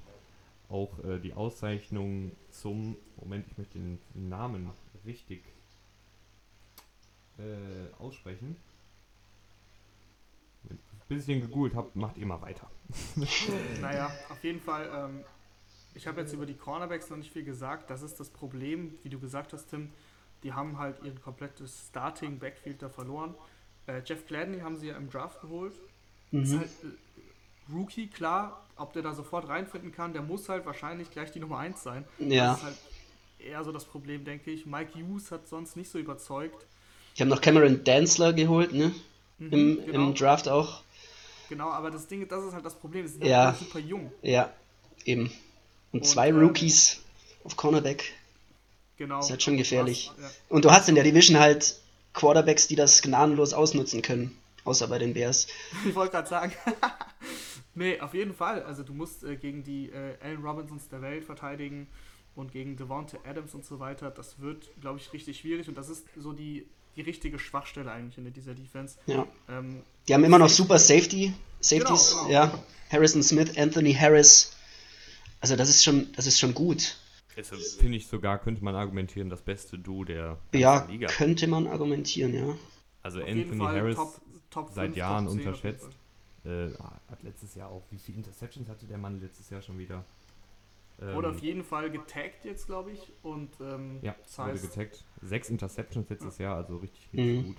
[0.69, 2.95] Auch äh, die Auszeichnung zum.
[3.17, 4.69] Moment, ich möchte den Namen
[5.05, 5.43] richtig
[7.37, 8.55] äh, aussprechen.
[11.07, 12.69] Bis ich den gegoogelt habe, macht ihr mal weiter.
[13.81, 14.89] naja, auf jeden Fall.
[14.93, 15.23] Ähm,
[15.95, 17.89] ich habe jetzt über die Cornerbacks noch nicht viel gesagt.
[17.89, 19.89] Das ist das Problem, wie du gesagt hast, Tim.
[20.43, 23.33] Die haben halt ihr komplettes Starting Backfield da verloren.
[23.87, 25.73] Äh, Jeff Gladney haben sie ja im Draft geholt.
[26.31, 26.43] Mhm.
[26.43, 27.21] Ist halt äh,
[27.73, 31.59] Rookie, klar, ob der da sofort reinfinden kann, der muss halt wahrscheinlich gleich die Nummer
[31.59, 32.05] 1 sein.
[32.19, 32.51] Ja.
[32.51, 32.77] Das ist halt
[33.39, 34.65] eher so das Problem, denke ich.
[34.65, 36.65] Mike Hughes hat sonst nicht so überzeugt.
[37.15, 38.93] Ich habe noch Cameron Danzler geholt, ne?
[39.39, 40.07] Mhm, Im, genau.
[40.07, 40.81] Im Draft auch.
[41.49, 43.05] Genau, aber das Ding, das ist halt das Problem.
[43.05, 43.47] Die sind ja.
[43.47, 44.11] halt super jung.
[44.21, 44.53] Ja,
[45.05, 45.31] eben.
[45.91, 47.01] Und, und zwei ähm, Rookies
[47.43, 48.13] auf Cornerback.
[48.97, 49.17] Genau.
[49.17, 50.11] Das ist halt schon gefährlich.
[50.11, 50.29] Hast, ja.
[50.49, 51.79] Und du hast in der Division halt
[52.13, 54.37] Quarterbacks, die das gnadenlos ausnutzen können.
[54.65, 55.47] Außer bei den Bears.
[55.87, 56.53] ich wollte gerade sagen.
[57.79, 58.63] nee, auf jeden Fall.
[58.63, 61.87] Also du musst äh, gegen die äh, Allen Robinsons der Welt verteidigen
[62.35, 64.11] und gegen Devonta Adams und so weiter.
[64.11, 65.67] Das wird, glaube ich, richtig schwierig.
[65.67, 68.99] Und das ist so die, die richtige Schwachstelle eigentlich in dieser Defense.
[69.07, 69.25] Ja.
[69.49, 72.11] Ähm, die haben immer noch super Safety, Safeties.
[72.11, 72.31] Genau, genau.
[72.31, 72.59] Ja.
[72.91, 74.55] Harrison Smith, Anthony Harris.
[75.41, 76.97] Also das ist schon, das ist schon gut.
[77.37, 81.07] Also finde ich sogar, könnte man argumentieren, das beste Du der ja, Liga.
[81.07, 82.57] Ja, könnte man argumentieren, ja.
[83.01, 85.87] Also Auf Anthony Harris top, top seit 5, Jahren unterschätzt.
[86.45, 86.69] Äh,
[87.09, 90.05] hat letztes Jahr auch, wie viele Interceptions hatte der Mann letztes Jahr schon wieder?
[91.01, 93.11] Ähm, wurde auf jeden Fall getaggt jetzt, glaube ich.
[93.23, 95.05] Und, ähm, ja, das heißt, wurde getaggt.
[95.21, 96.45] Sechs Interceptions letztes ja.
[96.45, 97.47] Jahr, also richtig, richtig mhm.
[97.47, 97.57] gut.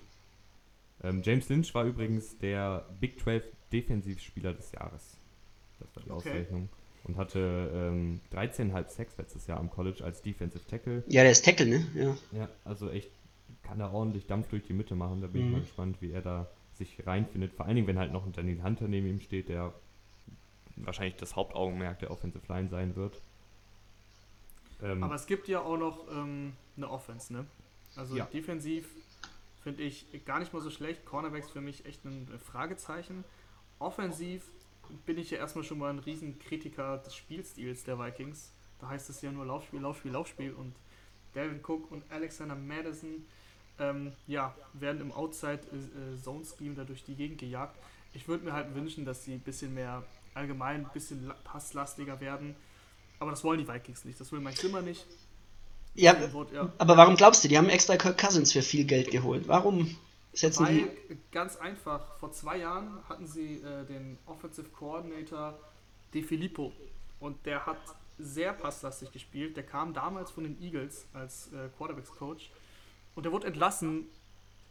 [1.03, 5.17] Ähm, James Lynch war übrigens der Big 12 Defensivspieler des Jahres.
[5.79, 6.31] Das war die okay.
[6.31, 6.69] Auszeichnung
[7.05, 11.03] und hatte ähm, 13,5 Sacks letztes Jahr am College als Defensive Tackle.
[11.09, 11.87] Ja, der ist Tackle, ne?
[11.95, 12.17] Ja.
[12.33, 13.11] Ja, also echt
[13.63, 15.21] kann er ordentlich Dampf durch die Mitte machen.
[15.21, 15.47] Da bin mhm.
[15.47, 16.49] ich mal gespannt, wie er da
[16.81, 17.53] sich reinfindet.
[17.53, 19.73] Vor allen Dingen, wenn halt noch ein Daniel Hunter neben ihm steht, der
[20.77, 23.21] wahrscheinlich das Hauptaugenmerk der Offensive Line sein wird.
[24.83, 27.47] Ähm, Aber es gibt ja auch noch ähm, eine Offense, ne?
[27.97, 28.25] Also ja.
[28.25, 28.89] defensiv
[29.63, 31.05] finde ich gar nicht mal so schlecht.
[31.05, 33.25] Cornerbacks für mich echt ein Fragezeichen.
[33.79, 34.43] Offensiv
[35.07, 38.53] bin ich ja erstmal schon mal ein Riesenkritiker des Spielstils der Vikings.
[38.81, 40.75] Da heißt es ja nur Laufspiel, Laufspiel, Laufspiel und
[41.35, 43.27] Dalvin Cook und Alexander Madison
[43.81, 47.77] ähm, ja, werden im Outside-Zone-Scheme da durch die Gegend gejagt.
[48.13, 50.03] Ich würde mir halt wünschen, dass sie ein bisschen mehr
[50.35, 52.55] allgemein, ein bisschen passlastiger werden.
[53.19, 55.07] Aber das wollen die Vikings nicht, das will Mike Zimmer nicht.
[55.95, 56.15] Ja,
[56.53, 59.49] ja, aber warum glaubst du, die haben extra Kirk Cousins für viel Geld geholt?
[59.49, 59.97] Warum
[60.33, 60.89] Setzen Weil,
[61.33, 65.59] ganz einfach, vor zwei Jahren hatten sie äh, den Offensive Coordinator
[66.15, 66.73] De Filippo
[67.19, 67.79] und der hat
[68.19, 69.57] sehr passlastig gespielt.
[69.57, 72.51] Der kam damals von den Eagles als äh, Quarterbacks Coach
[73.21, 74.07] und der wurde entlassen,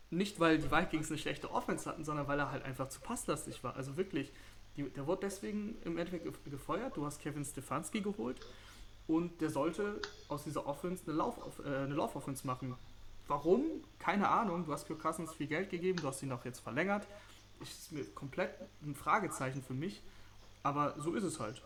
[0.10, 3.64] nicht weil die Vikings eine schlechte Offense hatten, sondern weil er halt einfach zu passlastig
[3.64, 3.76] war.
[3.76, 4.32] Also wirklich,
[4.76, 6.98] die, der wurde deswegen im Endeffekt gefeuert.
[6.98, 8.40] Du hast Kevin Stefanski geholt
[9.06, 12.74] und der sollte aus dieser Offense eine, Lauf, äh, eine Laufoffense machen.
[13.28, 13.66] Warum?
[14.00, 14.66] Keine Ahnung.
[14.66, 17.06] Du hast Kirk Cousins viel Geld gegeben, du hast ihn auch jetzt verlängert.
[17.62, 18.50] Ist mir komplett
[18.82, 20.02] ein Fragezeichen für mich.
[20.64, 21.62] Aber so ist es halt.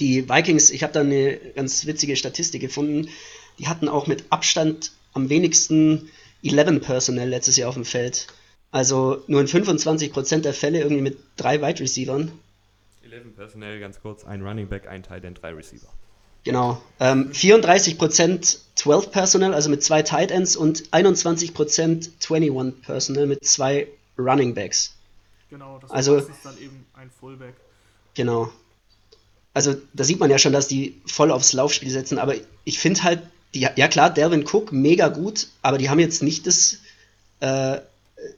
[0.00, 3.10] Die Vikings, ich habe da eine ganz witzige Statistik gefunden.
[3.58, 6.10] Die hatten auch mit Abstand am wenigsten
[6.42, 8.26] 11 Personnel letztes Jahr auf dem Feld.
[8.70, 12.32] Also nur in 25% der Fälle irgendwie mit drei Wide Receivern.
[13.02, 15.88] 11 Personnel, ganz kurz, ein Running Back, ein Tight End, drei Receiver.
[16.44, 16.80] Genau.
[17.00, 23.88] Ähm, 34% 12 Personnel, also mit zwei Tight Ends und 21% 21 Personnel mit zwei
[24.18, 24.94] Running Backs.
[25.50, 27.54] Genau, das also, ist dann eben ein Fullback.
[28.14, 28.50] Genau.
[29.54, 32.34] Also da sieht man ja schon, dass die voll aufs Laufspiel setzen, aber
[32.64, 33.22] ich finde halt,
[33.54, 36.78] die, ja klar, Delvin Cook, mega gut, aber die haben jetzt nicht das,
[37.40, 37.80] äh,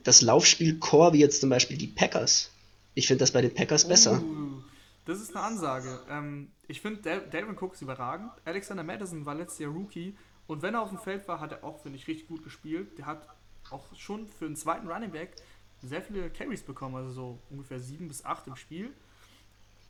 [0.03, 2.49] das Laufspiel-Core wie jetzt zum Beispiel die Packers.
[2.93, 4.21] Ich finde das bei den Packers besser.
[4.21, 4.61] Uh,
[5.05, 5.99] das ist eine Ansage.
[6.09, 8.31] Ähm, ich finde, Delvin Cook ist überragend.
[8.45, 10.15] Alexander Madison war letztes Jahr Rookie.
[10.47, 12.97] Und wenn er auf dem Feld war, hat er auch, finde ich, richtig gut gespielt.
[12.97, 13.27] Der hat
[13.69, 15.35] auch schon für einen zweiten Running Back
[15.81, 18.93] sehr viele Carries bekommen, also so ungefähr sieben bis acht im Spiel.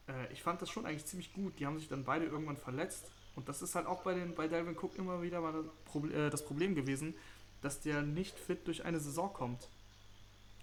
[0.07, 1.59] Äh, ich fand das schon eigentlich ziemlich gut.
[1.59, 3.11] Die haben sich dann beide irgendwann verletzt.
[3.35, 6.15] Und das ist halt auch bei, den, bei Delvin Cook immer wieder mal das Problem,
[6.15, 7.15] äh, das Problem gewesen,
[7.61, 9.67] dass der nicht fit durch eine Saison kommt.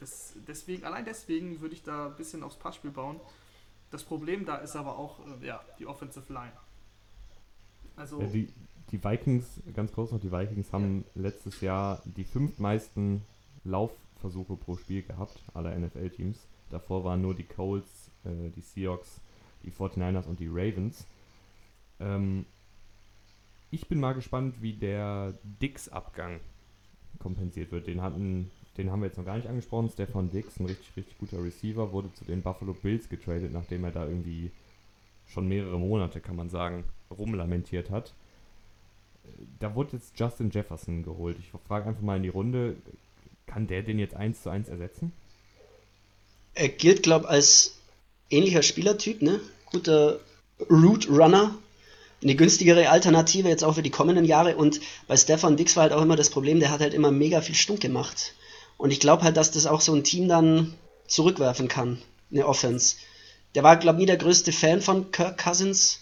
[0.00, 3.20] Das, deswegen, allein deswegen würde ich da ein bisschen aufs Passspiel bauen.
[3.90, 6.52] Das Problem da ist aber auch äh, ja, die Offensive Line.
[7.96, 8.52] Also ja, die,
[8.90, 11.22] die Vikings, ganz kurz noch, die Vikings haben ja.
[11.22, 13.22] letztes Jahr die fünftmeisten
[13.64, 16.38] Laufversuche pro Spiel gehabt, aller NFL-Teams.
[16.70, 19.20] Davor waren nur die Colts, äh, die Seahawks,
[19.64, 21.06] die 49ers und die Ravens.
[21.98, 22.44] Ähm,
[23.70, 26.40] ich bin mal gespannt, wie der Dix-Abgang
[27.18, 27.86] kompensiert wird.
[27.86, 29.90] Den hatten, den haben wir jetzt noch gar nicht angesprochen.
[29.90, 33.90] Stefan Dix, ein richtig, richtig guter Receiver, wurde zu den Buffalo Bills getradet, nachdem er
[33.90, 34.50] da irgendwie
[35.26, 38.14] schon mehrere Monate, kann man sagen, rumlamentiert hat.
[39.60, 41.36] Da wurde jetzt Justin Jefferson geholt.
[41.38, 42.76] Ich frage einfach mal in die Runde,
[43.46, 45.12] kann der den jetzt eins zu eins ersetzen?
[46.54, 47.78] Er gilt, glaube ich, als
[48.30, 49.40] ähnlicher Spielertyp, ne?
[49.66, 50.20] Guter
[50.70, 51.54] Root Runner.
[52.22, 54.56] Eine günstigere Alternative jetzt auch für die kommenden Jahre.
[54.56, 57.40] Und bei Stefan Dix war halt auch immer das Problem, der hat halt immer mega
[57.40, 58.34] viel Stunk gemacht.
[58.76, 60.74] Und ich glaube halt, dass das auch so ein Team dann
[61.06, 61.98] zurückwerfen kann,
[62.30, 62.96] eine Offense.
[63.54, 66.00] Der war, glaube ich, nie der größte Fan von Kirk Cousins.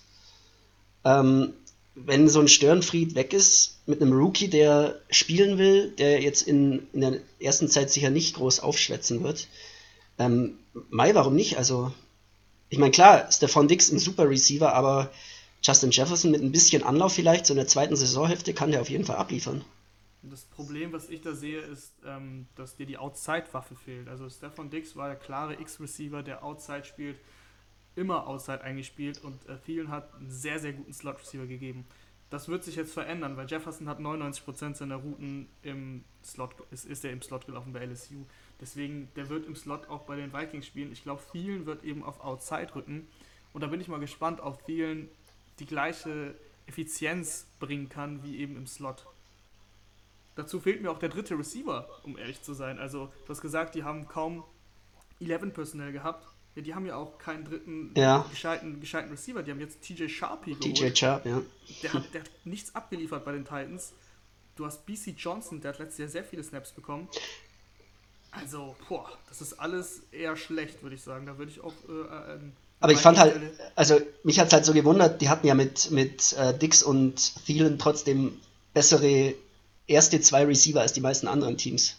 [1.05, 1.53] Ähm,
[1.95, 6.87] wenn so ein Störenfried weg ist mit einem Rookie, der spielen will, der jetzt in,
[6.93, 9.49] in der ersten Zeit sicher nicht groß aufschwätzen wird,
[10.19, 10.59] ähm,
[10.91, 11.57] Mai, warum nicht?
[11.57, 11.93] Also,
[12.69, 15.11] ich meine, klar, Stefan Dix ein super Receiver, aber
[15.67, 18.89] Justin Jefferson mit ein bisschen Anlauf vielleicht, so in der zweiten Saisonhälfte, kann der auf
[18.89, 19.65] jeden Fall abliefern.
[20.23, 24.09] Das Problem, was ich da sehe, ist, ähm, dass dir die Outside-Waffe fehlt.
[24.09, 27.17] Also Stefan Dix war der klare X-Receiver, der Outside spielt
[27.97, 31.85] immer Outside eingespielt und äh, Thielen hat einen sehr, sehr guten Slot-Receiver gegeben.
[32.31, 37.05] Das wird sich jetzt verändern, weil Jefferson hat 99% seiner Routen im Slot, ist, ist
[37.05, 38.25] er im Slot gelaufen bei LSU.
[38.61, 40.93] Deswegen, der wird im Slot auch bei den Vikings spielen.
[40.93, 43.09] Ich glaube, Thielen wird eben auf Outside rücken.
[43.53, 45.09] Und da bin ich mal gespannt, ob Thielen
[45.59, 46.35] die gleiche
[46.67, 49.07] Effizienz bringen kann wie eben im Slot.
[50.35, 52.79] Dazu fehlt mir auch der dritte Receiver, um ehrlich zu sein.
[52.79, 54.45] Also, du hast gesagt, die haben kaum
[55.21, 56.27] 11 Personell gehabt.
[56.55, 58.27] Ja, die haben ja auch keinen dritten ja.
[58.31, 59.43] gescheiten, gescheiten Receiver.
[59.43, 60.77] Die haben jetzt TJ Sharpie geholt.
[60.77, 61.41] TJ Sharp, ja.
[61.83, 63.93] Der hat, der hat nichts abgeliefert bei den Titans.
[64.57, 67.09] Du hast BC Johnson, der hat letztes Jahr sehr viele Snaps bekommen.
[68.31, 71.27] Also, boah, das ist alles eher schlecht, würde ich sagen.
[71.27, 71.75] Da würde ich auch.
[71.89, 72.39] Äh, äh,
[72.81, 73.35] aber ich fand halt,
[73.75, 77.45] also mich hat es halt so gewundert, die hatten ja mit, mit äh, Dix und
[77.47, 78.39] Thielen trotzdem
[78.75, 79.35] bessere
[79.87, 81.97] erste zwei Receiver als die meisten anderen Teams.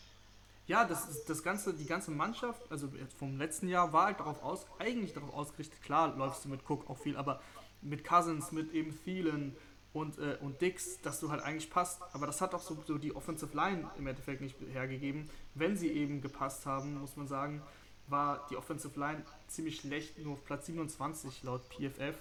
[0.67, 4.65] Ja, das, das ganze, die ganze Mannschaft, also vom letzten Jahr, war halt darauf aus,
[4.79, 7.39] eigentlich darauf ausgerichtet, klar läufst du mit Cook auch viel, aber
[7.81, 9.55] mit Cousins, mit eben Thielen
[9.93, 12.01] und, äh, und Dix, dass du halt eigentlich passt.
[12.13, 15.29] Aber das hat auch so, so die Offensive Line im Endeffekt nicht hergegeben.
[15.55, 17.61] Wenn sie eben gepasst haben, muss man sagen,
[18.07, 22.15] war die Offensive Line ziemlich schlecht, nur auf Platz 27 laut PFF.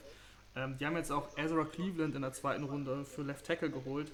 [0.55, 4.11] Ähm, die haben jetzt auch Ezra Cleveland in der zweiten Runde für Left Tackle geholt.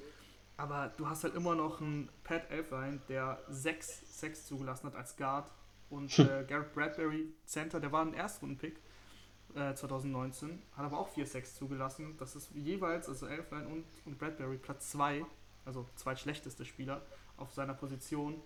[0.57, 5.17] Aber du hast halt immer noch einen Pat Elfline, der 6 6 zugelassen hat als
[5.17, 5.51] Guard.
[5.91, 6.29] Und hm.
[6.29, 8.77] äh, Garrett Bradbury, Center, der war ein Erstrunden-Pick
[9.55, 12.17] äh, 2019, hat aber auch 4-6 zugelassen.
[12.19, 15.25] Das ist jeweils, also Elfline und, und Bradbury, Platz 2,
[15.65, 17.03] also zweitschlechteste Spieler
[17.37, 18.41] auf seiner Position.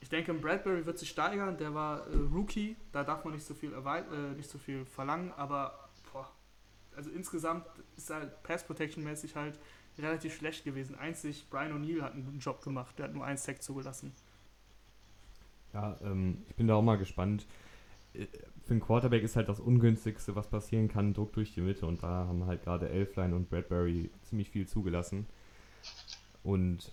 [0.00, 3.54] Ich denke, Bradbury wird sich steigern, der war äh, Rookie, da darf man nicht so
[3.54, 6.30] viel, äh, nicht so viel verlangen, aber boah,
[6.94, 7.66] also insgesamt
[7.96, 9.58] ist er Pass Protection mäßig halt
[9.98, 10.94] relativ schlecht gewesen.
[10.94, 14.12] Einzig Brian O'Neill hat einen guten Job gemacht, der hat nur einen Sack zugelassen.
[15.72, 17.46] Ja, ähm, ich bin da auch mal gespannt.
[18.14, 18.26] Äh,
[18.64, 21.86] für einen Quarterback ist halt das Ungünstigste, was passieren kann, Druck durch die Mitte.
[21.86, 25.26] Und da haben halt gerade Elfline und Bradbury ziemlich viel zugelassen.
[26.42, 26.92] Und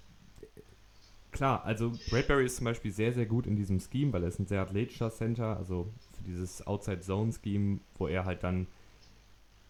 [1.34, 4.40] klar, also Bradbury ist zum Beispiel sehr, sehr gut in diesem Scheme, weil er ist
[4.40, 8.68] ein sehr athletischer Center, also für dieses Outside-Zone-Scheme, wo er halt dann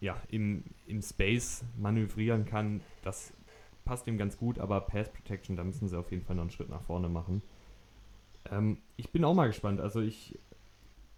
[0.00, 3.32] ja, im, im Space manövrieren kann, das
[3.84, 6.50] passt ihm ganz gut, aber Pass Protection, da müssen sie auf jeden Fall noch einen
[6.50, 7.42] Schritt nach vorne machen.
[8.50, 9.80] Ähm, ich bin auch mal gespannt.
[9.80, 10.38] Also ich,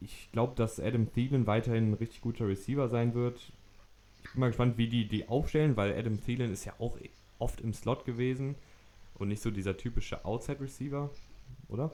[0.01, 3.53] ich glaube, dass Adam Thielen weiterhin ein richtig guter Receiver sein wird.
[4.24, 6.99] Ich bin mal gespannt, wie die die aufstellen, weil Adam Thielen ist ja auch
[7.38, 8.57] oft im Slot gewesen
[9.18, 11.10] und nicht so dieser typische Outside-Receiver,
[11.68, 11.90] oder?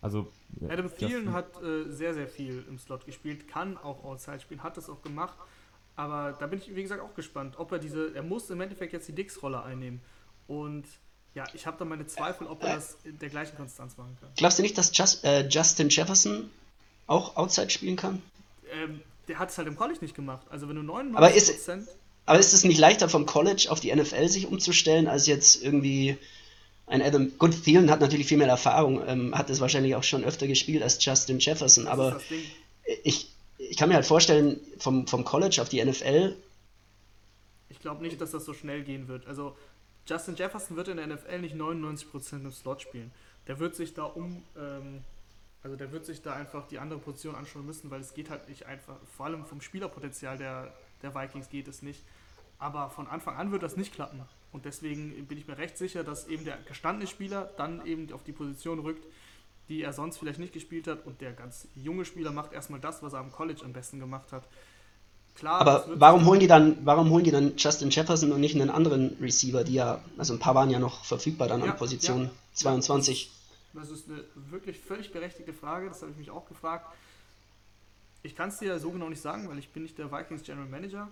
[0.00, 0.32] Also
[0.68, 4.76] Adam Thielen hat äh, sehr, sehr viel im Slot gespielt, kann auch Outside spielen, hat
[4.76, 5.36] das auch gemacht.
[5.96, 8.92] Aber da bin ich, wie gesagt, auch gespannt, ob er diese, er muss im Endeffekt
[8.94, 10.00] jetzt die Dix-Rolle einnehmen.
[10.46, 10.86] Und
[11.34, 14.30] ja, ich habe da meine Zweifel, ob er das in der gleichen Konstanz machen kann.
[14.36, 16.50] Glaubst du nicht, dass Just, äh, Justin Jefferson
[17.06, 18.22] auch Outside spielen kann?
[18.72, 20.46] Ähm, der hat es halt im College nicht gemacht.
[20.48, 21.68] Also wenn du 99% aber ist,
[22.26, 26.16] aber ist es nicht leichter vom College auf die NFL sich umzustellen, als jetzt irgendwie
[26.86, 27.32] ein Adam.
[27.38, 30.82] Gut, Thielen hat natürlich viel mehr Erfahrung, ähm, hat es wahrscheinlich auch schon öfter gespielt
[30.82, 32.20] als Justin Jefferson, aber
[33.04, 36.36] ich, ich kann mir halt vorstellen, vom, vom College auf die NFL.
[37.68, 39.26] Ich glaube nicht, dass das so schnell gehen wird.
[39.26, 39.56] Also
[40.06, 43.12] Justin Jefferson wird in der NFL nicht 99% im Slot spielen.
[43.46, 45.04] Der wird sich da um, ähm,
[45.62, 48.48] also der wird sich da einfach die andere Position anschauen müssen, weil es geht halt
[48.48, 52.02] nicht einfach, vor allem vom Spielerpotenzial der, der Vikings geht es nicht.
[52.58, 54.20] Aber von Anfang an wird das nicht klappen.
[54.52, 58.22] Und deswegen bin ich mir recht sicher, dass eben der gestandene Spieler dann eben auf
[58.22, 59.04] die Position rückt,
[59.68, 61.06] die er sonst vielleicht nicht gespielt hat.
[61.06, 64.32] Und der ganz junge Spieler macht erstmal das, was er am College am besten gemacht
[64.32, 64.44] hat.
[65.34, 65.60] klar.
[65.60, 69.16] Aber warum holen die dann, warum holen die dann Justin Jefferson und nicht einen anderen
[69.20, 72.30] Receiver, die ja, also ein paar waren ja noch verfügbar dann Ja, an Position ja.
[72.54, 73.30] 22.
[73.72, 76.92] Das ist eine wirklich völlig berechtigte Frage, das habe ich mich auch gefragt.
[78.22, 80.66] Ich kann es dir so genau nicht sagen, weil ich bin nicht der Vikings General
[80.68, 81.08] Manager,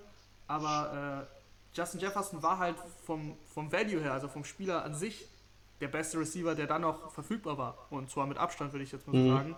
[0.46, 5.26] aber äh, Justin Jefferson war halt vom, vom Value her, also vom Spieler an sich,
[5.80, 7.86] der beste Receiver, der dann noch verfügbar war.
[7.90, 9.28] Und zwar mit Abstand, würde ich jetzt mal so Mhm.
[9.28, 9.56] sagen.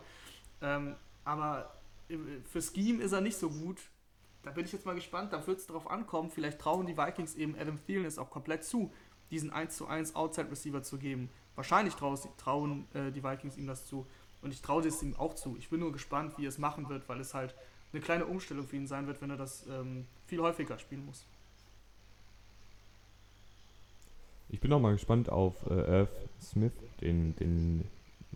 [0.60, 1.74] Ähm, aber
[2.08, 3.78] im- für Scheme ist er nicht so gut.
[4.42, 6.30] Da bin ich jetzt mal gespannt, da wird es darauf ankommen.
[6.30, 8.92] Vielleicht trauen die Vikings eben Adam Thielen es auch komplett zu,
[9.30, 11.30] diesen 1 zu 1 Outside Receiver zu geben.
[11.56, 14.06] Wahrscheinlich trauen, trauen äh, die Vikings ihm das zu.
[14.42, 15.56] Und ich traue es ihm auch zu.
[15.58, 17.54] Ich bin nur gespannt, wie er es machen wird, weil es halt
[17.92, 21.26] eine kleine Umstellung für ihn sein wird, wenn er das ähm, viel häufiger spielen muss.
[24.48, 26.10] Ich bin auch mal gespannt auf äh, Irv
[26.40, 27.84] Smith, den, den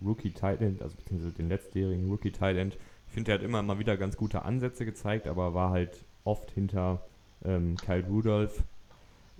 [0.04, 2.56] Rookie Tight also beziehungsweise den letztjährigen Rookie Tight.
[2.56, 6.50] Ich finde, der hat immer mal wieder ganz gute Ansätze gezeigt, aber war halt oft
[6.50, 7.02] hinter
[7.44, 8.62] ähm, Kyle Rudolph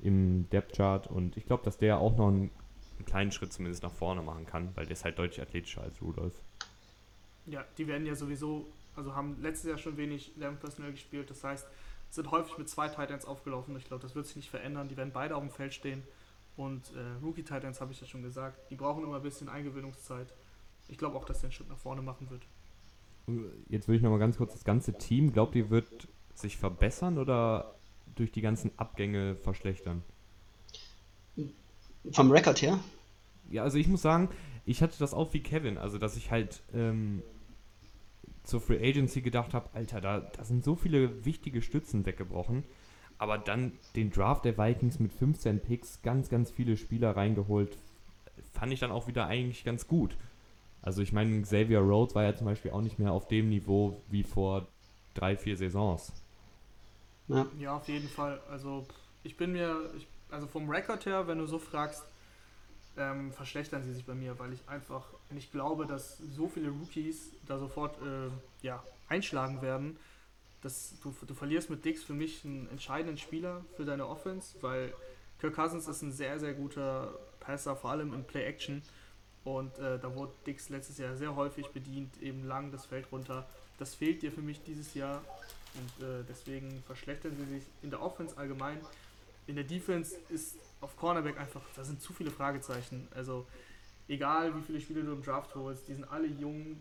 [0.03, 2.51] im Depth Chart und ich glaube, dass der auch noch einen
[3.07, 6.35] kleinen Schritt zumindest nach vorne machen kann, weil der ist halt deutlich athletischer als Rudolph.
[7.47, 8.67] Ja, die werden ja sowieso,
[8.97, 11.31] also haben letztes Jahr schon wenig Lernen Personal gespielt.
[11.31, 11.67] Das heißt,
[12.11, 13.77] sind häufig mit zwei Titans aufgelaufen.
[13.77, 14.89] Ich glaube, das wird sich nicht verändern.
[14.89, 16.03] Die werden beide auf dem Feld stehen.
[16.57, 20.33] Und äh, Rookie Titans habe ich ja schon gesagt, die brauchen immer ein bisschen Eingewöhnungszeit.
[20.89, 22.43] Ich glaube auch, dass der einen Schritt nach vorne machen wird.
[23.69, 27.19] Jetzt würde ich noch mal ganz kurz das ganze Team, glaubt ihr, wird sich verbessern
[27.19, 27.75] oder
[28.15, 30.03] durch die ganzen Abgänge verschlechtern?
[32.13, 32.79] Vom Rekord her?
[33.51, 34.29] Ja, also ich muss sagen,
[34.67, 37.23] ich hatte das auch wie Kevin, also dass ich halt ähm,
[38.45, 42.65] zur Free Agency gedacht habe, Alter, da, da sind so viele wichtige Stützen weggebrochen,
[43.19, 47.77] aber dann den Draft der Vikings mit 15 Picks, ganz, ganz viele Spieler reingeholt,
[48.53, 50.17] fand ich dann auch wieder eigentlich ganz gut.
[50.83, 54.03] Also ich meine, Xavier Rhodes war ja zum Beispiel auch nicht mehr auf dem Niveau
[54.11, 54.69] wie vor
[55.15, 56.13] drei, vier Saisons.
[57.29, 57.47] Ja.
[57.59, 58.41] Ja, auf jeden Fall.
[58.51, 58.87] Also
[59.23, 62.05] ich bin mir, ich, also vom Rekord her, wenn du so fragst,
[62.97, 67.31] ähm, verschlechtern sie sich bei mir, weil ich einfach nicht glaube, dass so viele Rookies
[67.47, 68.31] da sofort äh,
[68.63, 69.97] ja, einschlagen werden.
[70.63, 74.95] Das, du, du verlierst mit Dix für mich einen entscheidenden Spieler für deine Offense, weil
[75.39, 78.83] Kirk Cousins ist ein sehr, sehr guter Passer, vor allem in Play-Action.
[79.45, 83.47] Und äh, da wurde Dix letztes Jahr sehr häufig bedient, eben lang das Feld runter.
[83.79, 85.23] Das fehlt dir für mich dieses Jahr.
[85.75, 88.79] Und äh, deswegen verschlechtern sie sich in der Offense allgemein.
[89.47, 93.09] In der Defense ist auf Cornerback einfach, da sind zu viele Fragezeichen.
[93.15, 93.47] Also
[94.07, 96.77] egal wie viele Spiele du im Draft holst, die sind alle jung.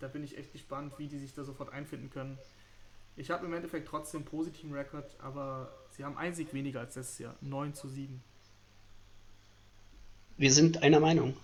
[0.00, 2.38] Da bin ich echt gespannt, wie die sich da sofort einfinden können.
[3.16, 6.96] Ich habe im Endeffekt trotzdem einen positiven Rekord, aber sie haben einen Sieg weniger als
[6.96, 7.36] letztes Jahr.
[7.42, 8.20] 9 zu 7.
[10.36, 11.36] Wir sind einer Meinung.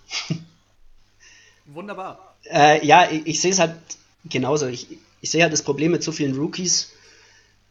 [1.65, 2.35] Wunderbar.
[2.43, 3.77] Äh, ja, ich, ich sehe es halt
[4.25, 4.67] genauso.
[4.67, 4.87] Ich,
[5.21, 6.91] ich sehe halt das Problem mit so vielen Rookies.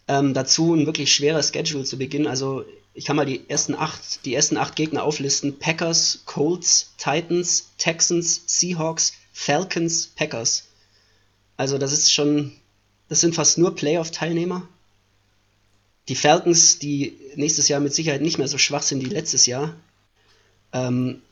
[0.08, 2.26] Ähm, dazu ein wirklich schwerer Schedule zu Beginn.
[2.26, 2.64] Also
[2.95, 5.59] ich kann mal die ersten acht, die ersten acht Gegner auflisten.
[5.59, 10.64] Packers, Colts, Titans, Texans, Seahawks, Falcons, Packers.
[11.57, 12.53] Also das ist schon,
[13.09, 14.66] das sind fast nur Playoff-Teilnehmer.
[16.09, 19.76] Die Falcons, die nächstes Jahr mit Sicherheit nicht mehr so schwach sind wie letztes Jahr.
[20.72, 21.22] Ähm,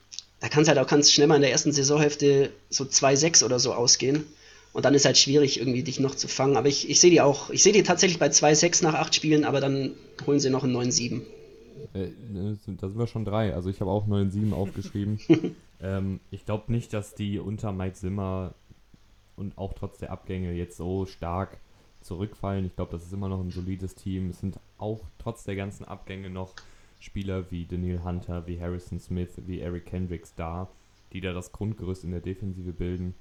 [0.41, 3.59] da kann es halt auch ganz schnell mal in der ersten Saisonhälfte so 2-6 oder
[3.59, 4.25] so ausgehen.
[4.73, 6.57] Und dann ist halt schwierig, irgendwie dich noch zu fangen.
[6.57, 9.45] Aber ich, ich sehe die auch, ich sehe die tatsächlich bei 2-6 nach 8 Spielen,
[9.45, 9.95] aber dann
[10.27, 11.23] holen sie noch einen 9-7.
[11.95, 13.55] Äh, da sind wir schon drei.
[13.55, 15.19] Also ich habe auch 9-7 aufgeschrieben.
[15.81, 18.55] ähm, ich glaube nicht, dass die unter Mike Zimmer
[19.37, 21.59] und auch trotz der Abgänge jetzt so stark
[22.01, 22.65] zurückfallen.
[22.67, 24.31] Ich glaube, das ist immer noch ein solides Team.
[24.31, 26.55] Es sind auch trotz der ganzen Abgänge noch
[27.01, 30.69] Spieler wie Daniel Hunter, wie Harrison Smith, wie Eric Kendricks da,
[31.13, 33.15] die da das Grundgerüst in der Defensive bilden.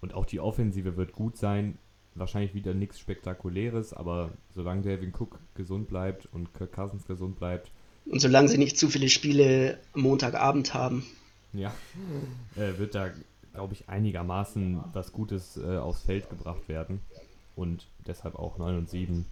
[0.00, 1.78] Und auch die Offensive wird gut sein.
[2.14, 7.70] Wahrscheinlich wieder nichts Spektakuläres, aber solange Devin Cook gesund bleibt und Kirk Cousins gesund bleibt,
[8.10, 11.04] Und solange sie nicht zu viele Spiele am Montagabend haben.
[11.52, 11.74] ja,
[12.56, 13.10] äh, wird da,
[13.54, 17.00] glaube ich, einigermaßen was Gutes äh, aufs Feld gebracht werden.
[17.56, 19.24] Und deshalb auch 9 und 7,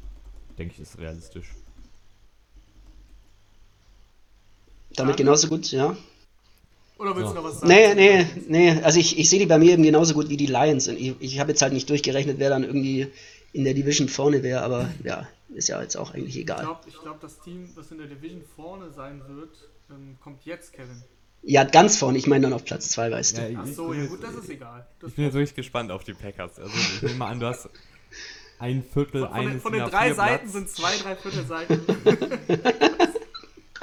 [0.59, 1.51] denke ich, ist realistisch.
[4.97, 5.97] Damit genauso gut, ja.
[6.99, 7.35] Oder willst So.
[7.35, 7.69] du noch was sagen?
[7.73, 8.81] Nee, nee, nee.
[8.83, 10.87] Also ich, ich sehe die bei mir eben genauso gut wie die Lions.
[10.89, 13.09] Und ich, ich habe jetzt halt nicht durchgerechnet, wer dann irgendwie
[13.53, 16.61] in der Division vorne wäre, aber ja, ist ja jetzt auch eigentlich Ich egal.
[16.65, 19.57] glaube, ich glaub, das Team, das in der Division vorne sein wird,
[19.91, 21.03] ähm, kommt jetzt, Kevin.
[21.43, 23.53] Ja, ganz vorne, ich meine dann auf Platz 2, weißt du.
[23.53, 24.87] Ja, Ach ich so, bin ja gut, das ist egal.
[25.01, 26.59] Das Ich bin jetzt wirklich gespannt auf die Packers.
[26.59, 27.69] Also ich nehme mal an, du hast
[28.59, 30.53] ein Viertel von, von, den, eines von den drei A4 Seiten Blatts.
[30.53, 31.75] sind zwei, drei Viertel Seiten.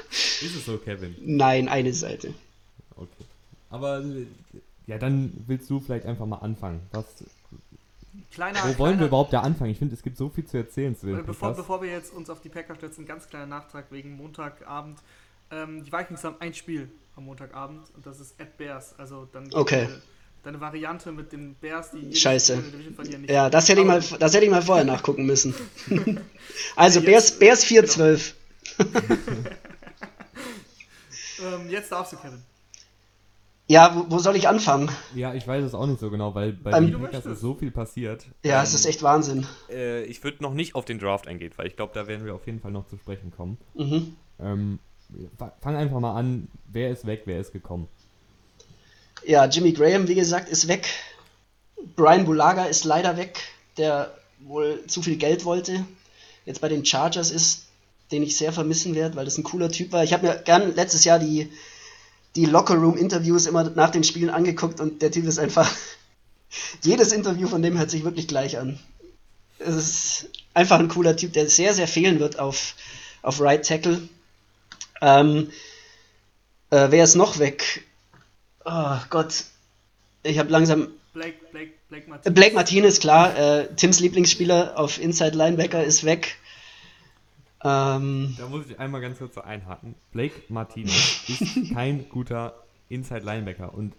[0.09, 1.15] Ist es so, Kevin?
[1.21, 2.33] Nein, eine Seite.
[2.95, 3.25] Okay.
[3.69, 4.25] Aber äh,
[4.87, 6.81] ja, dann willst du vielleicht einfach mal anfangen.
[6.91, 7.05] Was
[8.31, 8.59] kleiner.
[8.59, 9.71] Wo wollen kleiner, wir überhaupt da anfangen?
[9.71, 12.41] Ich finde, es gibt so viel zu erzählen zu Bevor, bevor wir jetzt uns auf
[12.41, 14.99] die Packers stürzen, ganz kleiner Nachtrag wegen Montagabend.
[15.51, 18.95] Ähm, die Vikings haben ein Spiel am Montagabend und das ist at Bears.
[18.97, 19.83] Also dann geht Okay.
[19.85, 20.01] deine,
[20.43, 22.63] deine Variante mit den Bears, die Scheiße.
[23.27, 25.53] Ja, das hätte ich mal, das hätte ich mal vorher nachgucken müssen.
[26.75, 28.33] also Bears, jetzt- Bears 4-12.
[31.43, 32.41] Ähm, jetzt darfst du, Kevin.
[33.71, 34.89] Ja, wo, wo soll ich anfangen?
[35.15, 37.25] Ja, ich weiß es auch nicht so genau, weil bei Beim- den möchtest.
[37.25, 38.25] ist so viel passiert.
[38.43, 39.47] Ja, Ähm, es ist echt Wahnsinn.
[39.69, 42.35] Äh, ich würde noch nicht auf den Draft eingehen, weil ich glaube, da werden wir
[42.35, 43.57] auf jeden Fall noch zu sprechen kommen.
[43.75, 44.17] Mhm.
[44.41, 44.79] Ähm,
[45.37, 47.87] fa- fang einfach mal an, wer ist weg, wer ist gekommen?
[49.25, 50.87] Ja, Jimmy Graham, wie gesagt, ist weg.
[51.95, 53.39] Brian Bulaga ist leider weg,
[53.77, 55.85] der wohl zu viel Geld wollte.
[56.45, 57.67] Jetzt bei den Chargers ist,
[58.11, 60.03] den ich sehr vermissen werde, weil das ein cooler Typ war.
[60.03, 61.49] Ich habe mir gern letztes Jahr die,
[62.35, 65.69] die Locker-Room-Interviews immer nach den Spielen angeguckt und der Typ ist einfach.
[66.83, 68.79] Jedes Interview von dem hört sich wirklich gleich an.
[69.59, 72.75] Es ist einfach ein cooler Typ, der sehr, sehr fehlen wird auf,
[73.21, 74.01] auf Right Tackle.
[75.01, 75.51] Ähm,
[76.69, 77.83] äh, wer ist noch weg?
[78.65, 79.45] Oh Gott.
[80.23, 80.89] Ich habe langsam.
[81.13, 82.35] Blake, Blake, Blake Martinez.
[82.35, 83.37] Blake Martinez, klar.
[83.37, 86.37] Äh, Tims Lieblingsspieler auf Inside Linebacker ist weg.
[87.63, 89.95] Ähm, Da muss ich einmal ganz kurz so einhaken.
[90.11, 92.55] Blake Martinez ist kein guter
[92.89, 93.93] Inside Linebacker und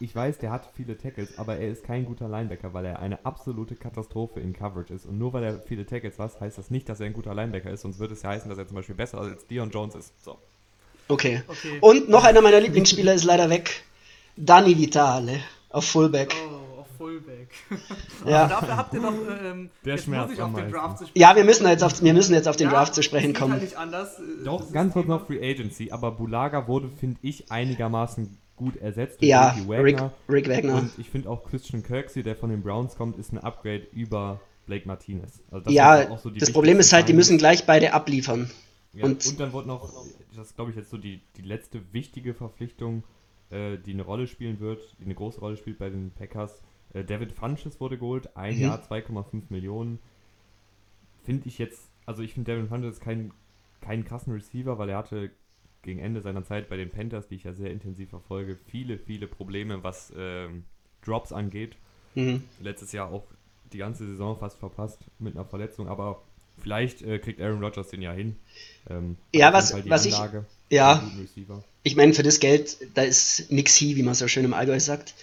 [0.00, 3.24] ich weiß, der hat viele Tackles, aber er ist kein guter Linebacker, weil er eine
[3.24, 5.06] absolute Katastrophe in Coverage ist.
[5.06, 7.70] Und nur weil er viele Tackles hat, heißt das nicht, dass er ein guter Linebacker
[7.70, 10.24] ist, sonst würde es ja heißen, dass er zum Beispiel besser als Dion Jones ist.
[10.24, 10.38] So.
[11.08, 11.42] okay.
[11.46, 11.78] Okay.
[11.80, 13.84] Und noch einer meiner Lieblingsspieler ist leider weg.
[14.36, 16.34] Dani Vitale auf Fullback.
[16.48, 16.61] Oh,
[17.02, 17.48] Fullback.
[18.26, 18.46] Ja.
[18.46, 19.12] Dafür habt ihr doch.
[19.44, 20.70] Ähm, Der jetzt schmerzt muss ich auf den.
[20.70, 21.20] Draft zu sprechen.
[21.20, 23.52] Ja, wir müssen jetzt auf, wir müssen jetzt auf den Ja, Draft zu sprechen kommen.
[23.54, 24.18] Halt nicht anders.
[24.20, 28.38] Äh, das Doch, ist ganz kurz noch Free Agency, aber Bulaga wurde, finde ich, einigermaßen
[28.54, 30.12] gut ersetzt durch Ja, Ricky Rick, Wagner.
[30.28, 30.74] Rick Wagner.
[30.76, 34.40] Und ich finde auch Christian Kirksey, der von den Browns kommt, ist ein Upgrade über
[34.66, 35.40] Blake Martinez.
[35.50, 38.48] Also das Ja, auch so die das Problem ist halt, die müssen gleich beide abliefern.
[38.92, 39.90] Ja, und- und, dann wurde noch,
[40.36, 43.02] das ist glaube ich jetzt so die, die letzte wichtige Verpflichtung,
[43.50, 46.60] äh, die eine Rolle spielen wird, die eine große Rolle spielt bei den Packers.
[46.94, 48.62] Äh, David Funches wurde geholt, ein Mhm.
[48.62, 49.98] Jahr 2,5 Millionen.
[51.24, 55.30] Finde ich jetzt, also ich finde David Funches keinen krassen Receiver, weil er hatte
[55.82, 59.26] gegen Ende seiner Zeit bei den Panthers, die ich ja sehr intensiv verfolge, viele, viele
[59.26, 60.64] Probleme, was ähm,
[61.04, 61.76] Drops angeht.
[62.14, 62.44] Mhm.
[62.60, 63.24] Letztes Jahr auch
[63.72, 66.22] die ganze Saison fast verpasst mit einer Verletzung, aber
[66.60, 68.36] vielleicht äh, kriegt Aaron Rodgers den ja hin.
[68.88, 70.98] Ähm, Ja, was- was ich- Anlage, ja.
[70.98, 71.64] guten Receiver.
[71.82, 74.78] Ich meine, für das Geld, da ist nix hi, wie man so schön im Allgäu
[74.78, 75.14] sagt.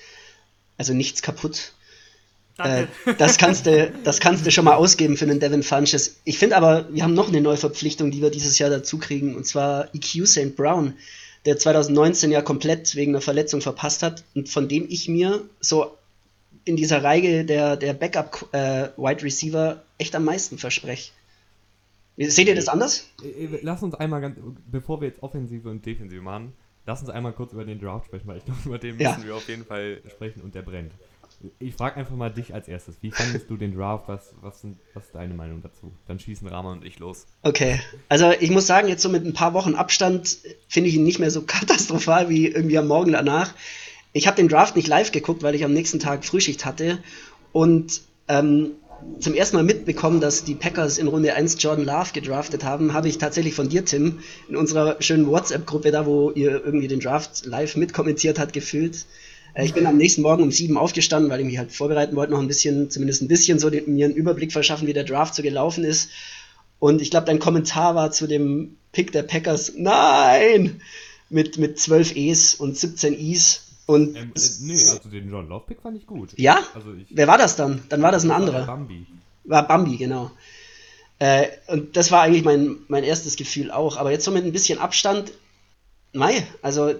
[0.79, 1.73] Also nichts kaputt.
[2.57, 6.19] Äh, das, kannst du, das kannst du schon mal ausgeben für einen Devin Funches.
[6.23, 9.45] Ich finde aber, wir haben noch eine Neuverpflichtung, die wir dieses Jahr dazu kriegen, und
[9.45, 10.55] zwar EQ St.
[10.55, 10.95] Brown,
[11.45, 15.95] der 2019 ja komplett wegen einer Verletzung verpasst hat und von dem ich mir so
[16.65, 21.11] in dieser Reihe der, der Backup-Wide Receiver echt am meisten verspreche.
[22.17, 23.07] Seht ihr das anders?
[23.23, 24.37] Äh, äh, Lass uns einmal ganz,
[24.69, 26.53] bevor wir jetzt Offensive und Defensive machen,
[26.89, 29.11] lass uns einmal kurz über den Draft sprechen, weil ich glaube, über den Ja.
[29.11, 30.91] müssen wir auf jeden Fall sprechen und der brennt.
[31.59, 32.95] Ich frage einfach mal dich als erstes.
[33.01, 34.09] Wie fandest du den Draft?
[34.09, 35.93] Was, was, sind, was ist deine Meinung dazu?
[36.07, 37.27] Dann schießen Rama und ich los.
[37.43, 37.79] Okay,
[38.09, 41.19] also ich muss sagen, jetzt so mit ein paar Wochen Abstand finde ich ihn nicht
[41.19, 43.53] mehr so katastrophal wie irgendwie am Morgen danach.
[44.11, 46.97] Ich habe den Draft nicht live geguckt, weil ich am nächsten Tag Frühschicht hatte
[47.53, 48.71] und ähm,
[49.19, 53.07] zum ersten Mal mitbekommen, dass die Packers in Runde 1 Jordan Love gedraftet haben, habe
[53.07, 57.45] ich tatsächlich von dir, Tim, in unserer schönen WhatsApp-Gruppe, da wo ihr irgendwie den Draft
[57.45, 59.05] live mitkommentiert habt, gefühlt.
[59.53, 62.31] Äh, Ich bin am nächsten Morgen um sieben aufgestanden, weil ich mich halt vorbereiten wollte,
[62.31, 65.35] noch ein bisschen, zumindest ein bisschen so den, mir einen Überblick verschaffen, wie der Draft
[65.35, 66.09] so gelaufen ist.
[66.79, 70.81] Und ich glaube, dein Kommentar war zu dem Pick der Packers, nein,
[71.29, 73.63] mit, mit 12 E's und 17 I's.
[73.89, 76.37] Und Ähm, äh, nee, also den John Love Pick fand ich gut.
[76.37, 77.81] ja, Also ich, wer war das dann?
[77.89, 78.65] Dann war das ein war der anderer.
[78.67, 79.07] Bambi.
[79.45, 80.29] War Bambi, genau.
[81.17, 83.97] Äh, und das war eigentlich mein, mein erstes Gefühl auch.
[83.97, 85.31] Aber jetzt so mit ein bisschen Abstand,
[86.13, 86.93] mei, also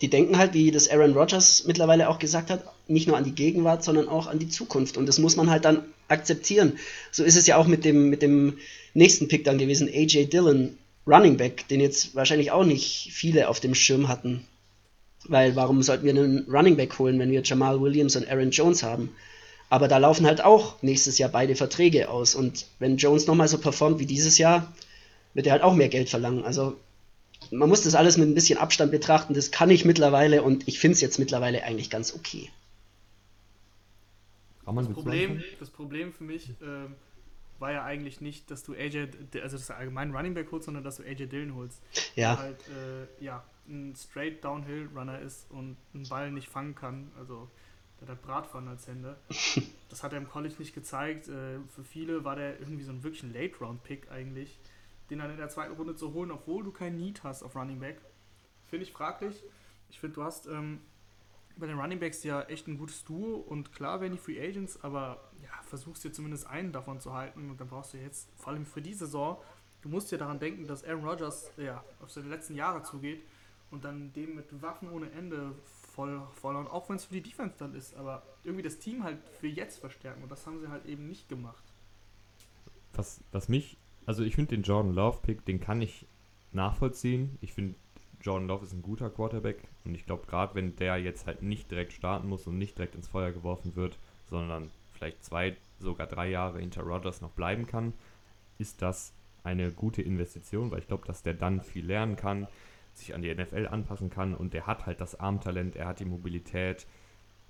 [0.00, 3.30] die denken halt, wie das Aaron Rodgers mittlerweile auch gesagt hat, nicht nur an die
[3.36, 4.96] Gegenwart, sondern auch an die Zukunft.
[4.96, 6.76] Und das muss man halt dann akzeptieren.
[7.12, 8.58] So ist es ja auch mit dem, mit dem
[8.94, 13.60] nächsten Pick dann gewesen, AJ Dillon, Running Back, den jetzt wahrscheinlich auch nicht viele auf
[13.60, 14.44] dem Schirm hatten.
[15.28, 18.82] Weil warum sollten wir einen Running Back holen, wenn wir Jamal Williams und Aaron Jones
[18.82, 19.10] haben?
[19.68, 22.34] Aber da laufen halt auch nächstes Jahr beide Verträge aus.
[22.34, 24.72] Und wenn Jones nochmal so performt wie dieses Jahr,
[25.34, 26.44] wird er halt auch mehr Geld verlangen.
[26.44, 26.76] Also
[27.50, 29.34] man muss das alles mit ein bisschen Abstand betrachten.
[29.34, 32.50] Das kann ich mittlerweile und ich finde es jetzt mittlerweile eigentlich ganz okay.
[34.64, 36.94] Das du Problem, das Problem für mich ähm,
[37.60, 39.08] war ja eigentlich nicht, dass du AJ,
[39.42, 41.80] also das allgemein Running Back holst, sondern dass du AJ Dillon holst.
[42.16, 42.38] Ja.
[42.38, 47.10] Halt, äh, ja, ein straight Downhill Runner ist und einen Ball nicht fangen kann.
[47.18, 47.50] Also
[48.00, 49.16] Der hat Bratpfannen als Hände.
[49.88, 51.28] Das hat er im College nicht gezeigt.
[51.28, 54.58] Äh, für viele war der irgendwie so ein wirklich ein Late-Round-Pick eigentlich.
[55.10, 57.78] Den dann in der zweiten Runde zu holen, obwohl du kein Need hast auf Running
[57.78, 58.00] Back.
[58.64, 59.44] Finde ich fraglich.
[59.88, 60.80] Ich finde, du hast ähm,
[61.56, 64.82] bei den Running Backs ja echt ein gutes Duo und klar werden die Free Agents,
[64.82, 68.52] aber ja, versuchst dir zumindest einen davon zu halten und dann brauchst du jetzt, vor
[68.52, 69.40] allem für die Saison,
[69.82, 73.22] du musst dir daran denken, dass Aaron Rodgers ja, auf seine letzten Jahre zugeht
[73.76, 75.52] und dann dem mit Waffen ohne Ende
[75.92, 79.04] voll, voll und auch wenn es für die Defense dann ist, aber irgendwie das Team
[79.04, 81.62] halt für jetzt verstärken und das haben sie halt eben nicht gemacht.
[82.94, 86.06] Was, was mich, also ich finde den Jordan Love Pick, den kann ich
[86.52, 87.36] nachvollziehen.
[87.42, 87.74] Ich finde
[88.22, 91.70] Jordan Love ist ein guter Quarterback und ich glaube, gerade wenn der jetzt halt nicht
[91.70, 93.98] direkt starten muss und nicht direkt ins Feuer geworfen wird,
[94.30, 97.92] sondern vielleicht zwei, sogar drei Jahre hinter Rodgers noch bleiben kann,
[98.58, 99.12] ist das
[99.44, 102.48] eine gute Investition, weil ich glaube, dass der dann viel lernen kann,
[102.98, 106.04] sich an die NFL anpassen kann und der hat halt das Armtalent, er hat die
[106.04, 106.86] Mobilität,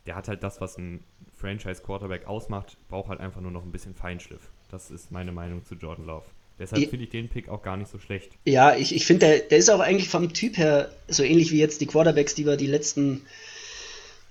[0.06, 1.02] der hat halt das, was ein
[1.34, 4.50] Franchise-Quarterback ausmacht, braucht halt einfach nur noch ein bisschen Feinschliff.
[4.70, 6.26] Das ist meine Meinung zu Jordan Love.
[6.58, 8.38] Deshalb finde ich den Pick auch gar nicht so schlecht.
[8.44, 11.58] Ja, ich, ich finde, der, der ist auch eigentlich vom Typ her so ähnlich wie
[11.58, 13.26] jetzt die Quarterbacks, die wir die letzten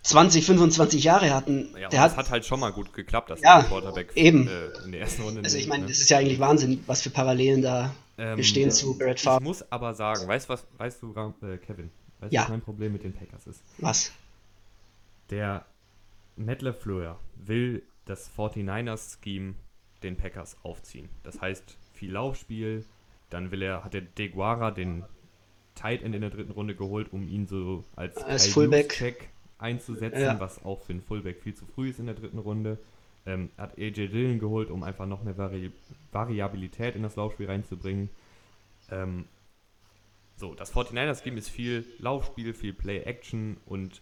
[0.02, 1.70] 20, 25 Jahre hatten.
[1.80, 4.48] Ja, der hat, hat halt schon mal gut geklappt, dass ja, der Quarterback eben.
[4.48, 5.42] Äh, in der ersten Runde.
[5.44, 5.90] Also ich meine, ne?
[5.90, 9.40] das ist ja eigentlich Wahnsinn, was für Parallelen da ähm, bestehen zu Brad Favre.
[9.40, 12.44] Ich muss aber sagen, weißt, was, weißt du, äh, Kevin, weißt ja.
[12.44, 13.64] was mein Problem mit den Packers ist?
[13.78, 14.12] Was?
[15.30, 15.66] Der
[16.36, 19.56] Matt LaFleur will das 49ers-Scheme
[20.04, 21.10] den Packers aufziehen.
[21.24, 22.86] Das heißt, viel Laufspiel,
[23.30, 25.04] dann will er, hat er Deguara den
[25.74, 30.40] Tight End in der dritten Runde geholt, um ihn so als, als Fullback einzusetzen, ja.
[30.40, 32.78] was auch für einen Fullback viel zu früh ist in der dritten Runde.
[33.26, 35.72] Ähm, hat AJ Dillon geholt, um einfach noch mehr Vari
[36.12, 38.10] Variabilität in das Laufspiel reinzubringen.
[38.92, 39.26] Ähm,
[40.36, 44.02] so, das 49ers-Game ist viel Laufspiel, viel Play-Action und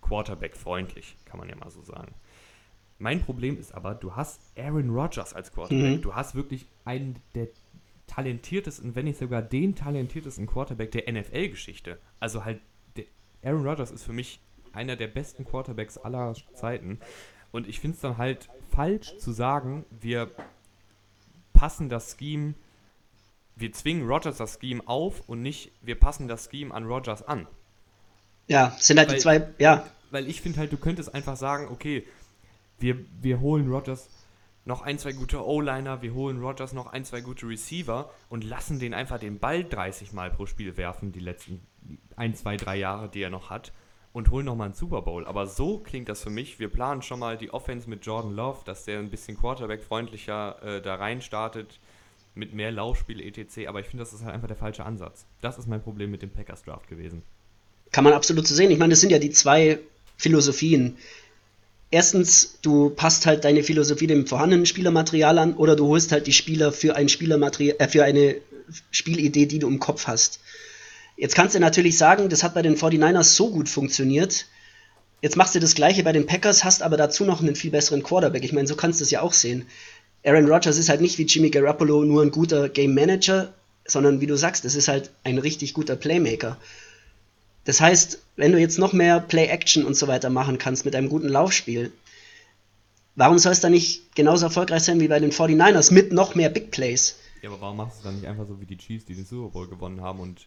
[0.00, 2.14] Quarterback-freundlich, kann man ja mal so sagen.
[2.98, 5.98] Mein Problem ist aber, du hast Aaron Rodgers als Quarterback.
[5.98, 6.02] Mhm.
[6.02, 7.48] Du hast wirklich einen der
[8.06, 11.98] talentiertesten, wenn nicht sogar den talentiertesten Quarterback der NFL-Geschichte.
[12.18, 12.60] Also halt,
[13.42, 14.40] Aaron Rodgers ist für mich
[14.72, 17.00] einer der besten Quarterbacks aller Zeiten.
[17.52, 20.30] Und ich finde es dann halt falsch zu sagen, wir
[21.52, 22.54] passen das Scheme,
[23.56, 27.46] wir zwingen Rodgers das Scheme auf und nicht, wir passen das Scheme an Rodgers an.
[28.46, 29.86] Ja, sind halt weil, die zwei, ja.
[30.10, 32.06] Weil ich finde halt, du könntest einfach sagen, okay,
[32.78, 34.08] wir, wir holen Rodgers
[34.64, 38.78] noch ein, zwei gute O-Liner, wir holen Rodgers noch ein, zwei gute Receiver und lassen
[38.78, 41.60] den einfach den Ball 30 Mal pro Spiel werfen, die letzten
[42.16, 43.72] ein, zwei, drei Jahre, die er noch hat,
[44.12, 45.26] und holen nochmal einen Super Bowl.
[45.26, 46.58] Aber so klingt das für mich.
[46.58, 50.82] Wir planen schon mal die Offense mit Jordan Love, dass der ein bisschen Quarterback-freundlicher äh,
[50.82, 51.78] da rein startet,
[52.34, 53.68] mit mehr Laufspiel etc.
[53.68, 55.26] Aber ich finde, das ist halt einfach der falsche Ansatz.
[55.40, 57.22] Das ist mein Problem mit dem Packers Draft gewesen.
[57.92, 58.70] Kann man absolut so sehen.
[58.70, 59.78] Ich meine, das sind ja die zwei
[60.16, 60.96] Philosophien
[61.90, 66.32] erstens, du passt halt deine Philosophie dem vorhandenen Spielermaterial an oder du holst halt die
[66.32, 68.36] Spieler für ein Spielermaterial, äh, für eine
[68.90, 70.40] Spielidee, die du im Kopf hast.
[71.20, 74.46] Jetzt kannst du natürlich sagen, das hat bei den 49ers so gut funktioniert.
[75.20, 78.02] Jetzt machst du das gleiche bei den Packers, hast aber dazu noch einen viel besseren
[78.02, 78.42] Quarterback.
[78.42, 79.66] Ich meine, so kannst du es ja auch sehen.
[80.24, 83.52] Aaron Rodgers ist halt nicht wie Jimmy Garoppolo nur ein guter Game Manager,
[83.86, 86.56] sondern wie du sagst, es ist halt ein richtig guter Playmaker.
[87.66, 91.10] Das heißt, wenn du jetzt noch mehr Play-Action und so weiter machen kannst mit einem
[91.10, 91.92] guten Laufspiel,
[93.14, 96.48] warum soll es dann nicht genauso erfolgreich sein wie bei den 49ers mit noch mehr
[96.48, 97.16] Big Plays?
[97.42, 99.26] Ja, aber warum machst du es dann nicht einfach so wie die Chiefs, die den
[99.26, 100.46] Super Bowl gewonnen haben und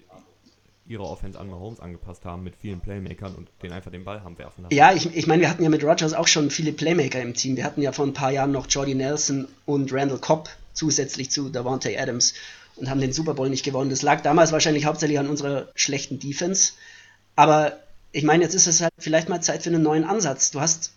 [0.85, 4.37] ihre Offense an Mahomes angepasst haben mit vielen Playmakern und den einfach den Ball haben
[4.37, 4.75] werfen lassen?
[4.75, 7.55] Ja, ich, ich meine, wir hatten ja mit Rodgers auch schon viele Playmaker im Team.
[7.55, 11.49] Wir hatten ja vor ein paar Jahren noch Jordy Nelson und Randall Cobb zusätzlich zu
[11.49, 12.33] Davante Adams
[12.75, 13.89] und haben den Super Bowl nicht gewonnen.
[13.89, 16.73] Das lag damals wahrscheinlich hauptsächlich an unserer schlechten Defense.
[17.35, 17.79] Aber
[18.11, 20.51] ich meine, jetzt ist es halt vielleicht mal Zeit für einen neuen Ansatz.
[20.51, 20.91] Du hast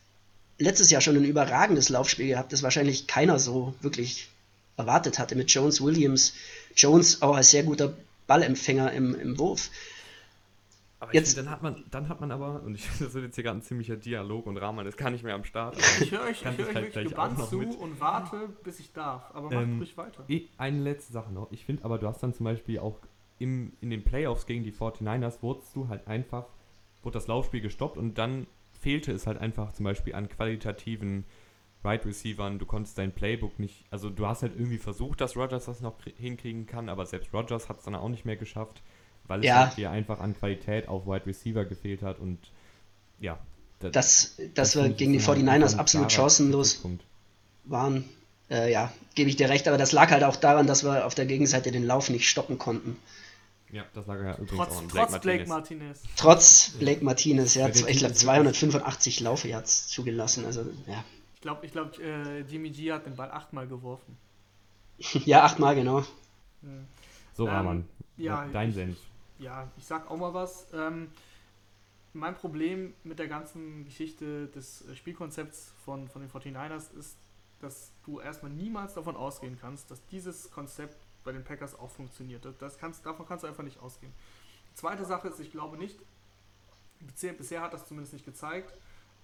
[0.58, 4.28] letztes Jahr schon ein überragendes Laufspiel gehabt, das wahrscheinlich keiner so wirklich
[4.76, 6.34] erwartet hatte mit Jones Williams.
[6.74, 7.94] Jones auch als sehr guter
[8.26, 9.70] Ballempfänger im, im Wurf.
[10.98, 13.34] Aber jetzt, find, dann hat man, dann hat man aber, und ich das wird jetzt
[13.34, 15.76] hier gerade ein ziemlicher Dialog und Rahman ist gar nicht mehr am Start.
[16.00, 17.76] Ich höre euch, ich hör euch halt wirklich gebannt zu mit.
[17.76, 19.30] und warte, bis ich darf.
[19.34, 20.24] Aber mach ähm, ruhig weiter.
[20.56, 21.52] Eine letzte Sache noch.
[21.52, 22.98] Ich finde aber, du hast dann zum Beispiel auch
[23.38, 26.46] im, in den Playoffs gegen die 49ers wurdest du halt einfach,
[27.02, 28.46] wurde das Laufspiel gestoppt und dann
[28.80, 31.24] fehlte es halt einfach zum Beispiel an qualitativen
[31.86, 32.58] Right Receivern.
[32.58, 35.94] Du konntest dein Playbook nicht, also du hast halt irgendwie versucht, dass Rogers das noch
[36.18, 38.82] hinkriegen kann, aber selbst Rogers hat es dann auch nicht mehr geschafft,
[39.24, 42.38] weil es halt dir einfach an Qualität auf Wide Receiver gefehlt hat und
[43.20, 43.38] ja.
[43.78, 46.82] Das, das, das, das war gegen die 49ers absolut chancenlos
[47.64, 48.04] waren.
[48.48, 51.14] Äh, ja, gebe ich dir recht, aber das lag halt auch daran, dass wir auf
[51.14, 52.96] der Gegenseite den Lauf nicht stoppen konnten.
[53.72, 55.48] Ja, das lag ja übrigens Trotz, auch an trotz Blake Blake Martinez.
[55.48, 56.02] Martinez.
[56.16, 61.04] Trotz Blake Martinez, ja, ich glaube ist 285 Laufyards zugelassen, also ja.
[61.46, 64.16] Ich glaube, ich glaub, äh, Jimmy G hat den Ball achtmal geworfen.
[65.26, 66.02] Ja, achtmal genau.
[67.34, 68.98] So, Ähm, Rahman, ja, dein ich- Senf.
[69.38, 70.66] Ja, ich sag auch mal was.
[70.74, 71.08] Ähm,
[72.14, 77.16] mein Problem mit der ganzen Geschichte des Spielkonzepts von, von den 49ers ist,
[77.60, 82.44] dass du erstmal niemals davon ausgehen kannst, dass dieses Konzept bei den Packers auch funktioniert.
[82.44, 84.12] Das- Das kannst, davon kannst du einfach nicht ausgehen.
[84.74, 85.96] Zweite Sache ist, ich glaube nicht,
[86.98, 88.74] bisher, bisher hat das zumindest nicht gezeigt,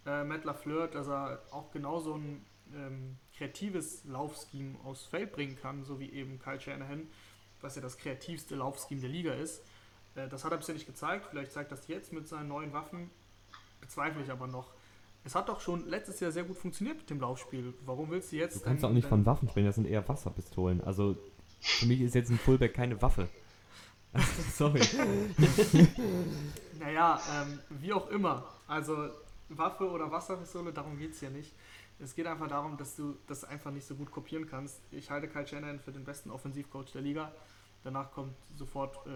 [0.07, 2.45] äh, Matt LaFleur, dass er auch genauso ein
[2.75, 7.09] ähm, kreatives Laufscheme aufs Feld bringen kann, so wie eben Kyle Shanahan,
[7.61, 9.63] was ja das kreativste Laufscheme der Liga ist.
[10.15, 11.27] Äh, das hat er bisher nicht gezeigt.
[11.31, 13.11] Vielleicht zeigt das jetzt mit seinen neuen Waffen.
[13.81, 14.73] Bezweifle ich aber noch.
[15.25, 17.75] Es hat doch schon letztes Jahr sehr gut funktioniert mit dem Laufspiel.
[17.87, 18.57] Warum willst du jetzt.
[18.57, 20.81] Du kannst denn- auch nicht von Waffen sprechen, das sind eher Wasserpistolen.
[20.83, 21.17] Also,
[21.61, 23.29] für mich ist jetzt ein Fullback keine Waffe.
[24.55, 24.81] Sorry.
[26.79, 28.45] Naja, ähm, wie auch immer.
[28.67, 29.09] Also
[29.59, 31.53] Waffe oder Wasserpistole, darum geht es ja nicht.
[31.99, 34.81] Es geht einfach darum, dass du das einfach nicht so gut kopieren kannst.
[34.91, 37.33] Ich halte Kyle Shanahan für den besten Offensivcoach der Liga.
[37.85, 39.11] Danach kommt sofort äh,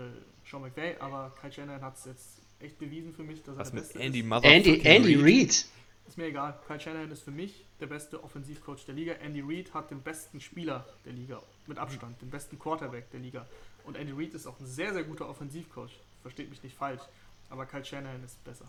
[0.48, 3.70] Sean McVay, aber Kyle Shanahan hat es jetzt echt bewiesen für mich, dass er Was
[3.70, 4.26] der mit Beste Andy ist.
[4.26, 5.24] Motherfucking Andy, Andy Reid?
[5.24, 5.66] Reid.
[6.08, 6.58] Ist mir egal.
[6.66, 9.14] Kyle Shanahan ist für mich der beste Offensivcoach der Liga.
[9.14, 13.46] Andy Reid hat den besten Spieler der Liga, mit Abstand, den besten Quarterback der Liga.
[13.84, 15.98] Und Andy Reid ist auch ein sehr, sehr guter Offensivcoach.
[16.22, 17.02] Versteht mich nicht falsch.
[17.50, 18.68] Aber Kyle Shanahan ist besser.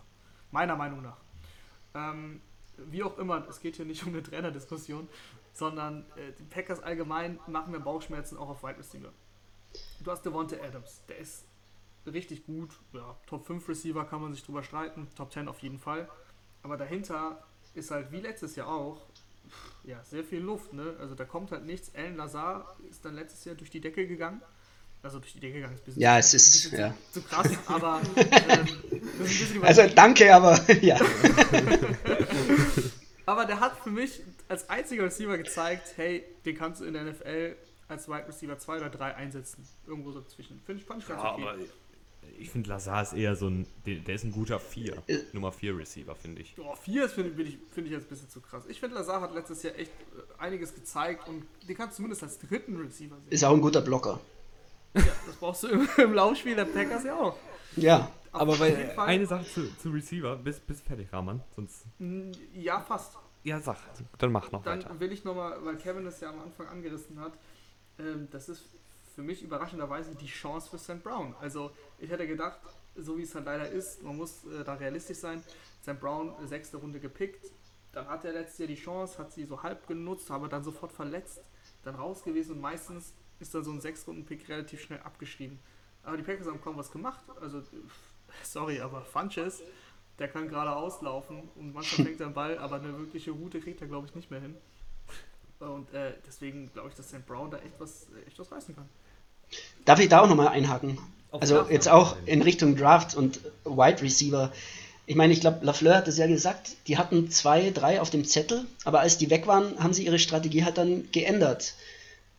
[0.50, 1.16] Meiner Meinung nach.
[1.98, 2.40] Ähm,
[2.76, 5.08] wie auch immer, es geht hier nicht um eine Trainerdiskussion,
[5.52, 9.12] sondern äh, die Packers allgemein machen mir Bauchschmerzen auch auf Wide Receiver.
[10.00, 11.44] Du hast Devonta Adams, der ist
[12.06, 12.70] richtig gut.
[12.92, 16.08] Ja, Top 5 Receiver kann man sich drüber streiten, Top 10 auf jeden Fall.
[16.62, 17.42] Aber dahinter
[17.74, 19.02] ist halt wie letztes Jahr auch
[19.84, 20.72] ja, sehr viel Luft.
[20.72, 20.96] Ne?
[21.00, 21.94] Also da kommt halt nichts.
[21.94, 24.42] Alan Lazar ist dann letztes Jahr durch die Decke gegangen.
[25.02, 26.94] Also durch die Decke gegangen ist ein bisschen, Ja, es ein ist, bisschen ja.
[27.12, 28.26] zu, zu krass, aber ähm,
[29.18, 30.98] das ist ein bisschen Also danke, aber ja.
[33.28, 37.04] Aber der hat für mich als einziger Receiver gezeigt, hey, den kannst du in der
[37.04, 39.68] NFL als Wide Receiver 2 oder 3 einsetzen.
[39.86, 40.58] Irgendwo so zwischen.
[40.64, 41.42] Finde ich, fand ich ganz Ja, okay.
[41.42, 41.56] aber
[42.38, 43.66] Ich finde, Lazar ist eher so ein.
[43.84, 45.02] Der, ist ein guter 4.
[45.08, 45.18] Äh.
[45.34, 46.54] Nummer 4 Receiver, finde ich.
[46.58, 48.64] Oh, 4 finde find ich, find ich jetzt ein bisschen zu krass.
[48.66, 52.22] Ich finde, Lazar hat letztes Jahr echt äh, einiges gezeigt und den kannst du zumindest
[52.22, 53.28] als dritten Receiver sehen.
[53.28, 54.20] Ist auch ein guter Blocker.
[54.94, 57.36] Ja, das brauchst du im, im Laufspiel der Packers ja auch.
[57.76, 58.10] Ja.
[58.32, 61.42] Aber Fall- eine Sache zu, zu Receiver, bis, bis fertig, Rahman.
[61.56, 61.84] Sonst.
[62.52, 63.16] Ja, fast.
[63.42, 63.76] ja, sag.
[64.18, 65.00] Dann mach noch Dann weiter.
[65.00, 67.32] will ich nochmal, weil Kevin es ja am Anfang angerissen hat,
[67.98, 68.64] ähm, das ist
[69.14, 71.02] für mich überraschenderweise die Chance für St.
[71.02, 71.34] Brown.
[71.40, 72.60] Also ich hätte gedacht,
[72.96, 75.42] so wie es halt leider ist, man muss äh, da realistisch sein,
[75.82, 75.98] St.
[75.98, 77.50] Brown äh, sechste Runde gepickt,
[77.92, 80.92] dann hat er letztes Jahr die Chance, hat sie so halb genutzt, aber dann sofort
[80.92, 81.40] verletzt,
[81.82, 85.58] dann raus gewesen und meistens ist dann so ein Sechs-Runden-Pick relativ schnell abgeschrieben.
[86.02, 87.20] Aber die Packers haben kaum was gemacht.
[87.40, 87.62] Also, äh,
[88.42, 89.62] sorry, aber Funches,
[90.18, 93.80] der kann gerade auslaufen und manchmal fängt er den Ball, aber eine wirkliche Route kriegt
[93.80, 94.54] er, glaube ich, nicht mehr hin.
[95.60, 97.26] Und äh, deswegen glaube ich, dass St.
[97.26, 98.88] Brown da echt was, echt was reißen kann.
[99.84, 100.98] Darf ich da auch nochmal einhaken?
[101.30, 104.52] Auf Also jeden jetzt auch in Richtung Draft und Wide Receiver.
[105.06, 108.24] Ich meine, ich glaube, Lafleur hat es ja gesagt, die hatten zwei, drei auf dem
[108.24, 111.74] Zettel, aber als die weg waren, haben sie ihre Strategie halt dann geändert.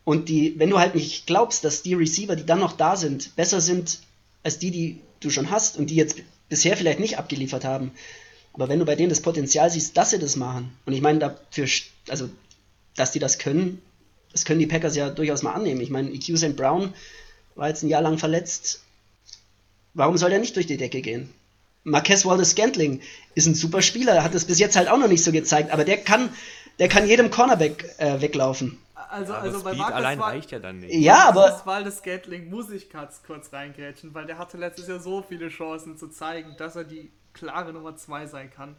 [0.04, 3.36] Und die, wenn du halt nicht glaubst, dass die Receiver, die dann noch da sind,
[3.36, 4.00] besser sind
[4.43, 7.91] als die, die du schon hast und die jetzt bisher vielleicht nicht abgeliefert haben,
[8.54, 11.20] aber wenn du bei denen das Potenzial siehst, dass sie das machen, und ich meine,
[11.20, 11.68] dafür,
[12.07, 12.30] also,
[12.95, 13.82] dass die das können,
[14.32, 15.82] das können die Packers ja durchaus mal annehmen.
[15.82, 16.56] Ich meine, EQ St.
[16.56, 16.94] Brown
[17.56, 18.82] war jetzt ein Jahr lang verletzt.
[19.94, 21.30] Warum soll der nicht durch die Decke gehen?
[21.84, 23.02] Marquez Wallace Scantling
[23.36, 25.86] ist ein super Spieler, hat das bis jetzt halt auch noch nicht so gezeigt, aber
[25.86, 26.30] der kann,
[26.78, 28.78] der kann jedem Cornerback äh, weglaufen.
[29.10, 30.94] Also, Aber also bei Speed Marcus allein war, reicht ja dann nicht.
[30.94, 34.88] Ja, aber Das Wahl des Gatling muss ich kurz, kurz reingrätschen, weil der hatte letztes
[34.88, 38.76] Jahr so viele Chancen zu zeigen, dass er die klare Nummer 2 sein kann.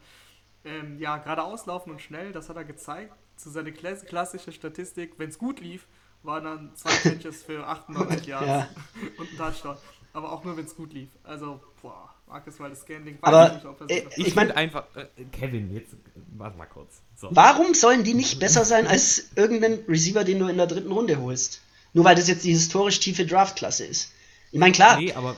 [0.65, 3.13] Ähm, ja, gerade auslaufen und schnell, das hat er gezeigt.
[3.37, 5.87] Zu seiner klass klassische Statistik, wenn es gut lief,
[6.23, 8.69] waren dann zwei Catches für 98 Yards Ja.
[9.19, 9.77] und ein Touchdown.
[10.13, 11.09] Aber auch nur, wenn es gut lief.
[11.25, 13.19] Also, boah, Marcus Wallace Scandling.
[13.23, 14.85] Aber, nicht, ob er äh, Ich, Ich mein- meine einfach.
[14.97, 15.95] Äh, Kevin, jetzt.
[16.37, 17.03] Warte mal kurz.
[17.17, 17.29] So.
[17.33, 21.21] warum sollen die nicht besser sein als irgendein Receiver, den du in der dritten Runde
[21.21, 21.61] holst?
[21.93, 24.13] Nur weil das jetzt die historisch tiefe Draftklasse ist.
[24.53, 25.37] Ich meine, klar, Nee, aber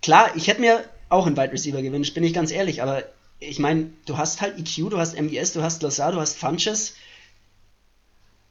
[0.00, 3.02] klar, ich hätte mir auch einen Wide Receiver gewünscht, bin ich ganz ehrlich, aber
[3.40, 6.94] ich meine, du hast halt EQ, du hast MVS, du hast Lazar, du hast Funches.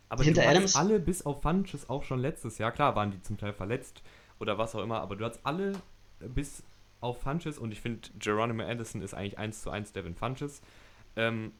[0.10, 0.76] Aber Hinter du Adams?
[0.76, 2.72] alle bis auf Funches auch schon letztes Jahr.
[2.72, 4.02] Klar waren die zum Teil verletzt
[4.40, 5.73] oder was auch immer, aber du hast alle
[6.19, 6.61] bis
[7.06, 10.61] auf Funches und ich finde, Geronimo Anderson ist eigentlich 1 zu 1 Devin Funches.
[11.15, 11.52] Ähm,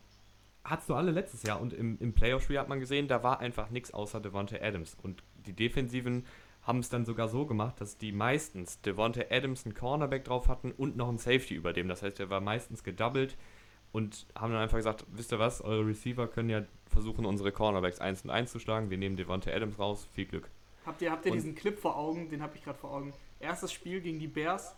[0.64, 3.70] hattest du alle letztes Jahr und im, im Playoff-Spiel hat man gesehen, da war einfach
[3.70, 6.26] nichts außer Devontae Adams und die Defensiven
[6.64, 10.72] haben es dann sogar so gemacht, dass die meistens Devonta Adams einen Cornerback drauf hatten
[10.72, 11.88] und noch einen Safety über dem.
[11.88, 13.38] Das heißt, er war meistens gedoubled
[13.92, 18.00] und haben dann einfach gesagt, wisst ihr was, eure Receiver können ja versuchen, unsere Cornerbacks
[18.00, 18.90] 1 und 1 zu schlagen.
[18.90, 20.50] Wir nehmen Devonta Adams raus, viel Glück.
[20.88, 22.30] Habt ihr, habt ihr Und- diesen Clip vor Augen?
[22.30, 23.14] Den habe ich gerade vor Augen.
[23.40, 24.76] Erstes Spiel gegen die Bears.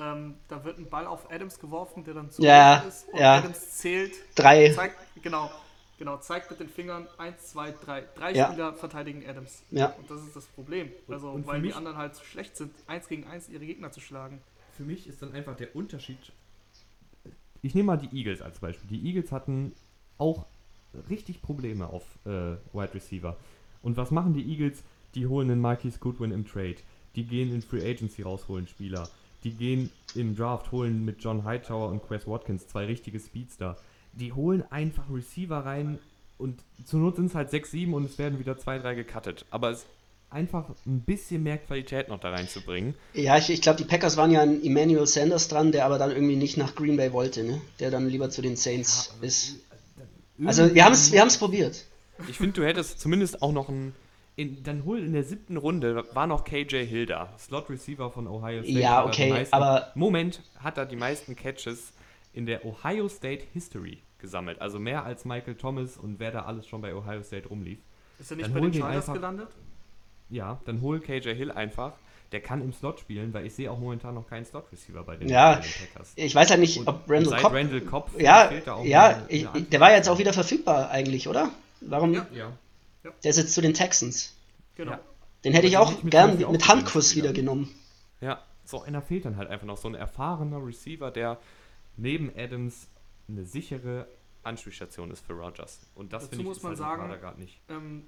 [0.00, 3.08] Ähm, da wird ein Ball auf Adams geworfen, der dann zu Ja, ist.
[3.12, 3.36] Und ja.
[3.38, 4.72] Adams zählt, Drei.
[4.72, 5.50] zeigt, genau,
[5.98, 8.04] genau, zeigt mit den Fingern 1, 2, 3.
[8.16, 8.46] Drei Ja.
[8.48, 9.62] Spieler verteidigen Adams.
[9.70, 9.94] Ja.
[9.98, 10.90] Und das ist das Problem.
[11.08, 14.00] Also, und weil die anderen halt zu schlecht sind, 1 gegen 1 ihre Gegner zu
[14.00, 14.40] schlagen.
[14.76, 16.18] Für mich ist dann einfach der Unterschied.
[17.62, 18.88] Ich nehme mal die Eagles als Beispiel.
[18.88, 19.72] Die Eagles hatten
[20.16, 20.46] auch
[21.10, 23.36] richtig Probleme auf äh, Wide Receiver.
[23.82, 24.82] Und was machen die Eagles?
[25.14, 26.76] Die holen einen Marquis Goodwin im Trade.
[27.16, 29.08] Die gehen in Free Agency raus, holen Spieler.
[29.44, 33.76] Die gehen im Draft, holen mit John Hightower und Quest Watkins zwei richtige Speedster.
[34.12, 35.98] Die holen einfach Receiver rein
[36.38, 39.44] und zur Not sind es halt 6, 7 und es werden wieder 2, 3 gecuttet.
[39.50, 39.86] Aber es
[40.30, 42.94] einfach ein bisschen mehr Qualität noch da reinzubringen.
[43.14, 46.10] Ja, ich, ich glaube, die Packers waren ja an Emmanuel Sanders dran, der aber dann
[46.10, 47.60] irgendwie nicht nach Green Bay wollte, ne?
[47.80, 49.56] Der dann lieber zu den Saints ist.
[50.44, 51.84] Also wir haben es wir haben's probiert.
[52.28, 53.94] Ich finde, du hättest zumindest auch noch einen.
[54.36, 58.26] In, dann hol in der siebten Runde war noch KJ Hill da, Slot Receiver von
[58.26, 58.78] Ohio State.
[58.78, 61.92] Ja, okay, meisten, aber- Moment, hat er die meisten Catches
[62.32, 64.60] in der Ohio State History gesammelt.
[64.60, 67.78] Also mehr als Michael Thomas und wer da alles schon bei Ohio State rumlief.
[68.18, 69.48] Ist er nicht Dann bei den Chargers einfach- gelandet?
[70.30, 71.92] Ja, dann hol KJ Hill einfach.
[72.32, 75.16] Der kann im Slot spielen, weil ich sehe auch momentan noch keinen Slot Receiver bei
[75.16, 76.12] den, Ja, bei den Packers.
[76.14, 77.52] Ich weiß halt nicht, Und- ob Randall seit Cobb.
[77.54, 79.72] Randall Cobb Ja, fehlt da auch ja, eine- eine ich, Antwort.
[79.72, 81.50] der war jetzt auch wieder verfügbar eigentlich, oder?
[81.80, 82.14] Warum?
[82.14, 82.26] Ja.
[82.32, 82.52] Ja.
[83.04, 84.36] Der ist jetzt zu den Texans.
[84.74, 84.92] Genau.
[84.92, 85.00] Ja.
[85.44, 87.32] Den hätte ich auch mir gern mit Handkuss wieder.
[87.32, 87.74] genommen.
[88.20, 89.78] Ja, so einer fehlt dann halt einfach noch.
[89.78, 91.38] So ein erfahrener Receiver, der
[91.96, 92.88] neben Adams
[93.28, 94.06] eine sichere
[94.42, 95.80] Anspielstation ist für Rogers.
[95.94, 97.60] Und das Dazu finde ich muss ist man halt sagen- gerade nicht.
[97.68, 98.04] ähm,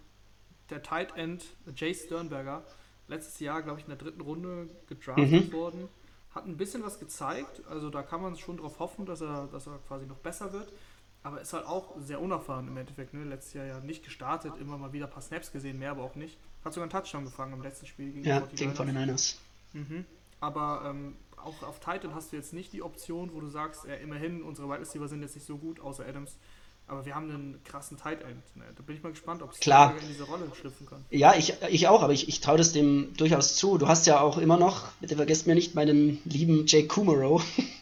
[0.70, 1.44] der Tight End
[1.76, 2.64] Jay Sternberger,
[3.08, 5.52] letztes Jahr, glaube ich, in der dritten Runde gedraftet Mhm.
[5.52, 5.88] worden,
[6.34, 7.62] hat ein bisschen was gezeigt.
[7.68, 10.72] Also da kann man schon drauf hoffen, dass er, dass er quasi noch besser wird.
[11.24, 13.14] Aber ist halt auch sehr unerfahren im Endeffekt.
[13.14, 13.24] Ne?
[13.24, 16.16] Letztes Jahr ja nicht gestartet, immer mal wieder ein paar Snaps gesehen, mehr aber auch
[16.16, 16.36] nicht.
[16.64, 18.94] Hat sogar einen Touchdown gefangen im letzten Spiel gegen Ja, die gegen 49ers.
[18.96, 19.34] 49ers.
[19.74, 20.04] Mhm.
[20.40, 24.02] Aber ähm, auch auf Titan hast du jetzt nicht die Option, wo du sagst, äh,
[24.02, 26.36] immerhin, unsere Wide Receiver sind jetzt nicht so gut, außer Adams.
[26.88, 28.42] Aber wir haben einen krassen Tight End.
[28.56, 28.64] Ne?
[28.74, 29.90] Da bin ich mal gespannt, ob Klar.
[29.90, 31.04] Sternberger in diese Rolle schlüpfen kann.
[31.10, 33.78] Ja, ich, ich auch, aber ich, ich traue das dem durchaus zu.
[33.78, 37.40] Du hast ja auch immer noch, bitte vergesst mir nicht, meinen lieben Jake Kumaro.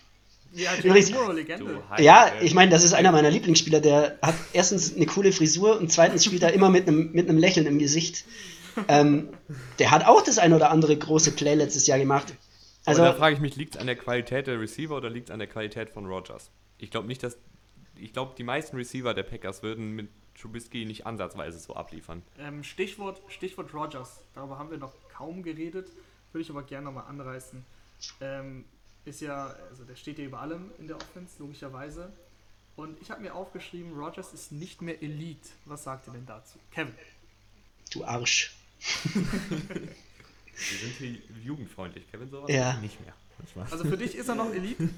[0.52, 1.82] Ja, Übrigens- Legende.
[1.98, 3.80] Ja, ich meine, das ist einer meiner Lieblingsspieler.
[3.80, 7.38] Der hat erstens eine coole Frisur und zweitens spielt er immer mit einem, mit einem
[7.38, 8.24] Lächeln im Gesicht.
[8.88, 9.28] Ähm,
[9.78, 12.34] der hat auch das ein oder andere große Play letztes Jahr gemacht.
[12.84, 15.28] Also, Also, da frage ich mich, liegt es an der Qualität der Receiver oder liegt
[15.28, 16.50] es an der Qualität von Rogers?
[16.78, 17.36] Ich glaube nicht, dass.
[17.96, 20.08] Ich glaube, die meisten Receiver der Packers würden mit
[20.40, 22.22] Trubisky nicht ansatzweise so abliefern.
[22.38, 24.24] Ähm, Stichwort, Stichwort Rogers.
[24.32, 25.88] Darüber haben wir noch kaum geredet.
[26.32, 27.62] Würde ich aber gerne nochmal anreißen.
[28.22, 28.64] Ähm,
[29.04, 32.12] ist ja, also der steht ja über allem in der Offense, logischerweise.
[32.76, 35.48] Und ich habe mir aufgeschrieben, Rogers ist nicht mehr Elite.
[35.66, 36.58] Was sagt ihr denn dazu?
[36.70, 36.94] Kevin.
[37.92, 38.56] du Arsch.
[40.68, 42.76] Wir sind hier jugendfreundlich, Kevin, sowas Ja.
[42.80, 43.14] nicht mehr.
[43.70, 44.90] Also für dich ist er noch Elite?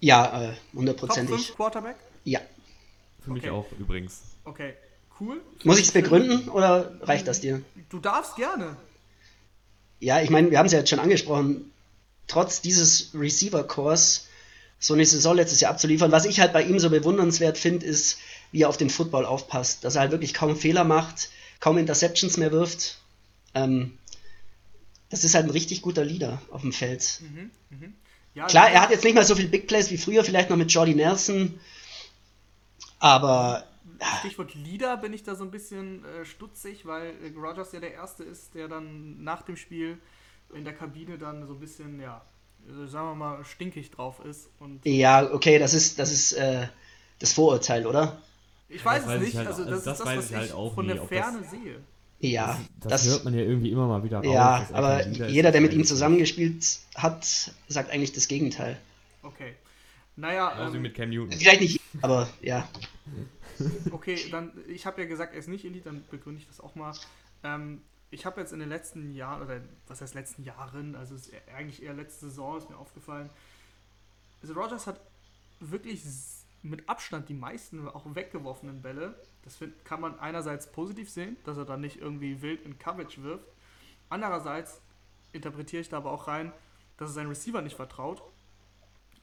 [0.00, 1.46] Ja, äh, Top hundertprozentig.
[1.46, 1.96] 5 Quarterback?
[2.24, 2.40] Ja.
[3.20, 3.50] Für mich okay.
[3.50, 4.22] auch übrigens.
[4.44, 4.74] Okay,
[5.20, 5.40] cool.
[5.64, 7.62] Muss ich es begründen oder reicht das dir?
[7.88, 8.76] Du darfst gerne.
[10.00, 11.72] Ja, ich meine, wir haben es ja jetzt schon angesprochen.
[12.28, 14.26] Trotz dieses Receiver-Cores
[14.78, 18.18] so eine Saison letztes Jahr abzuliefern, was ich halt bei ihm so bewundernswert finde, ist,
[18.52, 19.84] wie er auf den Football aufpasst.
[19.84, 22.98] Dass er halt wirklich kaum Fehler macht, kaum Interceptions mehr wirft.
[23.54, 23.98] Ähm,
[25.10, 27.20] das ist halt ein richtig guter Leader auf dem Feld.
[27.20, 27.94] Mhm, mhm.
[28.34, 30.56] Ja, Klar, er hat jetzt nicht mal so viel Big Plays wie früher, vielleicht noch
[30.56, 31.58] mit Jordy Nelson.
[33.00, 33.66] Aber
[34.20, 37.94] Stichwort Leader bin ich da so ein bisschen äh, stutzig, weil äh, Rogers ja der
[37.94, 39.98] Erste ist, der dann nach dem Spiel
[40.54, 42.22] in der Kabine dann so ein bisschen, ja,
[42.68, 44.48] äh, sagen wir mal, stinkig drauf ist.
[44.58, 46.66] Und ja, okay, das ist, das ist äh,
[47.18, 48.20] das Vorurteil, oder?
[48.70, 50.18] ich weiß das es weiß ich nicht, halt also das, also das ist das, weiß
[50.18, 51.80] was ich ich halt auch von nie, der ob das- Ferne sehe.
[52.20, 54.26] Ja, Das, das, hört man ja irgendwie immer mal wieder raus.
[54.26, 56.64] ja, er aber jeder, der mit ihm ich zusammengespielt
[56.96, 57.24] hat,
[57.68, 58.76] sagt eigentlich das Gegenteil.
[59.22, 59.54] Okay.
[60.16, 61.30] Naja, wie ähm, mit Cam Newton.
[61.38, 62.68] Vielleicht nicht, aber ja.
[63.92, 66.74] Okay, dann, ich habe ja gesagt, er ist nicht Elite, dann begründe ich das auch
[66.74, 66.92] mal.
[67.44, 71.54] Ähm, ich habe jetzt in den letzten Jahren, oder was heißt letzten Jahren, also eher-
[71.54, 73.28] eigentlich eher letzte Saison, ist mir aufgefallen.
[74.40, 75.00] Also Rogers hat
[75.60, 76.02] wirklich
[76.62, 79.14] mit Abstand die meisten auch weggeworfenen Bälle.
[79.42, 83.46] Das kann man einerseits positiv sehen, dass er dann nicht irgendwie wild in Coverage wirft.
[84.08, 84.80] Andererseits
[85.32, 86.52] interpretiere ich da aber auch rein,
[86.96, 88.22] dass er seinen Receiver nicht vertraut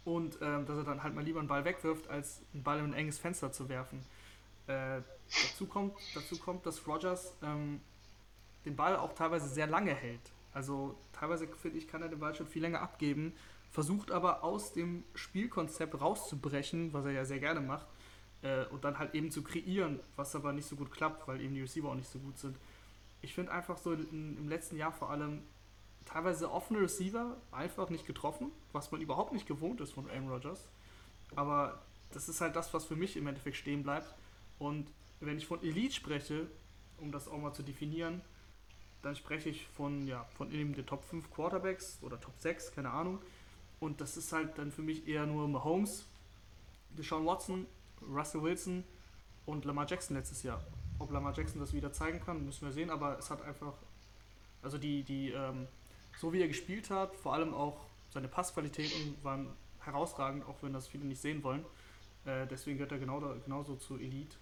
[0.05, 2.85] und ähm, dass er dann halt mal lieber einen Ball wegwirft, als einen Ball in
[2.85, 3.99] ein enges Fenster zu werfen.
[4.67, 7.81] Äh, dazu, kommt, dazu kommt, dass Rogers ähm,
[8.65, 10.31] den Ball auch teilweise sehr lange hält.
[10.53, 13.33] Also teilweise finde ich, kann er den Ball schon viel länger abgeben,
[13.71, 17.85] versucht aber aus dem Spielkonzept rauszubrechen, was er ja sehr gerne macht,
[18.41, 21.53] äh, und dann halt eben zu kreieren, was aber nicht so gut klappt, weil eben
[21.53, 22.55] die Receiver auch nicht so gut sind.
[23.21, 25.41] Ich finde einfach so in, im letzten Jahr vor allem
[26.05, 30.67] teilweise offene Receiver einfach nicht getroffen, was man überhaupt nicht gewohnt ist von Aaron Rodgers.
[31.35, 31.81] Aber
[32.13, 34.07] das ist halt das, was für mich im Endeffekt stehen bleibt.
[34.59, 34.87] Und
[35.19, 36.47] wenn ich von Elite spreche,
[36.99, 38.21] um das auch mal zu definieren,
[39.05, 42.89] dann spreche ich von, ja, von eben den Top 5 Quarterbacks oder Top 6, keine
[42.89, 43.19] Ahnung.
[43.79, 46.05] Und das ist halt dann für mich eher nur Mahomes,
[46.97, 47.67] Deshaun Watson,
[48.01, 48.83] Russell Wilson
[49.45, 50.59] und Lamar Jackson letztes Jahr.
[50.97, 53.73] Ob Lamar Jackson das wieder zeigen kann, müssen wir sehen, aber es hat einfach,
[54.63, 55.67] also die, die, ähm,
[56.17, 59.49] so wie er gespielt hat, vor allem auch seine Passqualitäten waren
[59.81, 61.63] herausragend, auch wenn das viele nicht sehen wollen.
[62.25, 64.35] Äh, deswegen gehört er genau da, genauso zu Elite.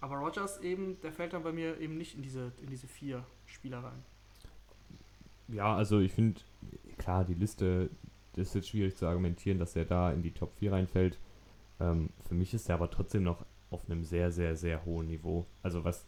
[0.00, 3.24] Aber Rogers eben, der fällt dann bei mir eben nicht in diese, in diese vier
[3.46, 4.04] Spieler rein.
[5.48, 6.40] Ja, also ich finde,
[6.98, 7.90] klar, die Liste
[8.36, 11.18] ist jetzt schwierig zu argumentieren, dass er da in die Top 4 reinfällt.
[11.80, 15.46] Ähm, für mich ist er aber trotzdem noch auf einem sehr, sehr, sehr hohen Niveau.
[15.62, 16.04] Also was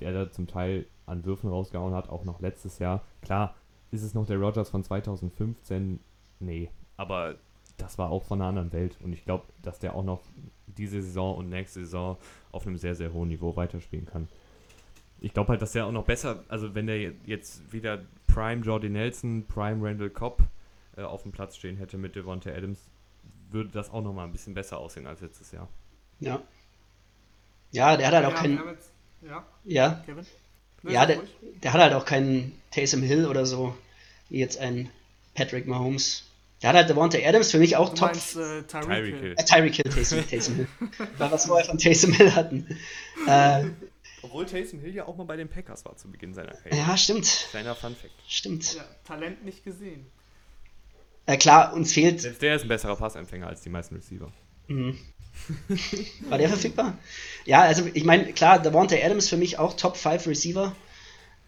[0.00, 3.04] der da zum Teil an Würfen rausgehauen hat, auch noch letztes Jahr.
[3.20, 3.54] Klar,
[3.90, 6.00] ist es noch der Rogers von 2015?
[6.40, 7.36] Nee, aber
[7.78, 8.96] das war auch von einer anderen Welt.
[9.02, 10.20] Und ich glaube, dass der auch noch
[10.66, 12.16] diese Saison und nächste Saison
[12.52, 14.28] auf einem sehr, sehr hohen Niveau weiterspielen kann.
[15.20, 18.88] Ich glaube halt, dass der auch noch besser, also wenn der jetzt wieder Prime Jordy
[18.88, 20.42] Nelson, Prime Randall Cobb
[20.96, 22.78] äh, auf dem Platz stehen hätte mit Devontae Adams,
[23.50, 25.68] würde das auch noch mal ein bisschen besser aussehen als letztes Jahr.
[26.20, 26.40] Ja.
[27.72, 28.58] Ja, der hat halt auch Ja, keinen.
[28.58, 28.90] haben jetzt-
[29.22, 30.26] ja, Ja, Kevin?
[30.82, 31.20] Nee, ja der,
[31.62, 33.74] der hat halt auch keinen Taysom Hill oder so,
[34.28, 34.88] wie jetzt ein
[35.34, 36.27] Patrick Mahomes.
[36.62, 38.08] Der hat halt Devontae Adams für mich auch Du top.
[38.08, 39.34] meinst äh, Tyreek Hill.
[39.38, 40.66] Äh, Tyreek Hill, Taysom, Taysom Hill.
[41.18, 42.66] Weil wir es vorher von Taysom Hill hatten.
[43.26, 43.64] Äh,
[44.22, 46.76] Obwohl Taysom Hill ja auch mal bei den Packers war zu Beginn seiner Karriere.
[46.88, 47.46] ja, stimmt.
[47.50, 48.12] Kleiner Fun Fact.
[48.28, 48.74] Stimmt.
[48.74, 50.06] Ja, Talent nicht gesehen.
[51.26, 52.20] Äh, klar, uns fehlt.
[52.20, 54.32] Selbst der ist ein besserer Passempfänger als die meisten Receiver.
[54.68, 54.98] Mhm.
[56.28, 56.96] War der verfügbar?
[57.44, 60.74] Ja, also ich meine, klar, Devontae Adams für mich auch Top 5 Receiver,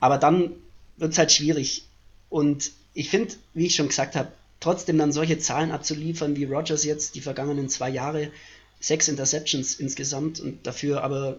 [0.00, 0.52] aber dann
[0.96, 1.86] wird es halt schwierig.
[2.28, 4.30] Und ich finde, wie ich schon gesagt habe,
[4.60, 8.30] trotzdem dann solche Zahlen abzuliefern wie Rogers jetzt die vergangenen zwei Jahre,
[8.78, 11.38] sechs Interceptions insgesamt und dafür aber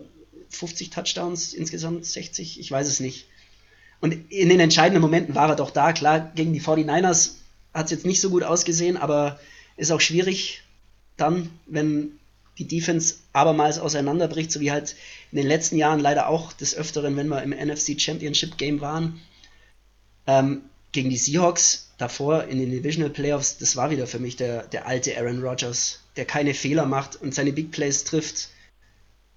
[0.49, 3.27] 50 Touchdowns insgesamt, 60, ich weiß es nicht.
[4.01, 5.93] Und in den entscheidenden Momenten war er doch da.
[5.93, 7.35] Klar, gegen die 49ers
[7.73, 9.39] hat es jetzt nicht so gut ausgesehen, aber
[9.77, 10.63] ist auch schwierig
[11.17, 12.19] dann, wenn
[12.57, 14.95] die Defense abermals auseinanderbricht, so wie halt
[15.31, 19.21] in den letzten Jahren leider auch des Öfteren, wenn wir im NFC Championship Game waren.
[20.27, 24.63] Ähm, gegen die Seahawks davor in den Divisional Playoffs, das war wieder für mich der,
[24.67, 28.49] der alte Aaron Rodgers, der keine Fehler macht und seine Big Plays trifft,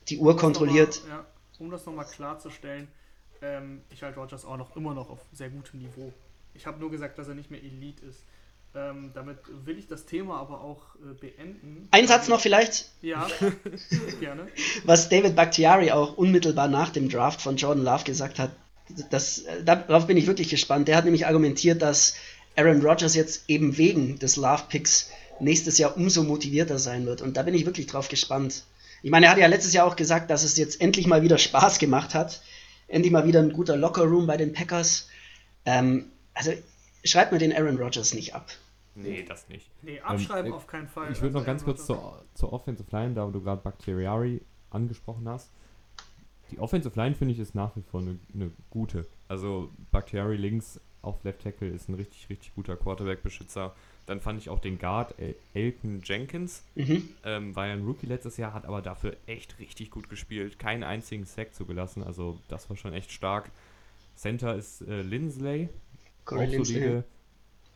[0.08, 1.00] die Uhr kontrolliert.
[1.02, 1.26] Nochmal, ja,
[1.58, 2.88] um das nochmal klarzustellen,
[3.42, 6.12] ähm, ich halte Rogers auch noch immer noch auf sehr gutem Niveau.
[6.54, 8.20] Ich habe nur gesagt, dass er nicht mehr Elite ist.
[8.76, 11.86] Ähm, damit will ich das Thema aber auch äh, beenden.
[11.92, 13.28] Ein Satz noch vielleicht, Ja,
[14.20, 14.48] gerne.
[14.84, 18.50] was David Bakhtiari auch unmittelbar nach dem Draft von Jordan Love gesagt hat.
[19.10, 20.88] Das, äh, darauf bin ich wirklich gespannt.
[20.88, 22.16] Der hat nämlich argumentiert, dass
[22.56, 25.10] Aaron Rodgers jetzt eben wegen des Love-Picks
[25.40, 27.22] nächstes Jahr umso motivierter sein wird.
[27.22, 28.64] Und da bin ich wirklich drauf gespannt.
[29.02, 31.38] Ich meine, er hat ja letztes Jahr auch gesagt, dass es jetzt endlich mal wieder
[31.38, 32.42] Spaß gemacht hat.
[32.86, 35.08] Endlich mal wieder ein guter Locker-Room bei den Packers.
[35.64, 36.52] Ähm, also
[37.04, 38.50] schreibt mir den Aaron Rodgers nicht ab.
[38.94, 39.68] Nee, das nicht.
[39.82, 41.10] Nee, abschreiben Ähm, auf keinen Fall.
[41.10, 44.40] Ich würde noch Also, ganz kurz zur, zur Offensive Line, da wo du gerade Bakhtiari
[44.70, 45.50] angesprochen hast.
[46.50, 49.06] Die Offensive Line finde ich ist nach wie vor eine eine gute.
[49.28, 53.74] Also Bakhtiari links auf Left Tackle ist ein richtig, richtig guter Quarterback-Beschützer.
[54.06, 56.62] Dann fand ich auch den Guard El Elton Jenkins.
[56.74, 57.08] Mhm.
[57.24, 60.58] Ähm, war ja ein Rookie letztes Jahr, hat aber dafür echt richtig gut gespielt.
[60.58, 63.50] Keinen einzigen Sack zugelassen, also das war schon echt stark.
[64.16, 65.68] Center ist äh, Lindsley,
[66.24, 67.04] Corey solide.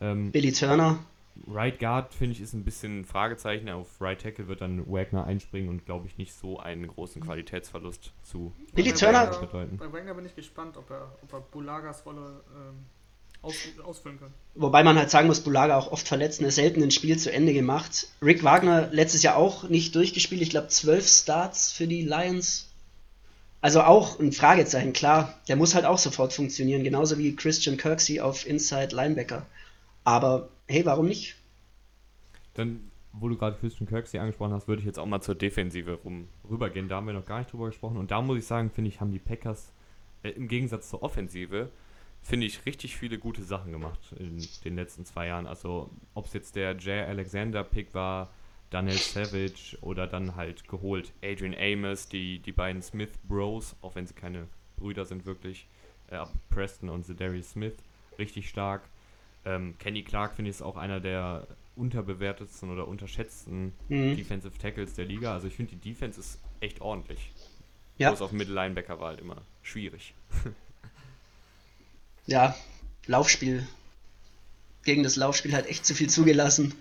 [0.01, 0.99] Ähm, Billy Turner.
[1.47, 3.69] Right Guard finde ich ist ein bisschen ein Fragezeichen.
[3.69, 8.11] Auf Right Tackle wird dann Wagner einspringen und glaube ich nicht so einen großen Qualitätsverlust
[8.23, 9.77] zu Billy Bei Turner- Wagner- bedeuten.
[9.77, 12.85] Bei Wagner bin ich gespannt, ob er, ob er Bulagas Rolle ähm,
[13.41, 14.33] aus, ausfüllen kann.
[14.55, 17.31] Wobei man halt sagen muss, Bulaga auch oft verletzt und er selten ein Spiel zu
[17.31, 18.07] Ende gemacht.
[18.21, 20.41] Rick Wagner letztes Jahr auch nicht durchgespielt.
[20.41, 22.69] Ich glaube, zwölf Starts für die Lions.
[23.61, 25.37] Also auch ein Fragezeichen, klar.
[25.47, 29.45] Der muss halt auch sofort funktionieren, genauso wie Christian Kirksey auf Inside Linebacker.
[30.03, 31.35] Aber hey, warum nicht?
[32.53, 35.99] Dann, wo du gerade Christian Kirksey angesprochen hast, würde ich jetzt auch mal zur Defensive
[36.03, 36.87] rum, rübergehen.
[36.87, 37.97] Da haben wir noch gar nicht drüber gesprochen.
[37.97, 39.73] Und da muss ich sagen, finde ich, haben die Packers
[40.23, 41.69] äh, im Gegensatz zur Offensive,
[42.21, 45.47] finde ich, richtig viele gute Sachen gemacht in den letzten zwei Jahren.
[45.47, 48.29] Also, ob es jetzt der Jay Alexander Pick war,
[48.69, 54.05] Daniel Savage oder dann halt geholt Adrian Amos, die, die beiden Smith Bros, auch wenn
[54.05, 54.47] sie keine
[54.77, 55.67] Brüder sind wirklich,
[56.09, 57.73] äh, Preston und Zedarius Smith.
[58.19, 58.83] richtig stark.
[59.45, 61.47] Ähm, Kenny Clark finde ich ist auch einer der
[61.77, 64.17] unterbewertetsten oder unterschätzten Mhm.
[64.17, 65.33] Defensive Tackles der Liga.
[65.33, 67.31] Also ich finde, die Defense ist echt ordentlich.
[67.97, 68.09] Ja.
[68.09, 70.13] Bloß auf Middle Linebacker war halt immer schwierig.
[72.29, 72.55] ja,
[73.05, 73.67] Laufspiel.
[74.83, 76.73] Gegen das Laufspiel hat echt zu viel zugelassen.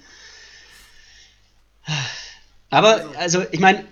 [2.71, 3.85] Aber, also, ich meine,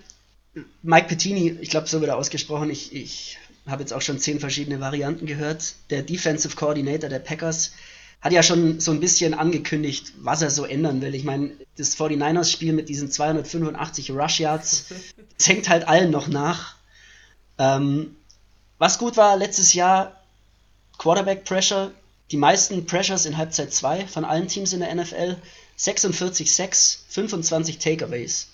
[0.81, 2.69] Mike Pettini, ich glaube, so wird er ausgesprochen.
[2.69, 5.75] Ich, ich habe jetzt auch schon zehn verschiedene Varianten gehört.
[5.89, 7.73] Der Defensive Coordinator der Packers
[8.21, 11.13] hat ja schon so ein bisschen angekündigt, was er so ändern will.
[11.13, 14.85] Ich meine, das 49ers-Spiel mit diesen 285 Rush Yards,
[15.37, 16.75] das hängt halt allen noch nach.
[17.59, 18.15] Ähm,
[18.77, 20.16] was gut war letztes Jahr,
[20.97, 21.91] Quarterback Pressure,
[22.31, 25.37] die meisten Pressures in Halbzeit 2 von allen Teams in der NFL,
[25.75, 28.47] 46 Sacks, 25 Takeaways.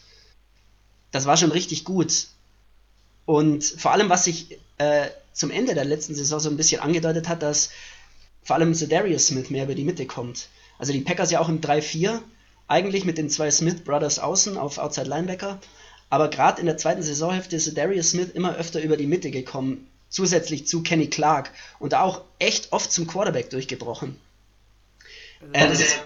[1.12, 2.28] Das war schon richtig gut.
[3.26, 7.30] Und vor allem, was sich äh, zum Ende der letzten Saison so ein bisschen angedeutet
[7.30, 7.70] hat, dass
[8.44, 10.50] vor allem Darius Smith mehr über die Mitte kommt.
[10.78, 12.20] Also die Packers ja auch im 3-4,
[12.68, 15.60] eigentlich mit den zwei Smith Brothers außen auf Outside Linebacker.
[16.10, 19.88] Aber gerade in der zweiten Saisonhälfte ist Darius Smith immer öfter über die Mitte gekommen,
[20.14, 24.16] zusätzlich zu Kenny Clark und da auch echt oft zum Quarterback durchgebrochen.
[25.52, 26.00] Äh, das, ist,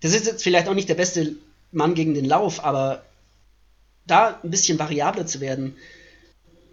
[0.00, 1.34] das ist jetzt vielleicht auch nicht der beste
[1.72, 3.02] Mann gegen den Lauf, aber
[4.06, 5.74] da ein bisschen variabler zu werden,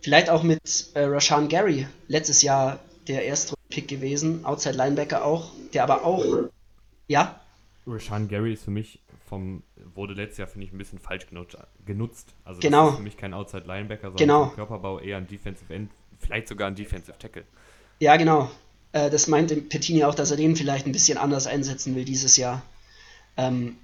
[0.01, 0.59] vielleicht auch mit
[0.93, 6.23] äh, Rashan Gary, letztes Jahr der Erstrunden-Pick gewesen, Outside Linebacker auch, der aber auch,
[7.07, 7.39] ja,
[7.85, 8.99] Rashan Gary ist für mich
[9.29, 9.63] vom,
[9.95, 11.27] wurde letztes Jahr, finde ich, ein bisschen falsch
[11.85, 12.27] genutzt.
[12.43, 12.83] Also Genau.
[12.85, 14.47] das ist für mich kein Outside Linebacker, sondern Genau.
[14.49, 17.43] Körperbau eher ein Defensive End, vielleicht sogar ein Defensive Tackle.
[17.99, 18.51] Ja, genau.
[18.91, 22.37] Äh, das meinte Pettini auch, dass er den vielleicht ein bisschen anders einsetzen will dieses
[22.37, 22.61] Jahr.
[23.35, 23.77] Ähm,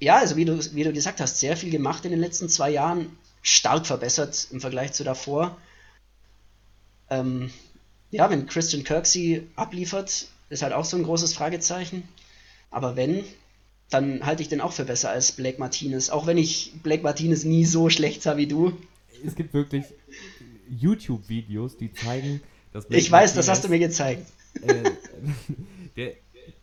[0.00, 2.70] ja, also wie du, wie du gesagt hast, sehr viel gemacht in den letzten zwei
[2.70, 5.56] Jahren, stark verbessert im Vergleich zu davor.
[7.10, 7.50] Ähm,
[8.10, 12.08] ja, wenn Christian Kirksey abliefert, ist halt auch so ein großes Fragezeichen.
[12.70, 13.24] Aber wenn,
[13.90, 16.10] dann halte ich den auch für besser als Blake Martinez.
[16.10, 18.72] Auch wenn ich Blake Martinez nie so schlecht sah wie du.
[19.24, 19.84] Es gibt wirklich
[20.70, 22.40] YouTube-Videos, die zeigen,
[22.72, 24.26] dass Ich weiß, das hast du mir gezeigt.
[24.62, 24.90] äh,
[25.96, 26.14] der,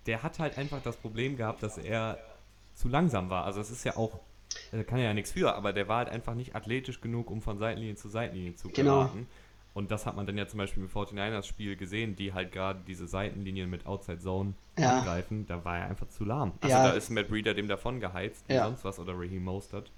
[0.05, 2.17] der hat halt einfach das Problem gehabt, dass er
[2.75, 3.45] zu langsam war.
[3.45, 4.19] Also es ist ja auch,
[4.71, 7.57] er kann ja nichts für, aber der war halt einfach nicht athletisch genug, um von
[7.57, 9.01] Seitenlinie zu Seitenlinie zu Genau.
[9.01, 9.27] geraten.
[9.73, 13.07] Und das hat man dann ja zum Beispiel im 49ers-Spiel gesehen, die halt gerade diese
[13.07, 14.99] Seitenlinien mit Outside Zone Ja.
[14.99, 15.45] angreifen.
[15.45, 16.53] Da war er einfach zu lahm.
[16.61, 16.83] Also Ja.
[16.83, 18.65] da ist Matt Breeder dem davon geheizt, Ja.
[18.65, 19.91] sonst was, oder Raheem Mostert.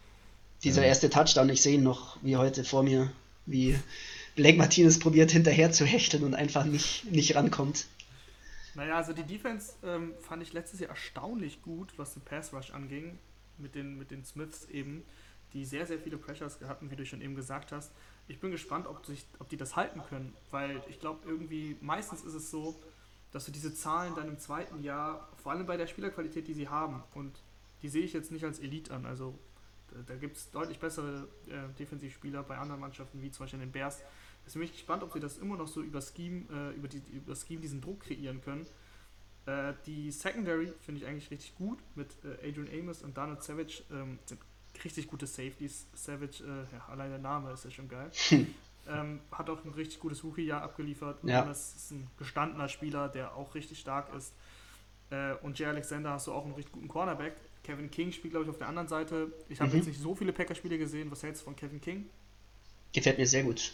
[0.63, 0.87] Dieser Ja.
[0.89, 3.09] erste Touchdown, ich sehe ihn noch wie heute vor mir,
[3.49, 3.77] wie
[4.35, 7.87] Blake Martinez probiert hinterher zu hecheln und einfach nicht, nicht rankommt.
[8.75, 12.71] Naja, also die Defense ähm, fand ich letztes Jahr erstaunlich gut, was den Pass Rush
[12.71, 13.17] anging,
[13.57, 15.03] mit den, mit den Smiths eben,
[15.53, 17.91] die sehr, sehr viele Pressures hatten, wie du schon eben gesagt hast.
[18.27, 22.21] Ich bin gespannt, ob, sich, ob die das halten können, weil ich glaube, irgendwie, meistens
[22.21, 22.79] ist es so,
[23.31, 26.67] dass du diese Zahlen dann im zweiten Jahr, vor allem bei der Spielerqualität, die sie
[26.67, 27.41] haben, und
[27.81, 29.37] die sehe ich jetzt nicht als Elite an, also
[30.07, 34.01] da, gibt es deutlich bessere äh, Defensivspieler bei anderen Mannschaften, wie zum Beispiel den Bears.
[34.45, 37.01] Deswegen bin ich gespannt, ob sie das immer noch so über Scheme, äh, über, die,
[37.11, 38.65] über Scheme diesen Druck kreieren können.
[39.45, 43.83] Äh, die Secondary finde ich eigentlich richtig gut mit äh, Adrian Amos und Donald Savage.
[43.91, 44.39] Ähm, sind
[44.83, 45.87] richtig gute Safeties.
[45.93, 48.11] Savage, äh, ja, allein der Name ist ja schon geil.
[48.87, 51.19] ähm, hat auch ein richtig gutes Rookie-Jahr abgeliefert.
[51.23, 51.43] Ja.
[51.43, 54.33] Amos ist ein gestandener Spieler, der auch richtig stark ist.
[55.09, 57.35] Äh, und Jay Alexander hast du auch einen richtig guten Cornerback.
[57.69, 59.31] Kevin King spielt, glaube ich, auf der anderen Seite.
[59.47, 59.77] Ich habe Mhm.
[59.77, 61.11] jetzt nicht so viele Packer-Spiele gesehen.
[61.11, 62.09] Was hältst du von Kevin King?
[62.93, 63.73] Gefällt mir sehr gut.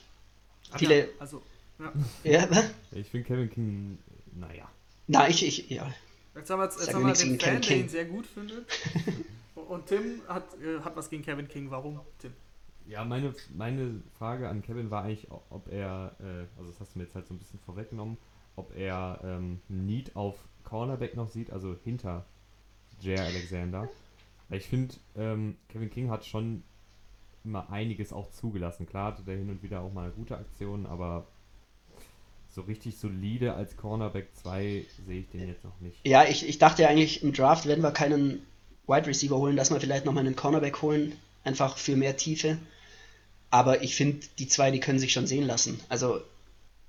[0.72, 1.42] Ach Viele- Ja, also,
[1.80, 1.94] ja.
[2.24, 2.64] Ja?
[2.92, 3.98] Ich finde Kevin King,
[4.34, 4.70] naja.
[5.08, 5.90] Na, ich, ich, ja.
[6.36, 7.90] Jetzt haben wir, jetzt Sag haben wir den Fan, Kevin der ihn King.
[7.90, 8.66] sehr gut findet.
[9.56, 11.72] Und Tim hat, äh, hat was gegen Kevin King.
[11.72, 12.34] Warum, Tim?
[12.88, 17.00] Ja, meine, meine Frage an Kevin war eigentlich, ob er, äh, also das hast du
[17.00, 18.18] mir jetzt halt so ein bisschen vorweggenommen,
[18.58, 20.36] ob er ähm, Need auf
[20.66, 22.26] Cornerback noch sieht, also hinter
[23.02, 23.90] Jair Alexander.
[24.50, 26.64] Ich finde, ähm, Kevin King hat schon
[27.44, 28.88] immer einiges auch zugelassen.
[28.88, 31.26] Klar hatte der hin und wieder auch mal gute Aktionen, aber
[32.50, 35.98] so richtig solide als Cornerback 2 sehe ich den jetzt noch nicht.
[36.06, 38.46] Ja, ich, ich dachte ja eigentlich im Draft, wenn wir keinen
[38.88, 41.14] Wide Receiver holen, dass wir vielleicht nochmal einen Cornerback holen,
[41.44, 42.58] einfach für mehr Tiefe.
[43.52, 45.80] Aber ich finde, die zwei, die können sich schon sehen lassen.
[45.90, 46.22] Also,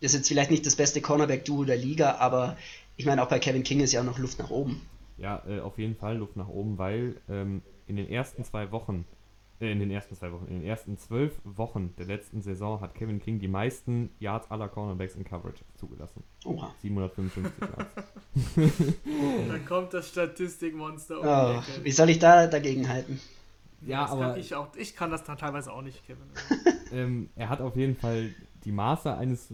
[0.00, 2.56] das ist jetzt vielleicht nicht das beste Cornerback-Duo der Liga, aber
[2.96, 4.82] ich meine, auch bei Kevin King ist ja noch Luft nach oben.
[5.18, 9.06] Ja, äh, auf jeden Fall Luft nach oben, weil ähm, in den ersten zwei Wochen,
[9.60, 12.94] äh, in den ersten zwei Wochen, in den ersten zwölf Wochen der letzten Saison hat
[12.94, 16.22] Kevin King die meisten Yards aller Cornerbacks in Coverage zugelassen.
[16.44, 16.74] Oha.
[16.82, 18.88] 755 Yards.
[19.48, 23.18] Dann kommt das Statistikmonster um Oh, wie soll ich da dagegen halten?
[23.82, 26.24] Ja, das aber Kann ich, auch, ich kann das dann teilweise auch nicht, Kevin.
[26.92, 28.34] ähm, er hat auf jeden Fall
[28.64, 29.52] die Maße eines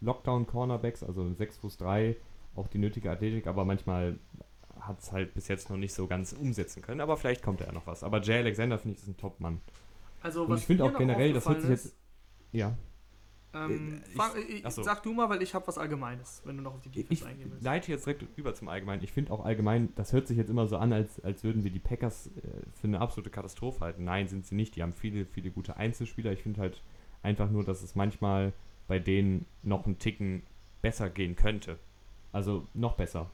[0.00, 2.16] Lockdown-Cornerbacks, also 6 Fuß 3,
[2.54, 4.18] auch die nötige Athletik, aber manchmal
[4.86, 7.00] hat es halt bis jetzt noch nicht so ganz umsetzen können.
[7.00, 8.02] Aber vielleicht kommt da ja noch was.
[8.04, 9.60] Aber Jay Alexander finde ich ist ein Top-Mann.
[10.22, 11.94] Also, Und was ich finde auch generell, das hört sich jetzt.
[12.52, 12.76] Ja.
[13.54, 14.82] Ähm, Äh, ich- fang, ich, so.
[14.82, 17.26] Sag du mal, weil ich habe was Allgemeines, wenn du noch auf die Defense Ich
[17.26, 17.64] eingehen willst.
[17.64, 19.02] leite jetzt direkt über zum Allgemeinen.
[19.02, 21.70] Ich finde auch allgemein, das hört sich jetzt immer so an, als, als würden wir
[21.70, 22.30] die Packers äh,
[22.74, 24.04] für eine absolute Katastrophe halten.
[24.04, 24.76] Nein, sind sie nicht.
[24.76, 26.32] Die haben viele, viele gute Einzelspieler.
[26.32, 26.82] Ich finde halt
[27.22, 28.52] einfach nur, dass es manchmal
[28.88, 30.42] bei denen noch einen Ticken
[30.82, 31.78] besser gehen könnte.
[32.32, 33.30] Also noch besser.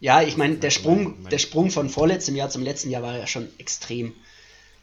[0.00, 3.02] Ja, ich meine, der Das halt Sprung, der Sprung von vorletztem Jahr zum letzten Jahr
[3.02, 4.12] war ja schon extrem.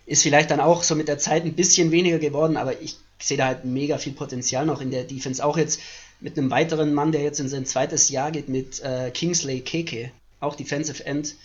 [0.05, 3.37] Ist vielleicht dann auch so mit der Zeit ein bisschen weniger geworden, aber ich sehe
[3.37, 5.43] da halt mega viel Potenzial noch in der Defense.
[5.45, 5.79] Auch jetzt
[6.19, 10.11] mit einem weiteren Mann, der jetzt in sein zweites Jahr geht, mit äh, Kingsley Keke,
[10.39, 11.35] auch Defensive End,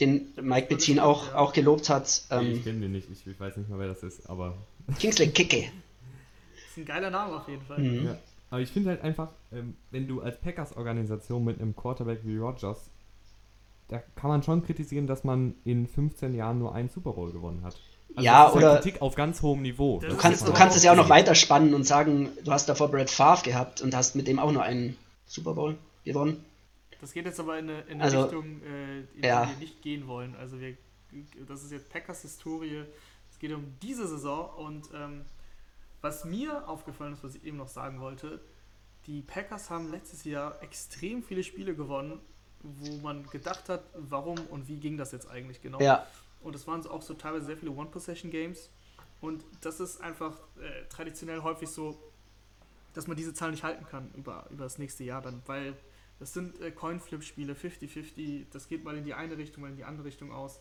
[0.00, 2.22] den Mike Bettin auch, auch gelobt hat.
[2.30, 3.08] Nee, ich Ähm, kenne den nicht.
[3.10, 4.28] Ich, ich weiß nicht mal, wer das ist.
[4.28, 4.56] Aber,
[4.98, 5.64] Kingsley Keke.
[6.68, 7.78] ist ein geiler Name auf jeden Fall.
[7.78, 8.06] Mhm.
[8.06, 8.18] ja.
[8.52, 12.90] Aber ich finde halt einfach, ähm, wenn du als Packers-Organisation mit einem Quarterback wie Rogers,
[13.88, 17.62] da kann man schon kritisieren, dass man in 15 Jahren nur einen Super Bowl gewonnen
[17.64, 17.78] hat.
[18.14, 20.00] Also Ja, das ist oder- Kritik auf ganz hohem Niveau.
[20.00, 21.16] Du kannst, du kannst es ja auch noch gesehen.
[21.16, 24.52] weiter spannen und sagen, du hast davor Brad Favre gehabt und hast mit dem auch
[24.52, 24.96] nur einen
[25.26, 26.44] Super Bowl gewonnen.
[27.00, 29.44] Das geht jetzt aber in eine, in eine Also, Richtung, äh, in ja.
[29.46, 30.36] die wir nicht gehen wollen.
[30.36, 30.76] Also wir,
[31.48, 32.84] das ist jetzt Packers Historie.
[33.30, 35.22] Es geht um diese Saison und ähm,
[36.02, 38.40] was mir aufgefallen ist, was ich eben noch sagen wollte,
[39.06, 42.20] die Packers haben letztes Jahr extrem viele Spiele gewonnen,
[42.62, 45.80] wo man gedacht hat, warum und wie ging das jetzt eigentlich genau.
[45.80, 46.06] Ja,
[46.42, 48.70] Und es waren auch so teilweise sehr viele One-Possession-Games.
[49.20, 51.96] Und das ist einfach äh, traditionell häufig so,
[52.94, 55.74] dass man diese Zahl nicht halten kann über, über das nächste Jahr dann, weil
[56.18, 59.84] das sind äh, Coin-Flip-Spiele, 50-50, das geht mal in die eine Richtung, mal in die
[59.84, 60.60] andere Richtung aus.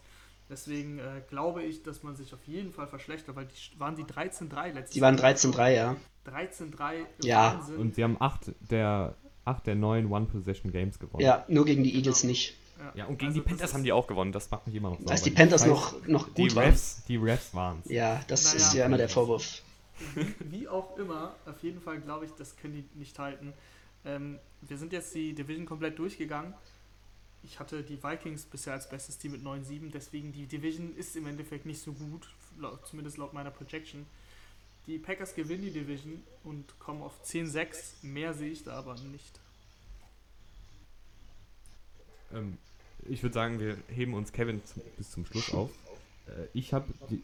[0.52, 4.04] Deswegen äh, glaube ich, dass man sich auf jeden Fall verschlechtert, weil die waren die
[4.04, 5.32] 13-3 letztes die waren Jahr.
[5.32, 5.96] 13-3, ja.
[6.28, 7.54] 13-3, Ja.
[7.56, 7.78] Wahnsinn.
[7.78, 9.16] Und sie haben acht der,
[9.46, 11.24] acht der neun One-Possession-Games gewonnen.
[11.24, 12.58] Ja, nur gegen die Eagles nicht.
[12.96, 14.32] Ja, und gegen Also die Panthers haben die auch gewonnen.
[14.32, 15.12] Das macht mich immer noch sauer.
[15.12, 16.66] Als die Panthers noch, noch Die gut waren.
[16.66, 17.92] Refs, die Refs waren es.
[17.92, 18.58] Ja, das Naja.
[18.58, 19.62] ist ja immer der Vorwurf.
[20.40, 23.54] Wie auch immer, auf jeden Fall glaube ich, das können die nicht halten.
[24.04, 26.56] Ähm, wir sind jetzt die Division komplett durchgegangen.
[27.44, 31.26] Ich hatte die Vikings bisher als bestes Team mit 9-7, deswegen die Division ist im
[31.26, 32.30] Endeffekt nicht so gut,
[32.86, 34.06] zumindest laut meiner Projection.
[34.88, 38.04] Die Packers gewinnen die Division und kommen auf 10-6.
[38.04, 39.40] Mehr sehe ich da aber nicht.
[42.34, 42.58] Ähm,
[43.08, 45.70] ich würde sagen, wir heben uns Kevin zum, bis zum Schluss auf.
[46.28, 46.74] Äh, ich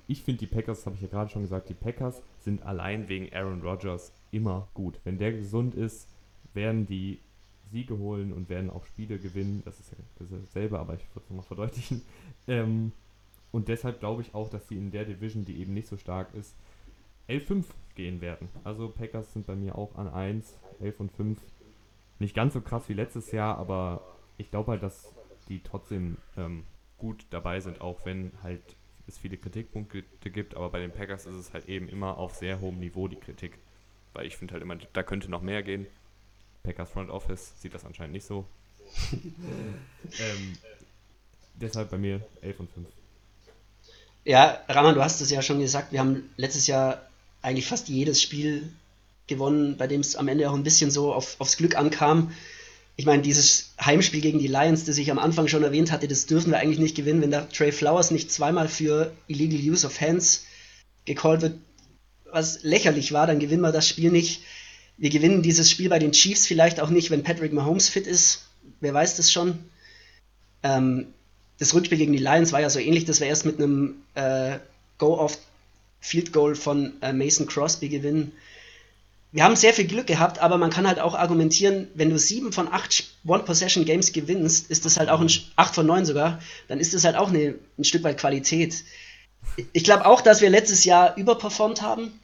[0.08, 3.32] ich finde die Packers, habe ich ja gerade schon gesagt, die Packers sind allein wegen
[3.34, 5.00] Aaron Rodgers immer gut.
[5.04, 6.08] Wenn der gesund ist,
[6.54, 7.20] werden die
[7.72, 9.62] Siege holen und werden auch Spiele gewinnen.
[9.66, 12.02] Das ist ja dasselbe, aber ich würde es nochmal verdeutlichen.
[12.50, 12.94] Ähm,
[13.52, 16.34] und deshalb glaube ich auch, dass sie in der Division, die eben nicht so stark
[16.34, 16.56] ist,
[17.28, 17.66] 11-5
[17.96, 18.48] gehen werden.
[18.64, 21.42] Also Packers sind bei mir auch an 1, 11 und 5.
[22.20, 24.02] Nicht ganz so krass wie letztes Jahr, aber
[24.38, 25.14] ich glaube halt, dass
[25.50, 26.64] die trotzdem ähm,
[26.98, 28.62] gut dabei sind, auch wenn halt
[29.08, 32.60] es viele Kritikpunkte gibt, aber bei den Packers ist es halt eben immer auf sehr
[32.60, 33.58] hohem Niveau die Kritik.
[34.14, 35.88] Weil ich finde halt immer, da könnte noch mehr gehen.
[36.68, 38.46] Packers Front Office sieht das anscheinend nicht so.
[39.14, 40.54] ähm,
[41.56, 42.88] deshalb bei mir 11 und 5.
[44.26, 47.08] Ja, Raman, du hast es ja schon gesagt, wir haben letztes Jahr
[47.42, 48.70] eigentlich fast jedes Spiel
[49.28, 52.34] gewonnen, bei dem es am Ende auch ein bisschen so auf, aufs Glück ankam.
[52.98, 56.26] Ich meine, dieses Heimspiel gegen die Lions, das ich am Anfang schon erwähnt hatte, das
[56.26, 60.02] dürfen wir eigentlich nicht gewinnen, wenn da Trey Flowers nicht zweimal für Illegal Use of
[60.02, 60.44] Hands
[61.06, 61.60] gecallt wird,
[62.26, 64.42] was lächerlich war, dann gewinnen wir das Spiel nicht.
[64.98, 68.48] Wir gewinnen dieses Spiel bei den Chiefs vielleicht auch nicht, wenn Patrick Mahomes fit ist.
[68.80, 69.60] Wer weiß das schon.
[70.64, 71.08] Ähm,
[71.60, 74.58] das Rückspiel gegen die Lions war ja so ähnlich, dass wir erst mit einem äh,
[74.98, 78.32] Go-Off-Field-Goal von äh, Mason Crosby gewinnen.
[79.32, 82.52] Wir haben sehr viel Glück gehabt, aber man kann halt auch argumentieren, wenn du sieben
[82.52, 86.94] von acht One-Possession-Games gewinnst, ist das halt auch ein, acht von neun sogar, dann ist
[86.94, 88.84] das halt auch eine, ein Stück weit Qualität.
[89.74, 92.20] Ich glaube auch, dass wir letztes Jahr überperformt haben.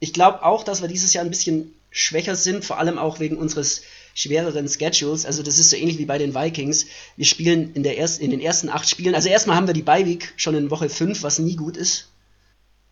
[0.00, 3.38] Ich glaube auch, dass wir dieses Jahr ein bisschen schwächer sind, vor allem auch wegen
[3.38, 3.82] unseres
[4.14, 5.24] schwereren Schedules.
[5.24, 6.86] Also das ist so ähnlich wie bei den Vikings.
[7.16, 9.82] Wir spielen in, der ersten, in den ersten acht Spielen, also erstmal haben wir die
[9.82, 12.08] Bye-Week schon in Woche 5, was nie gut ist.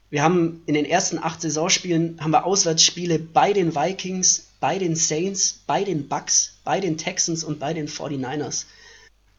[0.09, 4.97] Wir haben in den ersten acht Saisonspielen haben wir Auswärtsspiele bei den Vikings, bei den
[4.97, 8.65] Saints, bei den Bucks, bei den Texans und bei den 49ers.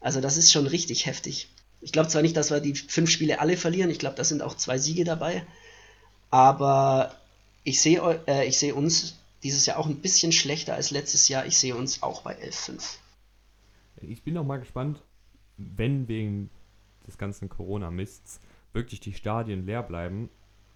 [0.00, 1.48] Also das ist schon richtig heftig.
[1.80, 4.42] Ich glaube zwar nicht, dass wir die fünf Spiele alle verlieren, ich glaube, da sind
[4.42, 5.44] auch zwei Siege dabei.
[6.30, 7.16] Aber
[7.64, 9.14] ich sehe äh, ich sehe uns
[9.46, 11.46] dieses Jahr auch ein bisschen schlechter als letztes Jahr.
[11.46, 12.96] Ich sehe uns auch bei 11-5.
[14.02, 15.02] Ich bin auch mal gespannt,
[15.56, 16.50] wenn wegen
[17.06, 18.40] des ganzen Corona-Mists
[18.72, 20.28] wirklich die Stadien leer bleiben,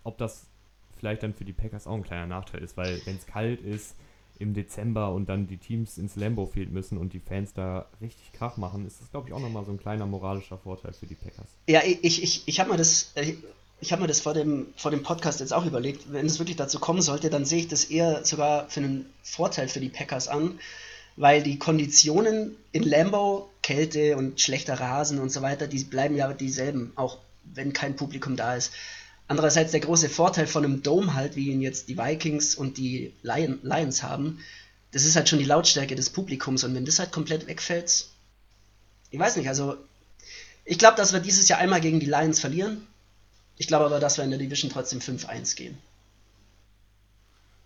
[0.05, 0.47] ob das
[0.97, 3.97] vielleicht dann für die Packers auch ein kleiner Nachteil ist, weil wenn es kalt ist,
[4.39, 8.33] im Dezember und dann die Teams ins Lambo Field müssen und die Fans da richtig
[8.33, 11.15] Krach machen, ist das, glaube ich, auch nochmal so ein kleiner moralischer Vorteil für die
[11.17, 11.47] Packers.
[11.69, 13.35] Ja, ich, ich, ich habe mir das, äh,
[13.81, 16.13] ich habe mir das vor dem, vor dem Podcast jetzt auch überlegt.
[16.13, 19.69] Wenn es wirklich dazu kommen sollte, dann sehe ich das eher sogar für einen Vorteil
[19.69, 20.59] für die Packers an,
[21.17, 26.33] weil die Konditionen in Lambo, Kälte und schlechter Rasen und so weiter, die bleiben ja
[26.33, 28.73] dieselben, auch wenn kein Publikum da ist.
[29.29, 33.15] Andererseits der große Vorteil von einem Dome halt, wie ihn jetzt die Vikings und die
[33.23, 34.41] Lion, Lions haben,
[34.93, 38.07] das ist halt schon die Lautstärke des Publikums und wenn das halt komplett wegfällt,
[39.11, 39.77] ich weiß nicht, also
[40.65, 42.87] ich glaube, dass wir dieses Jahr einmal gegen die Lions verlieren.
[43.61, 45.77] Ich glaube aber, dass wir in der Division trotzdem 5-1 gehen.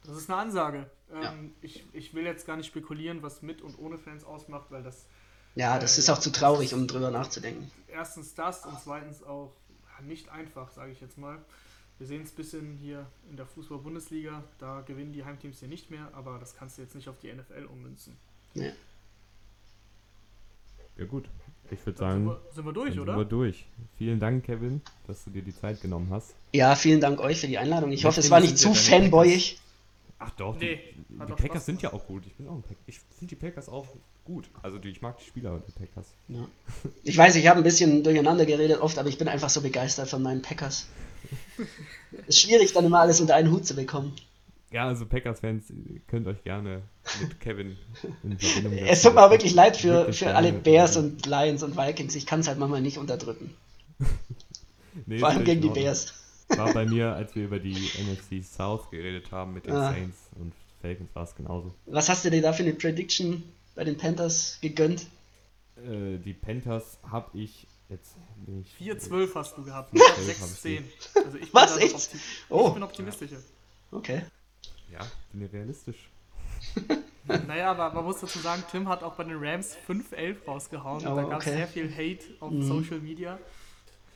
[0.04, 0.90] Das ist eine Ansage.
[1.12, 1.32] Ja.
[1.32, 4.82] Ähm, ich, ich will jetzt gar nicht spekulieren, was mit und ohne Fans ausmacht, weil
[4.82, 5.06] das
[5.54, 7.70] Ja, das Äh, ist auch zu traurig, um drüber nachzudenken.
[7.86, 9.54] erstens das und zweitens auch
[9.98, 11.38] ja, nicht einfach, sage ich jetzt mal.
[11.98, 15.90] Wir sehen es ein bisschen hier in der Fußball-Bundesliga, da gewinnen die Heimteams hier nicht
[15.90, 18.16] mehr, aber das kannst du jetzt nicht auf die NFL ummünzen.
[18.54, 18.72] Ja.
[20.96, 21.28] Ja gut,
[21.70, 23.12] ich würde sagen, sind, wir, sind wir durch, oder?
[23.12, 23.66] sind wir durch.
[23.96, 26.34] Vielen Dank, Kevin, dass du dir die Zeit genommen hast.
[26.52, 27.92] Ja, vielen Dank euch für die Einladung.
[27.92, 29.58] Ich hoffe, es war nicht zu fanboyig.
[30.18, 32.24] Ach doch, Nee, die, die Packers Spaß sind ja auch gut.
[32.26, 33.86] Ich bin auch ein Pack Ich finde die Packers auch
[34.24, 34.48] gut.
[34.62, 36.06] Also die, ich mag die Spieler der Packers.
[36.28, 36.46] Ja.
[37.02, 40.08] Ich weiß, ich habe ein bisschen durcheinander geredet oft, aber ich bin einfach so begeistert
[40.08, 40.86] von meinen Packers.
[42.26, 44.14] ist schwierig, dann immer alles unter einen Hut zu bekommen.
[44.74, 46.82] Ja, also Packers-Fans ihr könnt euch gerne
[47.20, 47.76] mit Kevin
[48.24, 48.86] in Verbindung setzen.
[48.88, 52.16] Es tut mir auch wirklich leid für, für alle Bears und Lions und Vikings.
[52.16, 53.54] Ich kann es halt manchmal nicht unterdrücken.
[55.06, 55.70] Nee, Vor allem gegen die.
[55.70, 56.14] Bears.
[56.50, 59.90] War bei mir, als wir über die NFC South geredet haben mit den Ah.
[59.92, 61.74] Saints und Falcons war es genauso.
[61.86, 63.42] Was hast du dir da für eine Prediction
[63.74, 65.06] bei den Panthers gegönnt?
[65.76, 68.14] Äh, die Panthers habe ich jetzt
[68.46, 70.82] bin ich 4-12 hast du gehabt, 4-12 hab ich 6-10.
[71.24, 72.10] Also ich bin Was, echt?
[72.48, 72.68] Oh.
[72.68, 73.38] Ich bin optimistischer.
[73.90, 74.22] Okay.
[74.94, 75.00] Ja,
[75.32, 76.08] bin ja realistisch.
[77.46, 81.06] Naja, aber man muss dazu sagen, Tim hat auch bei den Rams 5-11 rausgehauen.
[81.06, 81.56] Oh, da gab es okay.
[81.56, 82.62] sehr viel Hate auf Mhm.
[82.62, 83.38] Social Media.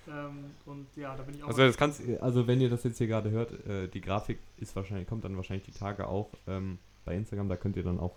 [0.06, 1.48] Ähm, und ja, da bin ich auch.
[1.48, 4.76] Also das kannst, also wenn ihr das jetzt hier gerade hört, äh, die Grafik ist
[4.76, 8.14] wahrscheinlich, kommt dann wahrscheinlich die Tage auch ähm, bei Instagram, da könnt ihr dann auch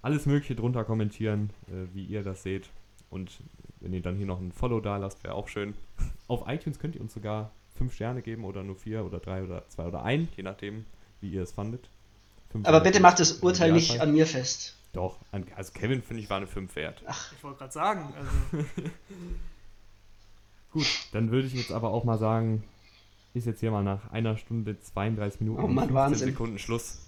[0.00, 2.70] alles mögliche drunter kommentieren, äh, wie ihr das seht.
[3.10, 3.40] Und
[3.80, 5.74] wenn ihr dann hier noch ein Follow da lasst, wäre auch schön.
[6.28, 9.68] Auf iTunes könnt ihr uns sogar 5 Sterne geben oder nur 4 oder 3 oder
[9.68, 10.86] 2 oder 1, je nachdem,
[11.20, 11.88] wie ihr es fandet.
[12.62, 14.76] Aber bitte macht das Urteil nicht an mir fest.
[14.92, 17.02] Doch, an, also Kevin finde ich war eine 5 wert.
[17.36, 18.66] ich wollte gerade sagen, also
[20.72, 22.64] Gut, dann würde ich jetzt aber auch mal sagen,
[23.34, 26.28] ist jetzt hier mal nach einer Stunde 32 Minuten Oh und Mann, 15 Wahnsinn.
[26.30, 26.98] Sekunden Schluss.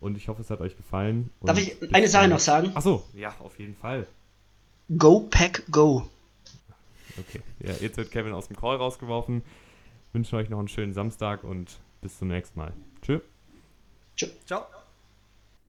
[0.00, 1.30] Und ich hoffe, es hat euch gefallen.
[1.40, 2.72] Und Darf ich eine Sache noch sagen?
[2.74, 4.06] Achso, ja, auf jeden Fall.
[4.96, 6.08] Go Pack Go.
[7.18, 9.42] Okay, ja, jetzt wird Kevin aus dem Call rausgeworfen.
[10.12, 12.72] Wünschen euch noch einen schönen Samstag und bis zum nächsten Mal.
[13.02, 13.20] Tschö.
[14.46, 14.79] ciao.